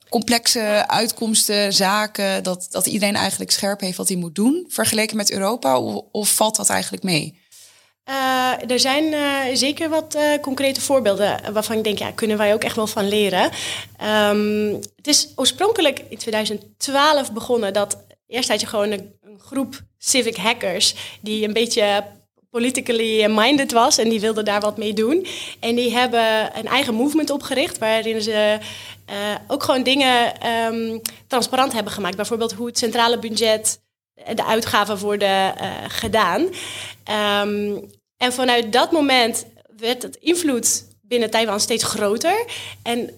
complexe 0.09 0.85
uitkomsten, 0.87 1.72
zaken, 1.72 2.42
dat, 2.42 2.66
dat 2.70 2.87
iedereen 2.87 3.14
eigenlijk 3.14 3.50
scherp 3.50 3.80
heeft 3.80 3.96
wat 3.96 4.09
hij 4.09 4.16
moet 4.16 4.35
doen, 4.35 4.64
vergeleken 4.68 5.16
met 5.16 5.30
Europa? 5.30 5.78
Of, 6.11 6.35
valt 6.35 6.57
dat 6.57 6.68
eigenlijk 6.68 7.02
mee? 7.02 7.42
Uh, 8.09 8.70
er 8.70 8.80
zijn 8.80 9.04
uh, 9.04 9.57
zeker 9.57 9.88
wat 9.88 10.14
uh, 10.14 10.22
concrete 10.40 10.80
voorbeelden 10.80 11.52
waarvan 11.52 11.76
ik 11.76 11.85
denk, 11.85 11.98
ja, 11.98 12.11
kunnen 12.11 12.37
wij 12.37 12.54
ook 12.54 12.64
echt 12.64 12.76
wel 12.76 12.87
van 12.87 13.09
leren. 13.09 13.50
Um, 14.30 14.72
het 14.96 15.07
is 15.07 15.33
oorspronkelijk 15.35 16.04
in 16.09 16.18
2012 16.18 17.33
begonnen 17.33 17.72
dat 17.72 17.96
eerst 18.26 18.48
had 18.48 18.61
je 18.61 18.66
gewoon 18.66 18.90
een 18.90 19.14
groep 19.38 19.83
civic 19.98 20.37
hackers 20.37 20.94
die 21.20 21.46
een 21.46 21.52
beetje 21.52 22.04
politically 22.55 23.27
minded 23.27 23.73
was 23.73 23.99
en 23.99 24.09
die 24.09 24.21
wilden 24.21 24.45
daar 24.45 24.61
wat 24.61 24.77
mee 24.79 24.93
doen. 24.93 25.27
En 25.61 25.75
die 25.75 25.97
hebben 25.97 26.51
een 26.59 26.67
eigen 26.67 26.95
movement 26.95 27.31
opgericht 27.31 27.79
waarin 27.79 28.23
ze 28.23 28.59
uh, 29.11 29.17
ook 29.49 29.62
gewoon 29.62 29.83
dingen 29.83 30.33
um, 30.51 31.01
transparant 31.27 31.73
hebben 31.73 31.93
gemaakt. 31.93 32.17
Bijvoorbeeld 32.17 32.53
hoe 32.53 32.67
het 32.67 32.79
centrale 32.79 33.19
budget, 33.19 33.81
de 34.35 34.45
uitgaven 34.45 34.99
worden 34.99 35.55
uh, 35.61 35.71
gedaan. 35.88 36.40
Um, 36.40 37.90
en 38.17 38.33
vanuit 38.33 38.73
dat 38.73 38.93
moment 38.93 39.47
werd 39.77 40.03
het 40.03 40.17
invloed 40.17 40.85
binnen 41.03 41.31
Taiwan 41.31 41.61
steeds 41.61 41.85
groter. 41.85 42.45
En 42.83 43.11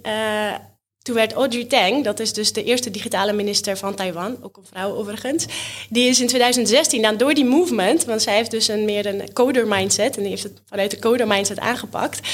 toen 1.06 1.14
werd 1.14 1.32
Audrey 1.32 1.64
Tang, 1.64 2.04
dat 2.04 2.20
is 2.20 2.32
dus 2.32 2.52
de 2.52 2.64
eerste 2.64 2.90
digitale 2.90 3.32
minister 3.32 3.76
van 3.76 3.94
Taiwan, 3.94 4.36
ook 4.42 4.56
een 4.56 4.66
vrouw 4.72 4.94
overigens, 4.94 5.46
die 5.88 6.08
is 6.08 6.20
in 6.20 6.26
2016 6.26 7.02
dan 7.02 7.16
door 7.16 7.34
die 7.34 7.44
movement, 7.44 8.04
want 8.04 8.22
zij 8.22 8.34
heeft 8.34 8.50
dus 8.50 8.68
een 8.68 8.84
meer 8.84 9.06
een 9.06 9.32
coder 9.32 9.66
mindset 9.66 10.16
en 10.16 10.22
die 10.22 10.30
heeft 10.30 10.42
het 10.42 10.62
vanuit 10.68 10.90
de 10.90 10.98
coder 10.98 11.26
mindset 11.26 11.58
aangepakt. 11.58 12.28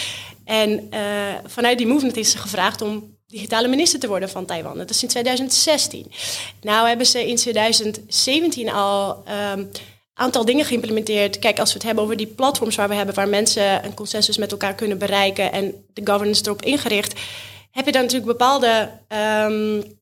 En 0.44 0.70
uh, 0.70 0.98
vanuit 1.46 1.78
die 1.78 1.86
movement 1.86 2.16
is 2.16 2.30
ze 2.30 2.38
gevraagd 2.38 2.82
om 2.82 3.16
digitale 3.26 3.68
minister 3.68 4.00
te 4.00 4.08
worden 4.08 4.28
van 4.28 4.44
Taiwan. 4.44 4.78
Dat 4.78 4.90
is 4.90 5.02
in 5.02 5.08
2016. 5.08 6.12
Nou 6.60 6.88
hebben 6.88 7.06
ze 7.06 7.28
in 7.28 7.36
2017 7.36 8.70
al 8.70 9.24
um, 9.54 9.70
aantal 10.14 10.44
dingen 10.44 10.64
geïmplementeerd. 10.64 11.38
Kijk, 11.38 11.58
als 11.58 11.68
we 11.68 11.74
het 11.74 11.86
hebben 11.86 12.04
over 12.04 12.16
die 12.16 12.26
platforms 12.26 12.76
waar 12.76 12.88
we 12.88 12.94
hebben, 12.94 13.14
waar 13.14 13.28
mensen 13.28 13.84
een 13.84 13.94
consensus 13.94 14.36
met 14.36 14.50
elkaar 14.52 14.74
kunnen 14.74 14.98
bereiken 14.98 15.52
en 15.52 15.74
de 15.92 16.00
governance 16.04 16.42
erop 16.44 16.62
ingericht, 16.62 17.20
heb 17.72 17.86
je 17.86 17.92
dan 17.92 18.02
natuurlijk 18.02 18.38
bepaalde 18.38 18.90
um, 19.08 20.00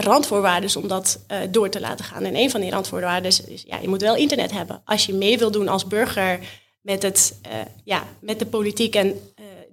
randvoorwaarden 0.00 0.76
om 0.76 0.88
dat 0.88 1.24
uh, 1.32 1.38
door 1.50 1.68
te 1.68 1.80
laten 1.80 2.04
gaan. 2.04 2.24
En 2.24 2.36
een 2.36 2.50
van 2.50 2.60
die 2.60 2.70
randvoorwaarden 2.70 3.30
is, 3.30 3.64
ja, 3.66 3.78
je 3.78 3.88
moet 3.88 4.02
wel 4.02 4.16
internet 4.16 4.52
hebben. 4.52 4.82
Als 4.84 5.06
je 5.06 5.14
mee 5.14 5.38
wil 5.38 5.50
doen 5.50 5.68
als 5.68 5.86
burger 5.86 6.38
met, 6.80 7.02
het, 7.02 7.40
uh, 7.46 7.52
ja, 7.84 8.04
met 8.20 8.38
de 8.38 8.46
politiek 8.46 8.94
en 8.94 9.20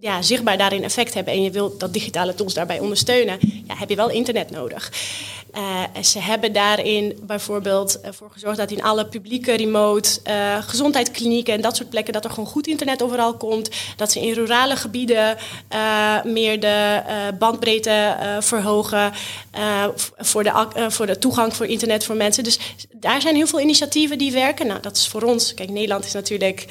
ja, 0.04 0.22
zichtbaar 0.22 0.58
daarin 0.58 0.84
effect 0.84 1.14
hebben 1.14 1.34
en 1.34 1.44
je 1.44 1.52
wilt 1.52 1.80
dat 1.80 1.94
digitale 1.94 2.34
tools 2.34 2.54
daarbij 2.54 2.80
ondersteunen, 2.80 3.38
ja, 3.68 3.76
heb 3.78 3.90
je 3.90 3.96
wel 3.96 4.10
internet 4.10 4.52
nodig. 4.52 4.92
En 5.94 6.06
ze 6.06 6.20
hebben 6.20 6.54
daarin 6.54 7.20
bijvoorbeeld 7.22 8.00
uh, 8.06 8.12
voor 8.12 8.30
gezorgd 8.32 8.58
dat 8.58 8.72
in 8.72 8.84
alle 8.84 9.06
publieke 9.06 9.54
remote 9.54 10.20
uh, 10.28 10.58
gezondheidsklinieken 10.62 11.54
en 11.54 11.62
dat 11.62 11.76
soort 11.76 11.90
plekken 11.90 12.14
dat 12.14 12.24
er 12.24 12.30
gewoon 12.30 12.46
goed 12.46 12.68
internet 12.68 13.04
overal 13.04 13.38
komt. 13.38 13.70
Dat 13.96 14.12
ze 14.12 14.20
in 14.22 14.34
rurale 14.34 14.76
gebieden 14.76 15.38
meer 16.24 16.60
de 16.60 17.02
bandbreedte 17.40 18.16
verhogen 18.40 19.14
voor, 20.18 20.44
de, 20.44 20.66
voor 20.88 21.06
de 21.06 21.18
toegang 21.18 21.56
voor 21.56 21.66
internet 21.66 22.04
voor 22.04 22.16
mensen. 22.16 22.44
Dus 22.44 22.60
daar 22.92 23.22
zijn 23.22 23.36
heel 23.36 23.48
veel 23.48 23.60
initiatieven 23.60 24.18
die 24.18 24.32
werken. 24.32 24.68
Nou, 24.68 24.82
dat 24.82 24.98
is 24.98 25.08
voor 25.08 25.22
ons. 25.22 25.54
Kijk, 25.54 25.70
Nederland 25.70 26.06
is 26.06 26.14
natuurlijk 26.14 26.68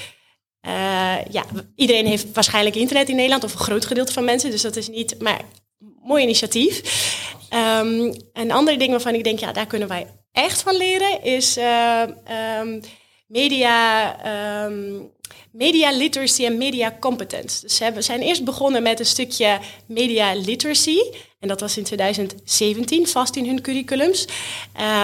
uh, 0.67 1.25
ja, 1.31 1.45
iedereen 1.75 2.07
heeft 2.07 2.27
waarschijnlijk 2.33 2.77
internet 2.77 3.09
in 3.09 3.15
Nederland, 3.15 3.45
of 3.45 3.53
een 3.53 3.59
groot 3.59 3.87
gedeelte 3.87 4.13
van 4.13 4.25
mensen. 4.25 4.51
Dus 4.51 4.63
dat 4.63 4.77
is 4.77 4.89
niet, 4.89 5.21
maar 5.21 5.41
mooi 6.03 6.23
initiatief. 6.23 6.81
Um, 7.51 8.13
een 8.33 8.53
ander 8.53 8.79
ding 8.79 8.91
waarvan 8.91 9.15
ik 9.15 9.25
denk, 9.25 9.39
ja, 9.39 9.53
daar 9.53 9.67
kunnen 9.67 9.89
wij 9.89 10.07
echt 10.33 10.63
van 10.63 10.77
leren, 10.77 11.23
is 11.23 11.59
uh, 11.59 12.03
um, 12.61 12.81
media, 13.27 14.65
um, 14.65 15.11
media 15.53 15.91
literacy 15.91 16.45
en 16.45 16.59
media 16.59 16.97
competence. 17.01 17.61
Dus 17.61 17.77
ze 17.77 17.93
zijn 17.99 18.21
eerst 18.21 18.45
begonnen 18.45 18.83
met 18.83 19.01
een 19.01 19.07
stukje 19.07 19.59
media 19.87 20.35
literacy. 20.35 20.99
En 21.41 21.49
dat 21.49 21.61
was 21.61 21.77
in 21.77 21.85
2017 21.85 23.07
vast 23.07 23.37
in 23.37 23.47
hun 23.47 23.61
curriculums. 23.61 24.27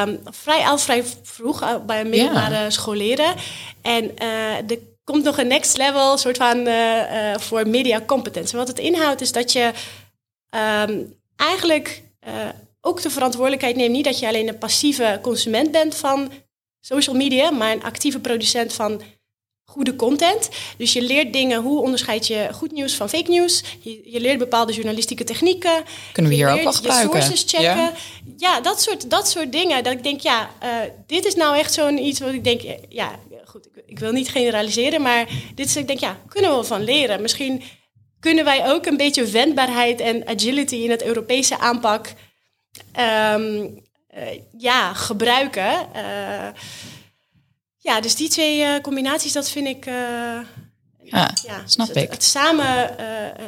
Um, 0.03 0.21
vrij 0.25 0.63
al 0.63 0.79
vrij 0.79 1.05
vroeg 1.23 1.85
bij 1.87 2.05
middelbare 2.05 2.55
yeah. 2.55 2.71
scholieren. 2.71 3.35
En 3.83 4.05
uh, 4.05 4.57
de 4.67 4.97
komt 5.09 5.25
nog 5.25 5.39
een 5.39 5.47
next 5.47 5.77
level 5.77 6.17
soort 6.17 6.37
van 6.37 6.59
uh, 6.67 6.97
uh, 6.97 7.39
voor 7.39 7.69
media 7.69 8.01
competence. 8.07 8.57
Wat 8.57 8.69
het 8.69 8.79
inhoudt 8.79 9.21
is 9.21 9.33
dat 9.33 9.53
je 9.53 9.73
um, 10.85 11.15
eigenlijk 11.37 12.03
uh, 12.29 12.33
ook 12.81 13.03
de 13.03 13.11
verantwoordelijkheid 13.11 13.77
neemt. 13.77 13.93
Niet 13.93 14.05
dat 14.05 14.19
je 14.19 14.27
alleen 14.27 14.49
een 14.49 14.59
passieve 14.59 15.19
consument 15.23 15.71
bent 15.71 15.95
van 15.95 16.31
social 16.81 17.17
media, 17.17 17.51
maar 17.51 17.73
een 17.73 17.83
actieve 17.83 18.21
producent 18.21 18.73
van 18.73 19.03
goede 19.65 19.97
content. 19.97 20.49
Dus 20.77 20.93
je 20.93 21.03
leert 21.03 21.33
dingen, 21.33 21.63
hoe 21.63 21.83
onderscheid 21.83 22.27
je 22.27 22.49
goed 22.53 22.73
nieuws 22.73 22.95
van 22.95 23.09
fake 23.09 23.31
nieuws. 23.31 23.63
Je, 23.81 24.01
je 24.05 24.21
leert 24.21 24.39
bepaalde 24.39 24.73
journalistieke 24.73 25.25
technieken. 25.25 25.85
Kunnen 26.13 26.33
we 26.33 26.39
hier 26.39 26.51
ook 26.51 26.63
wel 26.63 26.73
gebruiken. 26.73 27.19
Je 27.19 27.25
sources 27.25 27.51
checken. 27.51 27.77
Ja, 27.77 27.93
ja 28.37 28.61
dat, 28.61 28.83
soort, 28.83 29.11
dat 29.11 29.29
soort 29.29 29.53
dingen. 29.53 29.85
Dat 29.85 29.93
ik 29.93 30.03
denk, 30.03 30.21
ja, 30.21 30.51
uh, 30.63 30.69
dit 31.07 31.25
is 31.25 31.35
nou 31.35 31.57
echt 31.57 31.73
zo'n 31.73 31.99
iets 31.99 32.21
wat 32.21 32.33
ik 32.33 32.45
denk, 32.45 32.61
ja, 32.89 33.19
goed, 33.49 33.67
ik, 33.67 33.83
ik, 33.87 33.99
wil 33.99 34.13
niet 34.13 34.29
generaliseren, 34.29 35.03
maar 35.03 35.29
dit 35.55 35.67
is, 35.67 35.77
ik 35.77 35.87
denk, 35.87 36.01
ja, 36.01 36.17
kunnen 36.29 36.57
we 36.57 36.65
van 36.65 36.85
leren. 36.85 37.23
Misschien 37.23 37.63
kunnen 38.21 38.45
wij 38.45 38.71
ook 38.73 38.87
een 38.87 38.97
beetje 38.97 39.27
wendbaarheid 39.27 40.01
en 40.01 40.27
agility 40.27 40.75
in 40.75 40.91
het 40.91 41.03
Europese 41.03 41.59
aanpak 41.59 42.07
um, 42.99 43.83
uh, 44.17 44.41
ja, 44.59 44.95
gebruiken. 44.95 45.89
Uh, 45.97 46.49
ja, 47.79 48.01
dus 48.01 48.15
die 48.15 48.29
twee 48.29 48.61
uh, 48.61 48.81
combinaties, 48.81 49.33
dat 49.33 49.51
vind 49.51 49.67
ik. 49.67 49.85
ja, 49.85 50.45
ja, 51.45 51.63
snap 51.65 51.87
dus 51.87 51.97
ik. 51.97 52.03
Het, 52.03 52.13
het 52.13 52.25
samen, 52.25 52.95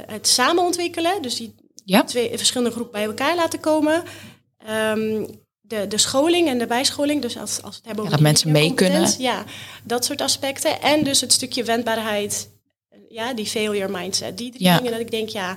het 0.07 0.29
samen 0.29 0.65
ontwikkelen, 0.65 1.23
dus 1.23 1.37
die 1.37 1.55
ja. 1.85 2.05
twee 2.05 2.37
verschillende 2.37 2.73
groepen 2.73 2.93
bij 2.93 3.05
elkaar 3.05 3.37
laten 3.37 3.61
komen. 3.61 4.03
Um, 4.69 5.27
de, 5.71 5.87
de 5.89 5.99
scholing 5.99 6.49
en 6.49 6.59
de 6.59 6.67
bijscholing. 6.67 7.23
Dus 7.23 7.37
als, 7.37 7.63
als 7.63 7.77
het 7.77 7.85
hebben 7.85 8.05
over 8.05 8.17
ja, 8.17 8.23
dat 8.23 8.33
mensen 8.33 8.53
mee 8.53 8.75
kunnen. 8.75 9.15
Ja, 9.19 9.45
dat 9.85 10.05
soort 10.05 10.21
aspecten. 10.21 10.83
En 10.83 11.05
dus 11.05 11.21
het 11.21 11.33
stukje 11.33 11.65
wendbaarheid. 11.65 12.49
Ja, 13.09 13.35
die 13.35 13.47
failure 13.47 13.89
mindset. 13.89 14.39
Die 14.39 14.51
drie 14.51 14.63
ja. 14.63 14.77
dingen 14.77 14.93
dat 14.93 15.01
ik 15.01 15.11
denk, 15.11 15.29
ja, 15.29 15.57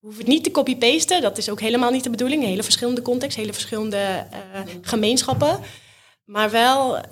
hoef 0.00 0.16
het 0.16 0.26
niet 0.26 0.44
te 0.44 0.50
copy-pasten. 0.50 1.22
Dat 1.22 1.38
is 1.38 1.48
ook 1.48 1.60
helemaal 1.60 1.90
niet 1.90 2.04
de 2.04 2.10
bedoeling. 2.10 2.44
Hele 2.44 2.62
verschillende 2.62 3.02
context, 3.02 3.36
hele 3.36 3.52
verschillende 3.52 4.26
uh, 4.32 4.60
gemeenschappen. 4.82 5.60
Maar 6.24 6.50
wel, 6.50 6.96
uh, 6.96 7.02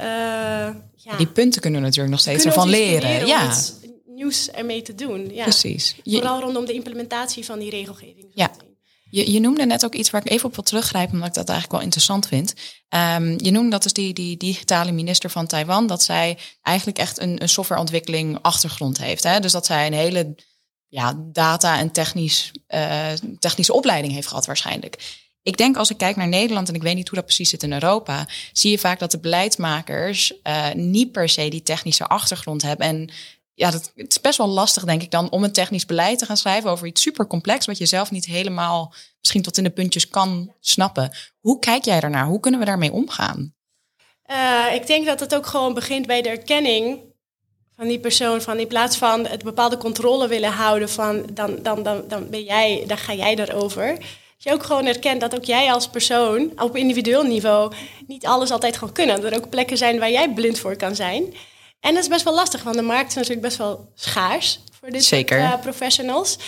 ja. 0.94 1.16
Die 1.16 1.26
punten 1.26 1.60
kunnen 1.60 1.80
we 1.80 1.86
natuurlijk 1.86 2.12
nog 2.14 2.20
steeds 2.20 2.44
ervan 2.44 2.68
leren. 2.68 3.26
Ja. 3.26 3.54
nieuws 4.06 4.50
ermee 4.50 4.82
te 4.82 4.94
doen. 4.94 5.34
Ja. 5.34 5.42
Precies. 5.42 5.96
Je, 6.02 6.16
Vooral 6.16 6.40
rondom 6.40 6.64
de 6.64 6.72
implementatie 6.72 7.44
van 7.44 7.58
die 7.58 7.70
regelgeving. 7.70 8.30
Ja. 8.34 8.50
Je, 9.10 9.32
je, 9.32 9.40
noemde 9.40 9.66
net 9.66 9.84
ook 9.84 9.94
iets 9.94 10.10
waar 10.10 10.20
ik 10.24 10.30
even 10.30 10.48
op 10.48 10.54
wil 10.54 10.64
teruggrijpen, 10.64 11.14
omdat 11.14 11.28
ik 11.28 11.34
dat 11.34 11.48
eigenlijk 11.48 11.76
wel 11.78 11.84
interessant 11.84 12.26
vind. 12.26 12.54
Um, 12.88 13.44
je 13.44 13.50
noemde 13.50 13.70
dat 13.70 13.82
dus 13.82 13.92
die, 13.92 14.12
die 14.14 14.36
digitale 14.36 14.92
minister 14.92 15.30
van 15.30 15.46
Taiwan, 15.46 15.86
dat 15.86 16.02
zij 16.02 16.38
eigenlijk 16.62 16.98
echt 16.98 17.20
een, 17.20 17.40
softwareontwikkeling 17.44 18.38
achtergrond 18.42 18.98
heeft. 18.98 19.22
Hè? 19.22 19.40
Dus 19.40 19.52
dat 19.52 19.66
zij 19.66 19.86
een 19.86 19.92
hele 19.92 20.34
ja, 20.88 21.14
data- 21.32 21.78
en 21.78 21.90
technisch, 21.92 22.52
uh, 22.68 23.12
technische 23.38 23.72
opleiding 23.72 24.12
heeft 24.12 24.28
gehad 24.28 24.46
waarschijnlijk. 24.46 25.26
Ik 25.42 25.56
denk 25.56 25.76
als 25.76 25.90
ik 25.90 25.96
kijk 25.96 26.16
naar 26.16 26.28
Nederland, 26.28 26.68
en 26.68 26.74
ik 26.74 26.82
weet 26.82 26.94
niet 26.94 27.08
hoe 27.08 27.16
dat 27.16 27.26
precies 27.26 27.50
zit 27.50 27.62
in 27.62 27.72
Europa, 27.72 28.26
zie 28.52 28.70
je 28.70 28.78
vaak 28.78 28.98
dat 28.98 29.10
de 29.10 29.18
beleidsmakers 29.18 30.32
uh, 30.42 30.72
niet 30.72 31.12
per 31.12 31.28
se 31.28 31.48
die 31.48 31.62
technische 31.62 32.06
achtergrond 32.06 32.62
hebben. 32.62 32.86
En 32.86 33.10
ja, 33.58 33.70
dat, 33.70 33.92
het 33.94 34.10
is 34.10 34.20
best 34.20 34.38
wel 34.38 34.46
lastig, 34.46 34.84
denk 34.84 35.02
ik, 35.02 35.10
dan 35.10 35.30
om 35.30 35.44
een 35.44 35.52
technisch 35.52 35.86
beleid 35.86 36.18
te 36.18 36.26
gaan 36.26 36.36
schrijven 36.36 36.70
over 36.70 36.86
iets 36.86 37.02
super 37.02 37.26
complex, 37.26 37.66
wat 37.66 37.78
je 37.78 37.86
zelf 37.86 38.10
niet 38.10 38.24
helemaal 38.24 38.94
misschien 39.20 39.42
tot 39.42 39.56
in 39.56 39.64
de 39.64 39.70
puntjes 39.70 40.08
kan 40.08 40.54
snappen. 40.60 41.10
Hoe 41.40 41.58
kijk 41.58 41.84
jij 41.84 42.00
daarnaar? 42.00 42.26
Hoe 42.26 42.40
kunnen 42.40 42.60
we 42.60 42.66
daarmee 42.66 42.92
omgaan? 42.92 43.54
Uh, 44.30 44.74
ik 44.74 44.86
denk 44.86 45.06
dat 45.06 45.20
het 45.20 45.34
ook 45.34 45.46
gewoon 45.46 45.74
begint 45.74 46.06
bij 46.06 46.22
de 46.22 46.28
erkenning 46.28 47.00
van 47.76 47.88
die 47.88 47.98
persoon. 47.98 48.40
Van 48.40 48.58
in 48.58 48.66
plaats 48.66 48.96
van 48.96 49.26
het 49.26 49.44
bepaalde 49.44 49.76
controle 49.76 50.28
willen 50.28 50.52
houden 50.52 50.88
van 50.88 51.26
dan, 51.32 51.58
dan, 51.62 51.82
dan, 51.82 52.04
dan 52.08 52.30
ben 52.30 52.42
jij, 52.42 52.84
dan 52.86 52.98
ga 52.98 53.14
jij 53.14 53.36
erover. 53.36 53.94
Dat 53.94 54.02
je 54.38 54.52
ook 54.52 54.62
gewoon 54.62 54.86
erkent 54.86 55.20
dat 55.20 55.36
ook 55.36 55.44
jij 55.44 55.72
als 55.72 55.88
persoon 55.88 56.52
op 56.56 56.76
individueel 56.76 57.22
niveau 57.22 57.72
niet 58.06 58.26
alles 58.26 58.50
altijd 58.50 58.78
kan 58.78 58.92
kunnen. 58.92 59.20
Dat 59.20 59.32
er 59.32 59.38
ook 59.38 59.50
plekken 59.50 59.76
zijn 59.76 59.98
waar 59.98 60.10
jij 60.10 60.32
blind 60.32 60.58
voor 60.58 60.76
kan 60.76 60.94
zijn. 60.94 61.34
En 61.80 61.94
dat 61.94 62.02
is 62.02 62.08
best 62.08 62.24
wel 62.24 62.34
lastig, 62.34 62.62
want 62.62 62.76
de 62.76 62.82
markt 62.82 63.08
is 63.08 63.14
natuurlijk 63.14 63.42
best 63.42 63.56
wel 63.56 63.92
schaars 63.94 64.60
voor 64.80 64.90
dit 64.90 65.04
Zeker. 65.04 65.40
soort 65.40 65.52
uh, 65.52 65.60
professionals. 65.60 66.38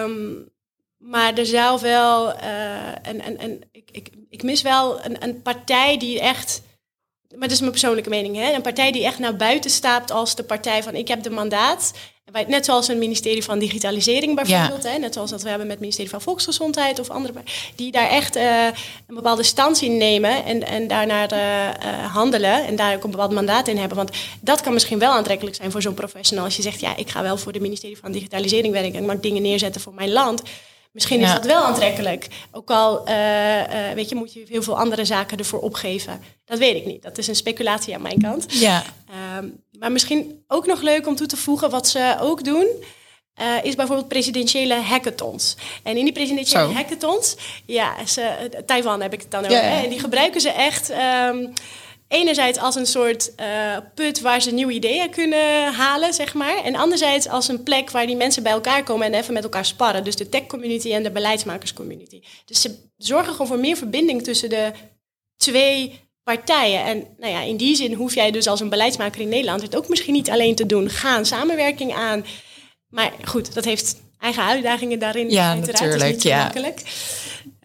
Um, 0.00 0.50
maar 0.98 1.34
er 1.34 1.46
zou 1.46 1.80
wel 1.80 2.34
uh, 2.34 2.92
een, 3.02 3.26
een, 3.26 3.42
een, 3.42 3.64
ik, 3.72 3.88
ik, 3.90 4.10
ik 4.28 4.42
mis 4.42 4.62
wel 4.62 5.04
een, 5.04 5.22
een 5.22 5.42
partij 5.42 5.98
die 5.98 6.20
echt 6.20 6.62
maar 7.32 7.48
dat 7.48 7.50
is 7.50 7.60
mijn 7.60 7.70
persoonlijke 7.70 8.10
mening, 8.10 8.36
hè? 8.36 8.52
een 8.52 8.62
partij 8.62 8.92
die 8.92 9.04
echt 9.04 9.18
naar 9.18 9.36
buiten 9.36 9.70
staat 9.70 10.10
als 10.10 10.34
de 10.34 10.42
partij 10.42 10.82
van 10.82 10.94
ik 10.94 11.08
heb 11.08 11.22
de 11.22 11.30
mandaat. 11.30 11.92
Net 12.46 12.64
zoals 12.64 12.88
een 12.88 12.98
ministerie 12.98 13.44
van 13.44 13.58
digitalisering 13.58 14.34
bijvoorbeeld, 14.34 14.82
ja. 14.82 14.90
hè? 14.90 14.98
net 14.98 15.14
zoals 15.14 15.30
dat 15.30 15.42
we 15.42 15.48
hebben 15.48 15.66
met 15.66 15.74
het 15.76 15.84
ministerie 15.84 16.10
van 16.10 16.20
Volksgezondheid 16.20 16.98
of 16.98 17.10
andere, 17.10 17.32
die 17.74 17.92
daar 17.92 18.08
echt 18.08 18.36
uh, 18.36 18.64
een 19.06 19.14
bepaalde 19.14 19.42
stand 19.42 19.80
in 19.80 19.96
nemen 19.96 20.44
en, 20.44 20.66
en 20.66 20.88
daarnaar 20.88 21.32
uh, 21.32 21.38
uh, 21.38 22.14
handelen 22.14 22.66
en 22.66 22.76
daar 22.76 22.94
ook 22.94 23.04
een 23.04 23.10
bepaald 23.10 23.32
mandaat 23.32 23.68
in 23.68 23.76
hebben. 23.78 23.96
Want 23.96 24.10
dat 24.40 24.60
kan 24.60 24.72
misschien 24.72 24.98
wel 24.98 25.12
aantrekkelijk 25.12 25.56
zijn 25.56 25.70
voor 25.70 25.82
zo'n 25.82 25.94
professional 25.94 26.44
als 26.44 26.56
je 26.56 26.62
zegt, 26.62 26.80
ja, 26.80 26.96
ik 26.96 27.10
ga 27.10 27.22
wel 27.22 27.36
voor 27.36 27.52
het 27.52 27.62
ministerie 27.62 27.98
van 27.98 28.12
Digitalisering 28.12 28.72
werken 28.72 28.94
en 28.94 29.06
mag 29.06 29.20
dingen 29.20 29.42
neerzetten 29.42 29.80
voor 29.80 29.94
mijn 29.94 30.12
land. 30.12 30.42
Misschien 30.92 31.20
is 31.20 31.32
dat 31.32 31.44
wel 31.44 31.62
aantrekkelijk. 31.62 32.26
Ook 32.50 32.70
al 32.70 33.08
uh, 33.08 33.58
uh, 33.58 33.92
weet 33.94 34.08
je, 34.08 34.14
moet 34.14 34.32
je 34.32 34.44
heel 34.48 34.62
veel 34.62 34.78
andere 34.78 35.04
zaken 35.04 35.38
ervoor 35.38 35.60
opgeven. 35.60 36.20
Dat 36.44 36.58
weet 36.58 36.76
ik 36.76 36.86
niet. 36.86 37.02
Dat 37.02 37.18
is 37.18 37.26
een 37.26 37.36
speculatie 37.36 37.94
aan 37.94 38.02
mijn 38.02 38.22
kant. 38.22 38.46
Ja. 38.48 38.82
Um, 39.38 39.62
maar 39.78 39.92
misschien 39.92 40.44
ook 40.48 40.66
nog 40.66 40.80
leuk 40.80 41.06
om 41.06 41.16
toe 41.16 41.26
te 41.26 41.36
voegen 41.36 41.70
wat 41.70 41.88
ze 41.88 42.16
ook 42.20 42.44
doen. 42.44 42.66
Uh, 43.40 43.64
is 43.64 43.74
bijvoorbeeld 43.74 44.08
presidentiële 44.08 44.74
hackathons. 44.74 45.56
En 45.82 45.96
in 45.96 46.04
die 46.04 46.12
presidentiële 46.12 46.66
Zo. 46.66 46.72
hackathons, 46.72 47.36
ja, 47.66 48.06
ze, 48.06 48.50
Taiwan 48.66 49.02
heb 49.02 49.12
ik 49.12 49.20
het 49.20 49.30
dan 49.30 49.44
over. 49.44 49.56
Ja, 49.56 49.62
ja. 49.62 49.82
En 49.82 49.88
die 49.90 50.00
gebruiken 50.00 50.40
ze 50.40 50.50
echt. 50.50 50.90
Um, 50.90 51.52
enerzijds 52.12 52.58
als 52.58 52.74
een 52.74 52.86
soort 52.86 53.32
uh, 53.40 53.76
put 53.94 54.20
waar 54.20 54.42
ze 54.42 54.50
nieuwe 54.50 54.72
ideeën 54.72 55.10
kunnen 55.10 55.72
halen, 55.72 56.14
zeg 56.14 56.34
maar. 56.34 56.64
En 56.64 56.76
anderzijds 56.76 57.28
als 57.28 57.48
een 57.48 57.62
plek 57.62 57.90
waar 57.90 58.06
die 58.06 58.16
mensen 58.16 58.42
bij 58.42 58.52
elkaar 58.52 58.84
komen 58.84 59.06
en 59.06 59.14
even 59.14 59.34
met 59.34 59.42
elkaar 59.42 59.64
sparren. 59.64 60.04
Dus 60.04 60.16
de 60.16 60.28
tech-community 60.28 60.92
en 60.92 61.02
de 61.02 61.10
beleidsmakers-community. 61.10 62.22
Dus 62.44 62.60
ze 62.60 62.90
zorgen 62.96 63.32
gewoon 63.32 63.46
voor 63.46 63.58
meer 63.58 63.76
verbinding 63.76 64.22
tussen 64.22 64.48
de 64.48 64.72
twee 65.36 66.00
partijen. 66.22 66.84
En 66.84 67.06
nou 67.18 67.32
ja, 67.32 67.40
in 67.40 67.56
die 67.56 67.76
zin 67.76 67.94
hoef 67.94 68.14
jij 68.14 68.30
dus 68.30 68.46
als 68.46 68.60
een 68.60 68.68
beleidsmaker 68.68 69.20
in 69.20 69.28
Nederland 69.28 69.62
het 69.62 69.76
ook 69.76 69.88
misschien 69.88 70.12
niet 70.14 70.30
alleen 70.30 70.54
te 70.54 70.66
doen. 70.66 70.90
Ga 70.90 71.18
een 71.18 71.26
samenwerking 71.26 71.94
aan. 71.94 72.24
Maar 72.88 73.12
goed, 73.24 73.54
dat 73.54 73.64
heeft 73.64 73.96
eigen 74.22 74.44
uitdagingen 74.44 74.98
daarin. 74.98 75.30
Ja, 75.30 75.54
natuurlijk. 75.54 76.10
Niet 76.10 76.22
ja. 76.22 76.42
makkelijk. 76.42 76.82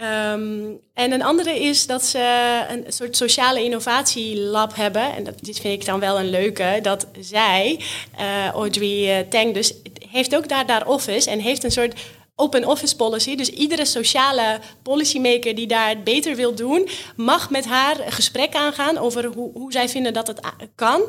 Um, 0.01 0.79
en 0.93 1.11
een 1.11 1.23
andere 1.23 1.59
is 1.59 1.85
dat 1.85 2.05
ze 2.05 2.63
een 2.69 2.83
soort 2.87 3.17
sociale 3.17 3.63
innovatielab 3.63 4.75
hebben. 4.75 5.15
En 5.15 5.23
dat, 5.23 5.33
dit 5.41 5.59
vind 5.59 5.81
ik 5.81 5.85
dan 5.85 5.99
wel 5.99 6.19
een 6.19 6.29
leuke. 6.29 6.79
Dat 6.81 7.07
zij, 7.19 7.79
uh, 8.19 8.47
Audrey 8.47 9.23
Tang, 9.29 9.53
dus 9.53 9.73
heeft 10.09 10.35
ook 10.35 10.49
daar 10.49 10.65
daar 10.65 10.87
office 10.87 11.29
en 11.29 11.39
heeft 11.39 11.63
een 11.63 11.71
soort 11.71 11.93
open 12.35 12.65
office 12.65 12.95
policy. 12.95 13.35
Dus 13.35 13.49
iedere 13.49 13.85
sociale 13.85 14.59
policymaker 14.81 15.55
die 15.55 15.67
daar 15.67 15.89
het 15.89 16.03
beter 16.03 16.35
wil 16.35 16.55
doen, 16.55 16.89
mag 17.15 17.49
met 17.49 17.65
haar 17.65 17.99
een 17.99 18.11
gesprek 18.11 18.55
aangaan 18.55 18.97
over 18.97 19.25
hoe, 19.25 19.51
hoe 19.53 19.71
zij 19.71 19.89
vinden 19.89 20.13
dat 20.13 20.27
het 20.27 20.39
kan. 20.75 21.01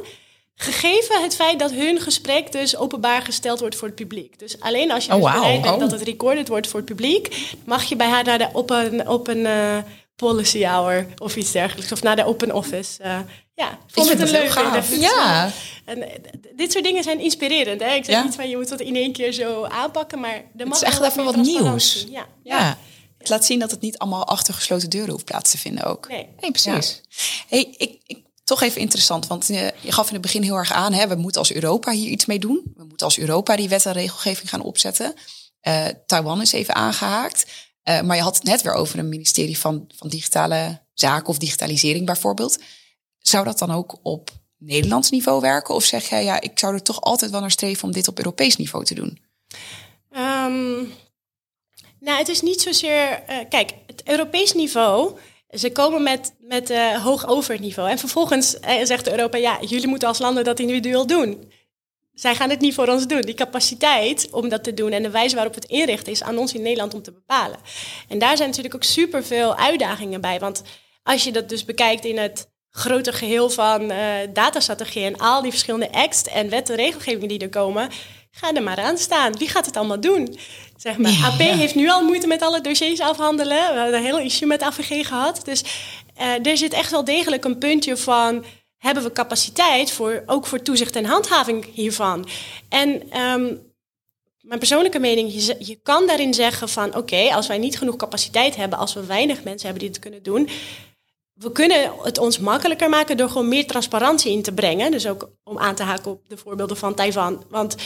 Gegeven 0.61 1.23
het 1.23 1.35
feit 1.35 1.59
dat 1.59 1.71
hun 1.71 2.01
gesprek 2.01 2.53
dus 2.53 2.77
openbaar 2.77 3.23
gesteld 3.23 3.61
wordt 3.61 3.77
voor 3.77 3.87
het 3.87 3.97
publiek. 3.97 4.39
Dus 4.39 4.61
alleen 4.61 4.91
als 4.91 5.05
je 5.05 5.13
oh, 5.13 5.23
dus 5.23 5.33
wow. 5.33 5.41
bereid 5.41 5.63
bent 5.63 5.75
oh. 5.75 5.81
dat 5.81 5.91
het 5.91 6.03
recorded 6.03 6.49
wordt 6.49 6.67
voor 6.67 6.81
het 6.81 6.89
publiek, 6.89 7.55
mag 7.65 7.85
je 7.85 7.97
bij 7.97 8.09
haar 8.09 8.25
naar 8.25 8.39
de 8.39 8.49
op 8.53 8.71
een, 8.71 9.09
op 9.09 9.29
een 9.29 9.39
uh, 9.39 9.79
policy 10.17 10.65
hour 10.65 11.07
of 11.19 11.37
iets 11.37 11.53
dergelijks. 11.53 11.93
Of 11.93 12.03
naar 12.03 12.17
de 12.17 12.25
open 12.25 12.55
office. 12.55 13.03
Uh, 13.05 13.19
ja, 13.55 13.79
vond 13.87 14.11
ik 14.11 14.19
het 14.19 14.29
een 14.29 14.41
leuke. 14.41 14.99
Ja. 15.01 15.51
En 15.85 16.09
dit 16.57 16.73
soort 16.73 16.85
dingen 16.85 17.03
zijn 17.03 17.21
inspirerend. 17.21 17.81
Hè? 17.81 17.95
Ik 17.95 18.05
zeg 18.05 18.15
Ja. 18.15 18.23
niet 18.23 18.35
van 18.35 18.49
je 18.49 18.57
moet 18.57 18.71
het 18.71 18.81
in 18.81 18.97
één 18.97 19.13
keer 19.13 19.33
zo 19.33 19.65
aanpakken, 19.65 20.21
maar 20.21 20.45
er 20.57 20.67
mag 20.69 20.77
is 20.77 20.83
echt 20.83 21.01
even 21.01 21.25
wat 21.25 21.37
nieuws. 21.37 22.07
Ja. 22.09 22.27
Ja. 22.43 22.79
Het 23.19 23.29
laat 23.29 23.45
zien 23.45 23.59
dat 23.59 23.71
het 23.71 23.81
niet 23.81 23.99
allemaal 23.99 24.27
achter 24.27 24.55
gesloten 24.55 24.91
deuren 24.91 25.11
hoeft 25.11 25.25
plaats 25.25 25.51
te 25.51 25.59
vinden 25.59 25.85
ook. 25.85 26.09
Nee. 26.09 26.29
Nee, 26.41 26.51
precies. 26.51 27.01
Hey, 27.49 27.75
ik, 27.77 27.99
ik, 28.07 28.19
toch 28.49 28.63
even 28.63 28.81
interessant, 28.81 29.27
want 29.27 29.51
uh, 29.51 29.69
je 29.81 29.93
gaf 29.93 30.07
in 30.07 30.13
het 30.13 30.23
begin 30.23 30.43
heel 30.43 30.57
erg 30.57 30.73
aan, 30.73 30.93
hè, 30.93 31.09
we 31.09 31.15
moeten 31.15 31.41
als 31.41 31.53
Europa 31.53 31.93
hier 31.93 32.11
iets 32.11 32.27
mee 32.27 32.39
doen. 32.39 32.73
We 32.77 32.85
moeten 32.85 33.07
als 33.07 33.19
Europa 33.19 33.57
die 33.57 33.69
wet 33.69 33.87
en 33.87 33.93
regelgeving 33.93 34.49
gaan 34.49 34.63
opzetten. 34.63 35.15
Uh, 35.63 35.87
Taiwan 36.07 36.41
is 36.41 36.53
even 36.53 36.75
aangehaakt. 36.75 37.47
Uh, 37.85 38.01
maar 38.01 38.17
je 38.17 38.23
had 38.23 38.35
het 38.35 38.45
net 38.45 38.63
weer 38.63 38.73
over 38.73 38.99
een 38.99 39.09
ministerie 39.09 39.59
van, 39.59 39.91
van 39.97 40.09
digitale 40.09 40.81
zaken 40.95 41.29
of 41.29 41.39
digitalisering 41.39 42.07
bijvoorbeeld. 42.07 42.59
Zou 43.19 43.45
dat 43.45 43.59
dan 43.59 43.71
ook 43.71 43.99
op 44.03 44.31
Nederlands 44.59 45.11
niveau 45.11 45.41
werken? 45.41 45.75
Of 45.75 45.85
zeg 45.85 46.09
jij, 46.09 46.25
ja, 46.25 46.41
ik 46.41 46.59
zou 46.59 46.75
er 46.75 46.83
toch 46.83 47.01
altijd 47.01 47.31
wel 47.31 47.41
naar 47.41 47.51
streven 47.51 47.85
om 47.85 47.93
dit 47.93 48.09
op 48.09 48.19
Europees 48.19 48.57
niveau 48.57 48.85
te 48.85 48.95
doen? 48.95 49.19
Um, 50.11 50.93
nou, 52.01 52.19
het 52.19 52.29
is 52.29 52.41
niet 52.41 52.61
zozeer. 52.61 53.23
Kijk, 53.49 53.75
het 53.87 54.03
Europees 54.05 54.53
niveau. 54.53 55.19
Ze 55.51 55.73
komen 55.73 56.03
met, 56.03 56.35
met 56.41 56.71
uh, 56.71 57.05
hoog 57.05 57.27
over 57.27 57.53
het 57.53 57.61
niveau. 57.61 57.91
En 57.91 57.99
vervolgens 57.99 58.55
uh, 58.55 58.85
zegt 58.85 59.09
Europa: 59.09 59.39
ja, 59.39 59.59
jullie 59.61 59.89
moeten 59.89 60.09
als 60.09 60.19
landen 60.19 60.45
dat 60.45 60.61
individueel 60.61 61.07
doen. 61.07 61.53
Zij 62.13 62.35
gaan 62.35 62.51
het 62.51 62.61
niet 62.61 62.75
voor 62.75 62.89
ons 62.89 63.07
doen. 63.07 63.21
Die 63.21 63.35
capaciteit 63.35 64.29
om 64.31 64.49
dat 64.49 64.65
te 64.65 64.75
doen 64.75 64.91
en 64.91 65.03
de 65.03 65.11
wijze 65.11 65.35
waarop 65.35 65.55
het 65.55 65.65
inrichten 65.65 66.13
is 66.13 66.23
aan 66.23 66.39
ons 66.39 66.55
in 66.55 66.63
Nederland 66.63 66.95
om 66.95 67.03
te 67.03 67.13
bepalen. 67.13 67.59
En 68.09 68.19
daar 68.19 68.37
zijn 68.37 68.49
natuurlijk 68.49 68.75
ook 68.75 68.83
superveel 68.83 69.57
uitdagingen 69.57 70.21
bij. 70.21 70.39
Want 70.39 70.63
als 71.03 71.25
je 71.25 71.33
dat 71.33 71.49
dus 71.49 71.65
bekijkt 71.65 72.05
in 72.05 72.19
het 72.19 72.51
grote 72.71 73.13
geheel 73.13 73.51
van 73.51 73.91
uh, 73.91 73.99
datastrategie 74.33 75.05
en 75.05 75.17
al 75.17 75.43
die 75.43 75.51
verschillende 75.51 75.93
acts 75.93 76.23
en 76.23 76.51
wet 76.51 76.71
en 76.71 76.77
regelgevingen 76.77 77.29
die 77.29 77.39
er 77.39 77.49
komen, 77.49 77.91
ga 78.31 78.55
er 78.55 78.63
maar 78.63 78.79
aan 78.79 78.99
staan. 78.99 79.39
Wie 79.39 79.49
gaat 79.49 79.67
het 79.67 79.77
allemaal 79.77 80.01
doen? 80.01 80.39
Zeg 80.79 80.99
maar. 80.99 81.13
AP 81.25 81.41
ja. 81.41 81.57
heeft 81.57 81.75
nu 81.75 81.91
al 81.91 82.05
moeite 82.05 82.27
met 82.27 82.43
alle 82.43 82.61
dossiers 82.61 83.01
afhandelen. 83.01 83.73
We 83.75 83.79
hebben 83.81 83.95
een 83.95 84.05
heel 84.05 84.19
issue 84.19 84.49
met 84.49 84.63
AVG 84.63 85.07
gehad. 85.07 85.41
Dus 85.45 85.63
uh, 86.21 86.47
er 86.47 86.57
zit 86.57 86.73
echt 86.73 86.91
wel 86.91 87.05
degelijk 87.05 87.45
een 87.45 87.59
puntje 87.59 87.97
van 87.97 88.45
hebben 88.77 89.03
we 89.03 89.13
capaciteit 89.13 89.91
voor 89.91 90.23
ook 90.27 90.47
voor 90.47 90.63
toezicht 90.63 90.97
en 90.97 91.05
handhaving 91.05 91.65
hiervan. 91.75 92.29
En 92.69 93.19
um, 93.21 93.67
mijn 94.41 94.59
persoonlijke 94.59 94.99
mening, 94.99 95.33
je, 95.33 95.57
je 95.59 95.75
kan 95.83 96.07
daarin 96.07 96.35
zeggen 96.35 96.69
van 96.69 96.89
oké, 96.89 96.99
okay, 96.99 97.29
als 97.29 97.47
wij 97.47 97.59
niet 97.59 97.79
genoeg 97.79 97.97
capaciteit 97.97 98.57
hebben, 98.57 98.79
als 98.79 98.95
we 98.95 99.05
weinig 99.05 99.45
mensen 99.45 99.69
hebben 99.69 99.79
die 99.79 99.89
het 99.89 99.99
kunnen 99.99 100.23
doen, 100.23 100.49
we 101.33 101.53
kunnen 101.53 101.93
het 102.03 102.19
ons 102.19 102.39
makkelijker 102.39 102.89
maken 102.89 103.17
door 103.17 103.29
gewoon 103.29 103.49
meer 103.49 103.67
transparantie 103.67 104.33
in 104.33 104.43
te 104.43 104.53
brengen. 104.53 104.91
Dus 104.91 105.07
ook 105.07 105.31
om 105.45 105.59
aan 105.59 105.75
te 105.75 105.83
haken 105.83 106.11
op 106.11 106.29
de 106.29 106.37
voorbeelden 106.37 106.77
van 106.77 106.95
Taiwan. 106.95 107.45
Want 107.49 107.77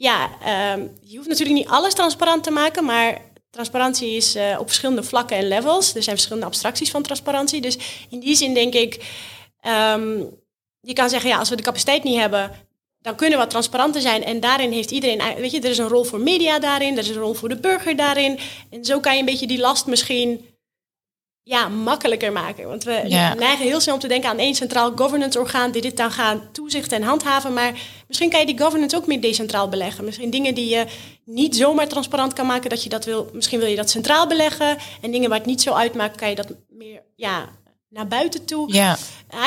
ja, 0.00 0.30
um, 0.74 0.98
je 1.00 1.16
hoeft 1.16 1.28
natuurlijk 1.28 1.58
niet 1.58 1.68
alles 1.68 1.94
transparant 1.94 2.42
te 2.44 2.50
maken, 2.50 2.84
maar 2.84 3.20
transparantie 3.50 4.16
is 4.16 4.36
uh, 4.36 4.56
op 4.60 4.66
verschillende 4.66 5.02
vlakken 5.02 5.36
en 5.36 5.48
levels. 5.48 5.94
Er 5.94 6.02
zijn 6.02 6.14
verschillende 6.14 6.46
abstracties 6.46 6.90
van 6.90 7.02
transparantie. 7.02 7.60
Dus 7.60 7.78
in 8.10 8.20
die 8.20 8.36
zin 8.36 8.54
denk 8.54 8.74
ik, 8.74 8.94
um, 9.94 10.38
je 10.80 10.92
kan 10.92 11.08
zeggen, 11.08 11.30
ja, 11.30 11.38
als 11.38 11.48
we 11.48 11.56
de 11.56 11.62
capaciteit 11.62 12.02
niet 12.02 12.18
hebben, 12.18 12.50
dan 13.00 13.14
kunnen 13.14 13.36
we 13.36 13.42
wat 13.42 13.50
transparanter 13.50 14.00
zijn. 14.00 14.24
En 14.24 14.40
daarin 14.40 14.72
heeft 14.72 14.90
iedereen, 14.90 15.22
weet 15.36 15.50
je, 15.50 15.60
er 15.60 15.70
is 15.70 15.78
een 15.78 15.88
rol 15.88 16.04
voor 16.04 16.20
media 16.20 16.58
daarin, 16.58 16.92
er 16.92 17.02
is 17.02 17.08
een 17.08 17.22
rol 17.22 17.34
voor 17.34 17.48
de 17.48 17.60
burger 17.60 17.96
daarin. 17.96 18.38
En 18.70 18.84
zo 18.84 19.00
kan 19.00 19.12
je 19.12 19.18
een 19.18 19.24
beetje 19.24 19.46
die 19.46 19.60
last 19.60 19.86
misschien 19.86 20.44
ja, 21.48 21.68
makkelijker 21.68 22.32
maken. 22.32 22.68
Want 22.68 22.84
we 22.84 23.02
Ja. 23.06 23.34
neigen 23.34 23.66
heel 23.66 23.80
snel 23.80 23.94
om 23.94 24.00
te 24.00 24.08
denken 24.08 24.30
aan 24.30 24.38
één 24.38 24.54
centraal 24.54 24.92
governance 24.96 25.38
orgaan 25.38 25.70
die 25.70 25.82
dit 25.82 25.96
dan 25.96 26.10
gaan 26.10 26.42
toezichten 26.52 26.96
en 26.96 27.02
handhaven. 27.02 27.52
Maar 27.52 27.72
misschien 28.08 28.30
kan 28.30 28.40
je 28.40 28.46
die 28.46 28.58
governance 28.58 28.96
ook 28.96 29.06
meer 29.06 29.20
decentraal 29.20 29.68
beleggen. 29.68 30.04
Misschien 30.04 30.30
dingen 30.30 30.54
die 30.54 30.68
je 30.68 30.84
niet 31.24 31.56
zomaar 31.56 31.88
transparant 31.88 32.32
kan 32.32 32.46
maken 32.46 32.70
dat 32.70 32.82
je 32.82 32.88
dat 32.88 33.04
wil. 33.04 33.30
Misschien 33.32 33.58
wil 33.58 33.68
je 33.68 33.76
dat 33.76 33.90
centraal 33.90 34.26
beleggen. 34.26 34.76
En 35.00 35.10
dingen 35.10 35.28
waar 35.28 35.38
het 35.38 35.46
niet 35.46 35.62
zo 35.62 35.72
uitmaakt, 35.72 36.16
kan 36.16 36.28
je 36.28 36.34
dat 36.34 36.52
meer 36.68 37.02
ja, 37.16 37.48
naar 37.88 38.08
buiten 38.08 38.44
toe. 38.44 38.72
Ja, 38.72 38.98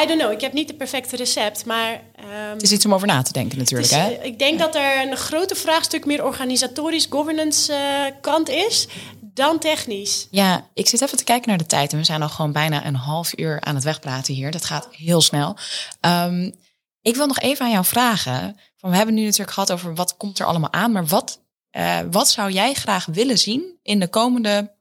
I 0.03 0.07
don't 0.07 0.19
know, 0.19 0.31
ik 0.31 0.41
heb 0.41 0.53
niet 0.53 0.67
het 0.67 0.77
perfecte 0.77 1.15
recept, 1.15 1.65
maar. 1.65 2.01
ehm, 2.15 2.53
het 2.53 2.61
is 2.61 2.71
iets 2.71 2.85
om 2.85 2.93
over 2.93 3.07
na 3.07 3.21
te 3.21 3.31
denken 3.31 3.57
natuurlijk. 3.57 3.91
het 3.91 3.99
is, 3.99 4.05
hè? 4.05 4.13
eh, 4.13 4.25
ik 4.25 4.39
denk 4.39 4.59
dat 4.59 4.75
er 4.75 5.07
een 5.07 5.17
grote 5.17 5.55
vraagstuk 5.55 6.05
meer 6.05 6.25
organisatorisch 6.25 7.07
governance 7.09 7.73
eh, 7.73 8.21
kant 8.21 8.49
is 8.49 8.87
dan 9.33 9.59
technisch. 9.59 10.27
Ja, 10.31 10.67
ik 10.73 10.87
zit 10.87 11.01
even 11.01 11.17
te 11.17 11.23
kijken 11.23 11.49
naar 11.49 11.57
de 11.57 11.65
tijd 11.65 11.91
en 11.91 11.97
we 11.97 12.03
zijn 12.03 12.21
al 12.21 12.29
gewoon 12.29 12.51
bijna 12.51 12.85
een 12.85 12.95
half 12.95 13.37
uur 13.37 13.61
aan 13.61 13.75
het 13.75 13.83
wegpraten 13.83 14.33
hier. 14.33 14.51
Dat 14.51 14.65
gaat 14.65 14.87
heel 14.91 15.21
snel. 15.21 15.57
Um, 16.01 16.55
ik 17.01 17.15
wil 17.15 17.27
nog 17.27 17.39
even 17.39 17.65
aan 17.65 17.71
jou 17.71 17.85
vragen. 17.85 18.57
Van, 18.77 18.89
we 18.89 18.95
hebben 18.95 19.15
nu 19.15 19.23
natuurlijk 19.23 19.51
gehad 19.51 19.71
over 19.71 19.95
wat 19.95 20.17
komt 20.17 20.39
er 20.39 20.45
allemaal 20.45 20.71
aan, 20.73 20.91
maar 20.91 21.05
wat, 21.05 21.41
uh, 21.71 21.99
wat 22.11 22.29
zou 22.29 22.51
jij 22.51 22.73
graag 22.73 23.05
willen 23.05 23.37
zien 23.37 23.79
in 23.83 23.99
de 23.99 24.07
komende 24.07 24.75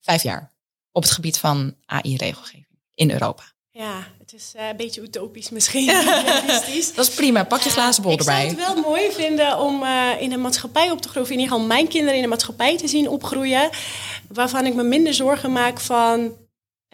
vijf 0.00 0.22
jaar 0.22 0.52
op 0.92 1.02
het 1.02 1.12
gebied 1.12 1.38
van 1.38 1.74
AI-regelgeving 1.86 2.65
in 2.96 3.10
Europa? 3.10 3.54
Ja, 3.78 4.06
het 4.18 4.32
is 4.32 4.52
uh, 4.56 4.68
een 4.68 4.76
beetje 4.76 5.00
utopisch 5.00 5.50
misschien. 5.50 5.86
dat 6.94 7.08
is 7.08 7.14
prima. 7.14 7.44
Pak 7.44 7.60
je 7.60 7.70
glazen 7.70 8.02
bol 8.02 8.18
erbij. 8.18 8.46
Ik 8.46 8.58
zou 8.58 8.64
het 8.64 8.74
wel 8.74 8.82
mooi 8.90 9.12
vinden 9.12 9.58
om 9.58 9.82
uh, 9.82 10.10
in 10.20 10.32
een 10.32 10.40
maatschappij 10.40 10.90
op 10.90 11.00
te 11.00 11.08
groeien. 11.08 11.30
In 11.30 11.38
ieder 11.38 11.52
geval 11.52 11.66
mijn 11.66 11.88
kinderen 11.88 12.16
in 12.16 12.22
een 12.22 12.28
maatschappij 12.28 12.76
te 12.76 12.88
zien 12.88 13.08
opgroeien. 13.08 13.70
Waarvan 14.28 14.66
ik 14.66 14.74
me 14.74 14.82
minder 14.82 15.14
zorgen 15.14 15.52
maak 15.52 15.80
van... 15.80 16.32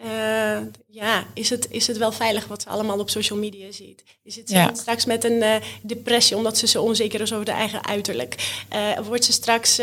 Uh, 0.05 0.57
ja, 0.87 1.25
is 1.33 1.49
het, 1.49 1.67
is 1.69 1.87
het 1.87 1.97
wel 1.97 2.11
veilig 2.11 2.47
wat 2.47 2.61
ze 2.61 2.69
allemaal 2.69 2.99
op 2.99 3.09
social 3.09 3.39
media 3.39 3.71
ziet? 3.71 4.03
Is 4.23 4.35
het 4.35 4.49
ja. 4.49 4.73
straks 4.73 5.05
met 5.05 5.23
een 5.23 5.61
depressie 5.81 6.37
omdat 6.37 6.57
ze 6.57 6.67
zo 6.67 6.83
onzeker 6.83 7.21
is 7.21 7.33
over 7.33 7.45
de 7.45 7.51
eigen 7.51 7.85
uiterlijk? 7.85 8.63
Wordt 9.03 9.25
ze 9.25 9.31
straks, 9.31 9.79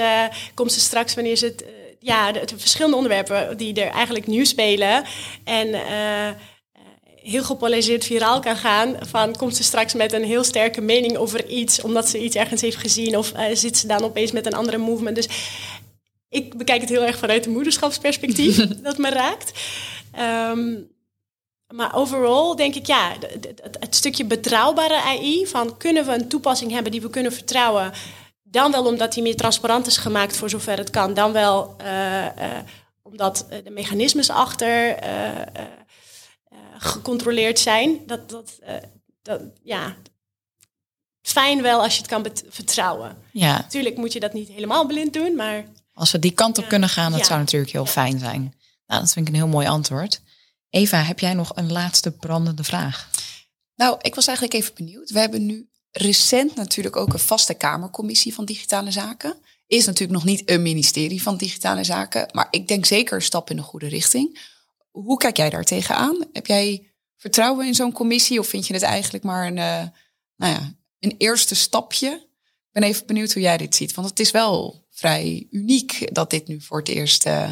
komt 0.54 0.72
ze 0.72 0.80
straks 0.80 1.14
wanneer 1.14 1.36
ze 1.36 1.46
het... 1.46 1.64
ja, 2.00 2.32
de, 2.32 2.44
de, 2.44 2.58
verschillende 2.58 2.96
onderwerpen 2.96 3.56
die 3.56 3.74
er 3.74 3.90
eigenlijk 3.90 4.26
nu 4.26 4.46
spelen... 4.46 5.04
en 5.44 5.74
heel 7.22 7.44
gepolariseerd 7.44 8.04
viraal 8.04 8.40
kan 8.40 8.56
gaan. 8.56 8.96
Van 9.00 9.36
komt 9.36 9.56
ze 9.56 9.62
straks 9.62 9.94
met 9.94 10.12
een 10.12 10.24
heel 10.24 10.44
sterke 10.44 10.80
mening 10.80 11.16
over 11.16 11.46
iets, 11.46 11.82
omdat 11.82 12.08
ze 12.08 12.22
iets 12.22 12.36
ergens 12.36 12.60
heeft 12.60 12.76
gezien, 12.76 13.16
of 13.16 13.32
uh, 13.32 13.44
zit 13.52 13.76
ze 13.76 13.86
dan 13.86 14.02
opeens 14.02 14.32
met 14.32 14.46
een 14.46 14.54
andere 14.54 14.78
movement. 14.78 15.16
Dus 15.16 15.28
ik 16.28 16.56
bekijk 16.56 16.80
het 16.80 16.90
heel 16.90 17.04
erg 17.04 17.18
vanuit 17.18 17.46
een 17.46 17.52
moederschapsperspectief, 17.52 18.56
dat 18.82 18.98
me 18.98 19.10
raakt. 19.10 19.52
Um, 20.18 20.88
maar 21.74 21.94
overal 21.94 22.56
denk 22.56 22.74
ik, 22.74 22.86
ja, 22.86 23.12
het, 23.20 23.76
het, 23.80 23.94
stukje 23.94 24.24
betrouwbare 24.24 25.02
AI, 25.02 25.46
van 25.46 25.76
kunnen 25.76 26.06
we 26.06 26.12
een 26.12 26.28
toepassing 26.28 26.72
hebben 26.72 26.92
die 26.92 27.00
we 27.00 27.10
kunnen 27.10 27.32
vertrouwen, 27.32 27.92
dan 28.50 28.72
wel 28.72 28.86
omdat 28.86 29.12
die 29.12 29.22
meer 29.22 29.36
transparant 29.36 29.86
is 29.86 29.96
gemaakt 29.96 30.36
voor 30.36 30.50
zover 30.50 30.78
het 30.78 30.90
kan, 30.90 31.14
dan 31.14 31.32
wel 31.32 31.76
uh, 31.80 32.24
uh, 32.24 32.30
omdat 33.02 33.46
de 33.64 33.70
mechanismes 33.70 34.30
achter 34.30 34.98
gecontroleerd 36.78 37.58
zijn. 37.58 38.06
Dat, 38.06 38.28
dat, 38.28 38.58
uh, 38.62 38.74
dat, 39.22 39.40
ja, 39.62 39.96
fijn 41.22 41.62
wel 41.62 41.82
als 41.82 41.94
je 41.94 42.02
het 42.02 42.10
kan 42.10 42.26
vertrouwen. 42.48 43.16
Ja. 43.32 43.56
Natuurlijk 43.56 43.96
moet 43.96 44.12
je 44.12 44.20
dat 44.20 44.32
niet 44.32 44.48
helemaal 44.48 44.86
blind 44.86 45.12
doen, 45.12 45.34
maar... 45.34 45.64
Als 45.92 46.10
we 46.10 46.18
die 46.18 46.32
kant 46.32 46.58
op 46.58 46.68
kunnen 46.68 46.88
gaan, 46.88 47.12
dat 47.12 47.26
zou 47.26 47.38
natuurlijk 47.38 47.72
heel 47.72 47.86
fijn 47.86 48.18
zijn. 48.18 48.54
Nou, 48.86 49.00
dat 49.00 49.12
vind 49.12 49.28
ik 49.28 49.34
een 49.34 49.40
heel 49.40 49.50
mooi 49.50 49.66
antwoord. 49.66 50.20
Eva, 50.70 51.02
heb 51.02 51.18
jij 51.18 51.34
nog 51.34 51.56
een 51.56 51.72
laatste 51.72 52.10
brandende 52.10 52.64
vraag? 52.64 53.10
Nou, 53.74 53.98
ik 54.00 54.14
was 54.14 54.26
eigenlijk 54.26 54.56
even 54.56 54.74
benieuwd. 54.74 55.10
We 55.10 55.18
hebben 55.18 55.46
nu 55.46 55.69
recent 55.92 56.54
natuurlijk 56.54 56.96
ook 56.96 57.12
een 57.12 57.18
vaste 57.18 57.54
Kamercommissie 57.54 58.34
van 58.34 58.44
Digitale 58.44 58.90
Zaken. 58.90 59.36
Is 59.66 59.86
natuurlijk 59.86 60.12
nog 60.12 60.24
niet 60.24 60.50
een 60.50 60.62
ministerie 60.62 61.22
van 61.22 61.36
Digitale 61.36 61.84
Zaken, 61.84 62.28
maar 62.32 62.48
ik 62.50 62.68
denk 62.68 62.86
zeker 62.86 63.14
een 63.14 63.22
stap 63.22 63.50
in 63.50 63.56
de 63.56 63.62
goede 63.62 63.88
richting. 63.88 64.48
Hoe 64.90 65.16
kijk 65.16 65.36
jij 65.36 65.50
daar 65.50 65.64
tegenaan? 65.64 66.24
Heb 66.32 66.46
jij 66.46 66.92
vertrouwen 67.16 67.66
in 67.66 67.74
zo'n 67.74 67.92
commissie 67.92 68.38
of 68.38 68.46
vind 68.46 68.66
je 68.66 68.74
het 68.74 68.82
eigenlijk 68.82 69.24
maar 69.24 69.46
een, 69.46 69.56
uh, 69.56 69.82
nou 70.36 70.52
ja, 70.52 70.74
een 70.98 71.14
eerste 71.18 71.54
stapje? 71.54 72.10
Ik 72.40 72.80
ben 72.80 72.82
even 72.82 73.06
benieuwd 73.06 73.32
hoe 73.32 73.42
jij 73.42 73.56
dit 73.56 73.74
ziet, 73.74 73.94
want 73.94 74.08
het 74.08 74.20
is 74.20 74.30
wel 74.30 74.86
vrij 74.90 75.46
uniek 75.50 76.14
dat 76.14 76.30
dit 76.30 76.48
nu 76.48 76.60
voor 76.60 76.78
het 76.78 76.88
eerst 76.88 77.26
uh, 77.26 77.50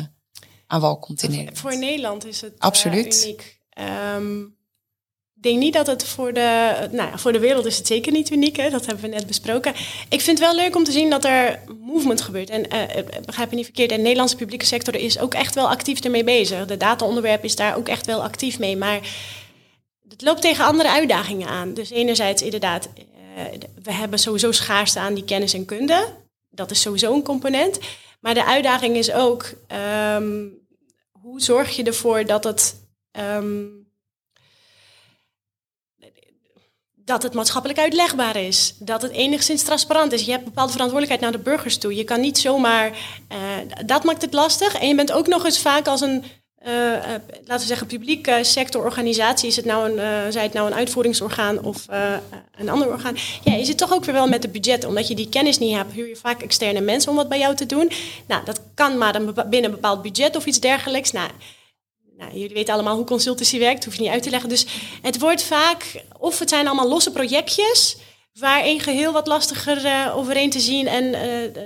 aan 0.67 0.81
wal 0.81 0.99
komt 0.99 1.23
in 1.23 1.31
Nederland. 1.31 1.59
Voor 1.59 1.79
Nederland 1.79 2.27
is 2.27 2.41
het 2.41 2.59
Absoluut. 2.59 3.23
uniek. 3.25 3.61
Um, 4.15 4.58
ik 5.39 5.45
denk 5.45 5.59
niet 5.59 5.73
dat 5.73 5.87
het 5.87 6.05
voor 6.05 6.33
de, 6.33 6.75
nou 6.91 7.11
ja, 7.11 7.19
voor 7.19 7.33
de 7.33 7.39
wereld 7.39 7.67
is 7.67 7.79
het 7.79 7.87
zeker 7.87 8.13
niet 8.13 8.31
uniek. 8.31 8.57
Hè? 8.57 8.71
Dat 8.71 8.87
hebben 8.87 9.05
we 9.05 9.17
net 9.17 9.27
besproken. 9.27 9.73
Ik 10.09 10.21
vind 10.21 10.39
het 10.39 10.39
wel 10.39 10.55
leuk 10.55 10.77
om 10.77 10.85
te 10.85 10.93
zien 10.93 11.11
dat 11.11 11.25
er 11.25 11.61
movement 11.81 12.21
gebeurt. 12.21 12.51
En 12.51 12.75
uh, 12.75 13.05
begrijp 13.25 13.51
me 13.51 13.57
niet 13.57 13.65
verkeerd, 13.65 13.91
de 13.91 13.97
Nederlandse 13.97 14.37
publieke 14.37 14.67
sector 14.67 14.95
is 14.95 15.19
ook 15.19 15.35
echt 15.35 15.55
wel 15.55 15.69
actief 15.69 16.01
ermee 16.01 16.25
bezig. 16.25 16.67
De 16.67 16.77
dataonderwerp 16.77 17.45
is 17.45 17.57
daar 17.57 17.77
ook 17.77 17.89
echt 17.89 18.07
wel 18.07 18.23
actief 18.23 18.59
mee. 18.59 18.77
Maar 18.77 19.01
het 20.09 20.23
loopt 20.23 20.41
tegen 20.41 20.65
andere 20.65 20.91
uitdagingen 20.91 21.49
aan. 21.49 21.75
Dus 21.75 21.91
enerzijds 21.91 22.43
inderdaad, 22.43 22.89
uh, 22.97 23.43
we 23.83 23.93
hebben 23.93 24.19
sowieso 24.19 24.53
schaarste 24.53 24.99
aan 24.99 25.15
die 25.15 25.25
kennis 25.25 25.55
en 25.55 25.65
kunde. 25.65 26.15
Dat 26.51 26.71
is 26.71 26.81
sowieso 26.81 27.15
een 27.15 27.23
component. 27.23 27.79
Maar 28.21 28.35
de 28.35 28.45
uitdaging 28.45 28.97
is 28.97 29.13
ook, 29.13 29.53
um, 30.15 30.59
hoe 31.13 31.41
zorg 31.41 31.77
je 31.77 31.83
ervoor 31.83 32.27
dat 32.27 32.45
het... 32.45 32.75
Um, 33.37 33.78
dat 37.09 37.23
het 37.23 37.35
maatschappelijk 37.35 37.81
uitlegbaar 37.81 38.37
is. 38.37 38.75
Dat 38.79 39.03
het 39.03 39.13
enigszins 39.13 39.63
transparant 39.63 40.13
is. 40.13 40.25
Je 40.25 40.31
hebt 40.31 40.45
bepaalde 40.45 40.73
verantwoordelijkheid 40.73 41.33
naar 41.33 41.43
de 41.43 41.51
burgers 41.51 41.79
toe. 41.79 41.95
Je 41.95 42.05
kan 42.05 42.21
niet 42.21 42.39
zomaar. 42.39 42.91
Uh, 43.33 43.39
dat 43.87 44.05
maakt 44.05 44.23
het 44.23 44.33
lastig. 44.33 44.75
En 44.75 44.89
je 44.89 44.95
bent 44.95 45.13
ook 45.13 45.27
nog 45.27 45.45
eens 45.45 45.61
vaak 45.61 45.87
als 45.87 46.01
een. 46.01 46.25
Uh, 46.67 46.73
uh, 46.73 47.01
laten 47.45 47.59
we 47.59 47.67
zeggen, 47.67 47.87
publieke 47.87 48.39
sectororganisatie, 48.43 49.49
is 49.49 49.57
het 49.57 49.65
nou 49.65 49.91
een, 49.91 50.33
zij 50.33 50.43
het 50.43 50.53
nou 50.53 50.67
een 50.67 50.77
uitvoeringsorgaan 50.77 51.63
of 51.65 51.87
een 52.57 52.69
ander 52.69 52.89
orgaan. 52.89 53.17
Ja, 53.45 53.55
je 53.55 53.65
zit 53.65 53.79
toch 53.79 53.93
ook 53.93 54.05
weer 54.05 54.15
wel 54.15 54.29
met 54.29 54.43
het 54.43 54.53
budget. 54.53 54.85
Omdat 54.85 55.09
je 55.09 55.15
die 55.15 55.29
kennis 55.29 55.59
niet 55.59 55.77
hebt, 55.77 55.93
huur 55.93 56.09
je 56.09 56.17
vaak 56.17 56.43
externe 56.43 56.81
mensen 56.81 57.11
om 57.11 57.17
wat 57.17 57.29
bij 57.29 57.39
jou 57.39 57.55
te 57.55 57.67
doen. 57.67 57.91
Nou, 58.27 58.45
dat 58.45 58.61
kan 58.75 58.99
maar 58.99 59.13
binnen 59.35 59.65
een 59.65 59.71
bepaald 59.71 60.03
budget 60.03 60.37
of 60.37 60.47
iets 60.47 60.61
dergelijks. 60.61 61.13
Nou, 61.13 61.31
nou, 62.19 62.33
jullie 62.33 62.55
weten 62.55 62.75
allemaal 62.75 62.97
hoe 62.97 63.05
consultancy 63.05 63.59
werkt, 63.59 63.85
hoef 63.85 63.95
je 63.95 64.01
niet 64.01 64.11
uit 64.11 64.23
te 64.23 64.31
leggen. 64.31 64.49
Dus 64.49 64.67
het 65.03 65.19
wordt 65.19 65.43
vaak, 65.43 66.05
of 66.19 66.39
het 66.39 66.49
zijn 66.49 66.67
allemaal 66.67 66.89
losse 66.89 67.11
projectjes, 67.11 67.97
waar 68.33 68.63
één 68.63 68.81
geheel 68.81 69.13
wat 69.13 69.27
lastiger 69.27 69.85
uh, 69.85 70.17
overeen 70.17 70.51
te 70.51 70.61
zien 70.61 70.87
en 70.87 71.05
uh, 71.05 71.63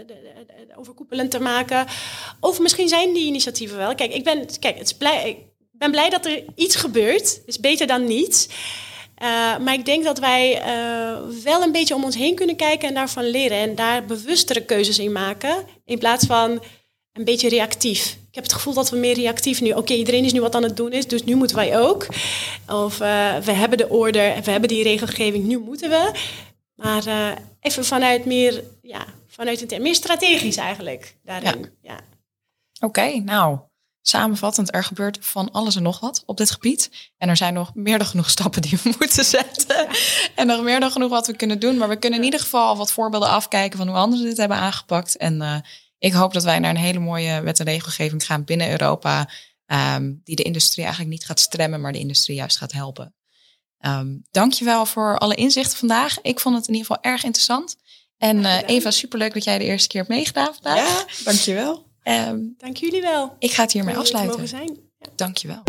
overkoepelend 0.77 1.31
te 1.31 1.41
maken. 1.41 1.87
Of 2.41 2.61
misschien 2.61 2.89
zijn 2.89 3.13
die 3.13 3.27
initiatieven 3.27 3.77
wel. 3.77 3.95
Kijk, 3.95 4.15
ik 4.15 4.25
ben, 4.25 4.47
kijk, 4.59 4.93
blij, 4.99 5.29
ik 5.29 5.39
ben 5.73 5.91
blij 5.91 6.11
dat 6.11 6.27
er 6.27 6.45
iets 6.55 6.77
gebeurt. 6.77 7.43
is 7.47 7.61
beter 7.61 7.87
dan 7.87 8.05
niets. 8.05 8.49
Uh, 9.23 9.59
maar 9.59 9.75
ik 9.75 9.85
denk 9.85 10.05
dat 10.05 10.19
wij 10.19 10.63
wel 11.45 11.63
een 11.63 11.73
beetje 11.73 11.95
om 11.95 12.05
ons 12.05 12.17
heen 12.17 12.35
kunnen 12.35 12.57
kijken 12.57 12.89
en 12.89 12.95
daarvan 12.95 13.31
leren. 13.31 13.59
En 13.59 13.75
daar 13.75 14.05
bewustere 14.05 14.65
keuzes 14.65 14.99
in 14.99 15.13
maken. 15.13 15.67
In 15.85 15.99
plaats 15.99 16.27
van 16.27 16.63
een 17.13 17.25
beetje 17.25 17.49
reactief. 17.49 18.19
Ik 18.29 18.35
heb 18.35 18.45
het 18.45 18.53
gevoel 18.53 18.75
dat 18.75 18.91
we 18.91 18.97
meer 18.97 19.15
reactief 19.15 19.61
nu. 19.61 19.73
Oké, 19.73 19.93
iedereen 19.93 20.25
is 20.25 20.33
nu 20.33 20.41
wat 20.41 20.55
aan 20.55 20.63
het 20.63 20.77
doen 20.77 20.93
is, 20.93 21.07
dus 21.07 21.25
nu 21.25 21.35
moeten 21.35 21.57
wij 21.57 21.79
ook. 21.79 22.07
Of 22.69 23.01
uh, 23.01 23.37
we 23.37 23.53
hebben 23.53 23.79
de 23.79 23.89
order, 23.89 24.43
we 24.43 24.51
hebben 24.51 24.69
die 24.69 24.83
regelgeving, 24.83 25.45
nu 25.45 25.59
moeten 25.59 25.91
we. 25.91 26.13
Maar 26.75 27.07
uh, 27.07 27.31
even 27.61 27.85
vanuit 27.85 28.25
meer, 28.25 28.65
ja, 28.83 29.05
vanuit 29.29 29.73
een 29.73 29.83
meer 29.83 29.95
strategisch 29.95 30.57
eigenlijk 30.57 31.17
daarin. 31.25 31.61
Ja. 31.61 31.93
ja. 31.93 32.01
Oké, 32.75 32.87
okay, 32.87 33.19
nou, 33.19 33.59
samenvattend, 34.03 34.75
er 34.75 34.85
gebeurt 34.85 35.19
van 35.21 35.51
alles 35.51 35.77
en 35.77 35.83
nog 35.83 36.01
wat 36.01 36.23
op 36.27 36.37
dit 36.37 36.51
gebied. 36.51 37.11
En 37.19 37.29
er 37.29 37.37
zijn 37.37 37.55
nog 37.55 37.75
meer 37.75 37.99
dan 37.99 38.07
genoeg 38.07 38.31
stappen 38.37 38.63
die 38.63 38.79
we 38.83 38.95
moeten 38.99 39.25
zetten. 39.25 39.87
En 40.35 40.47
nog 40.47 40.63
meer 40.63 40.81
dan 40.81 40.91
genoeg 40.91 41.11
wat 41.11 41.27
we 41.27 41.37
kunnen 41.37 41.61
doen. 41.61 41.77
Maar 41.77 41.89
we 41.89 41.97
kunnen 41.97 42.19
in 42.19 42.25
ieder 42.25 42.41
geval 42.41 42.67
al 42.67 42.77
wat 42.77 42.93
voorbeelden 42.93 43.29
afkijken 43.29 43.79
van 43.79 43.89
hoe 43.89 43.97
anderen 43.97 44.25
dit 44.25 44.37
hebben 44.37 44.57
aangepakt. 44.57 45.17
En 45.17 45.41
uh, 45.43 45.57
ik 46.03 46.13
hoop 46.13 46.33
dat 46.33 46.43
wij 46.43 46.59
naar 46.59 46.71
een 46.71 46.77
hele 46.77 46.99
mooie 46.99 47.41
wet 47.41 47.59
en 47.59 47.65
regelgeving 47.65 48.25
gaan 48.25 48.45
binnen 48.45 48.71
Europa. 48.71 49.29
Um, 49.67 50.21
die 50.25 50.37
de 50.37 50.43
industrie 50.43 50.85
eigenlijk 50.85 51.15
niet 51.15 51.25
gaat 51.25 51.41
stremmen, 51.41 51.81
maar 51.81 51.93
de 51.93 51.99
industrie 51.99 52.37
juist 52.37 52.57
gaat 52.57 52.73
helpen. 52.73 53.15
Um, 53.87 54.23
dankjewel 54.31 54.87
voor 54.87 55.19
alle 55.19 55.35
inzichten 55.35 55.79
vandaag. 55.79 56.21
Ik 56.21 56.41
vond 56.41 56.57
het 56.57 56.69
in 56.69 56.75
ieder 56.75 56.87
geval 56.87 57.13
erg 57.13 57.25
interessant. 57.25 57.77
En 58.19 58.39
uh, 58.39 58.57
Eva, 58.67 58.91
superleuk 58.91 59.35
dat 59.35 59.45
jij 59.45 59.59
de 59.59 59.65
eerste 59.65 59.89
keer 59.89 60.01
hebt 60.01 60.13
meegedaan 60.13 60.55
vandaag. 60.55 60.89
Ja, 60.89 61.25
dankjewel. 61.25 61.87
Um, 62.05 62.55
Dank 62.59 62.77
jullie 62.77 63.01
wel. 63.01 63.37
Ik 63.39 63.51
ga 63.51 63.63
het 63.63 63.73
hiermee 63.73 63.97
afsluiten. 63.97 64.41
Mogen 64.41 64.49
zijn. 64.49 64.79
Ja. 64.99 65.07
Dankjewel. 65.17 65.63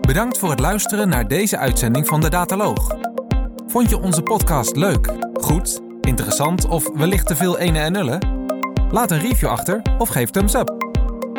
Bedankt 0.00 0.38
voor 0.38 0.50
het 0.50 0.60
luisteren 0.60 1.08
naar 1.08 1.28
deze 1.28 1.58
uitzending 1.58 2.06
van 2.06 2.20
de 2.20 2.30
Dataloog. 2.30 2.96
Vond 3.66 3.90
je 3.90 3.98
onze 4.00 4.22
podcast 4.22 4.76
leuk, 4.76 5.12
goed, 5.34 5.80
interessant 6.00 6.64
of 6.64 6.90
wellicht 6.94 7.26
te 7.26 7.36
veel 7.36 7.58
ene 7.58 7.78
en 7.78 7.92
nullen? 7.92 8.43
Laat 8.94 9.10
een 9.10 9.20
review 9.20 9.48
achter 9.48 9.82
of 9.98 10.08
geef 10.08 10.30
thumbs 10.30 10.54
up. 10.54 10.74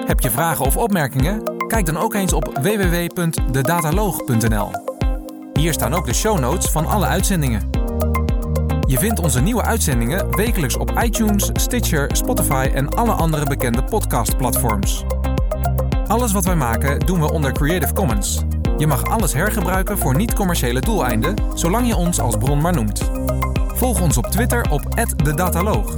Heb 0.06 0.20
je 0.20 0.30
vragen 0.30 0.66
of 0.66 0.78
opmerkingen? 0.78 1.68
Kijk 1.68 1.86
dan 1.86 1.98
ook 1.98 2.14
eens 2.14 2.34
op 2.34 2.60
www.dedataloog.nl. 2.62 4.72
Hier 5.54 5.74
staan 5.74 5.94
ook 5.94 6.06
de 6.06 6.14
show 6.14 6.40
notes 6.40 6.72
van 6.72 6.86
alle 6.86 7.06
uitzendingen. 7.06 7.70
Je 8.88 8.98
vindt 8.98 9.20
onze 9.20 9.42
nieuwe 9.42 9.62
uitzendingen 9.62 10.36
wekelijks 10.36 10.78
op 10.78 11.00
iTunes, 11.04 11.50
Stitcher, 11.54 12.16
Spotify 12.16 12.70
en 12.74 12.90
alle 12.90 13.12
andere 13.12 13.46
bekende 13.46 13.84
podcastplatforms. 13.84 15.04
Alles 16.08 16.32
wat 16.32 16.46
wij 16.46 16.56
maken 16.56 17.00
doen 17.00 17.20
we 17.20 17.32
onder 17.32 17.52
Creative 17.52 17.94
Commons. 17.94 18.44
Je 18.78 18.88
mag 18.88 19.04
alles 19.04 19.34
hergebruiken 19.34 19.98
voor 19.98 20.16
niet-commerciële 20.16 20.80
doeleinden, 20.80 21.36
zolang 21.54 21.88
je 21.88 21.96
ons 21.96 22.20
als 22.20 22.38
bron 22.38 22.62
maar 22.62 22.74
noemt. 22.74 23.10
Volg 23.68 24.02
ons 24.02 24.18
op 24.18 24.26
Twitter 24.26 24.72
op 24.72 24.82
@dedataloog. 25.24 25.98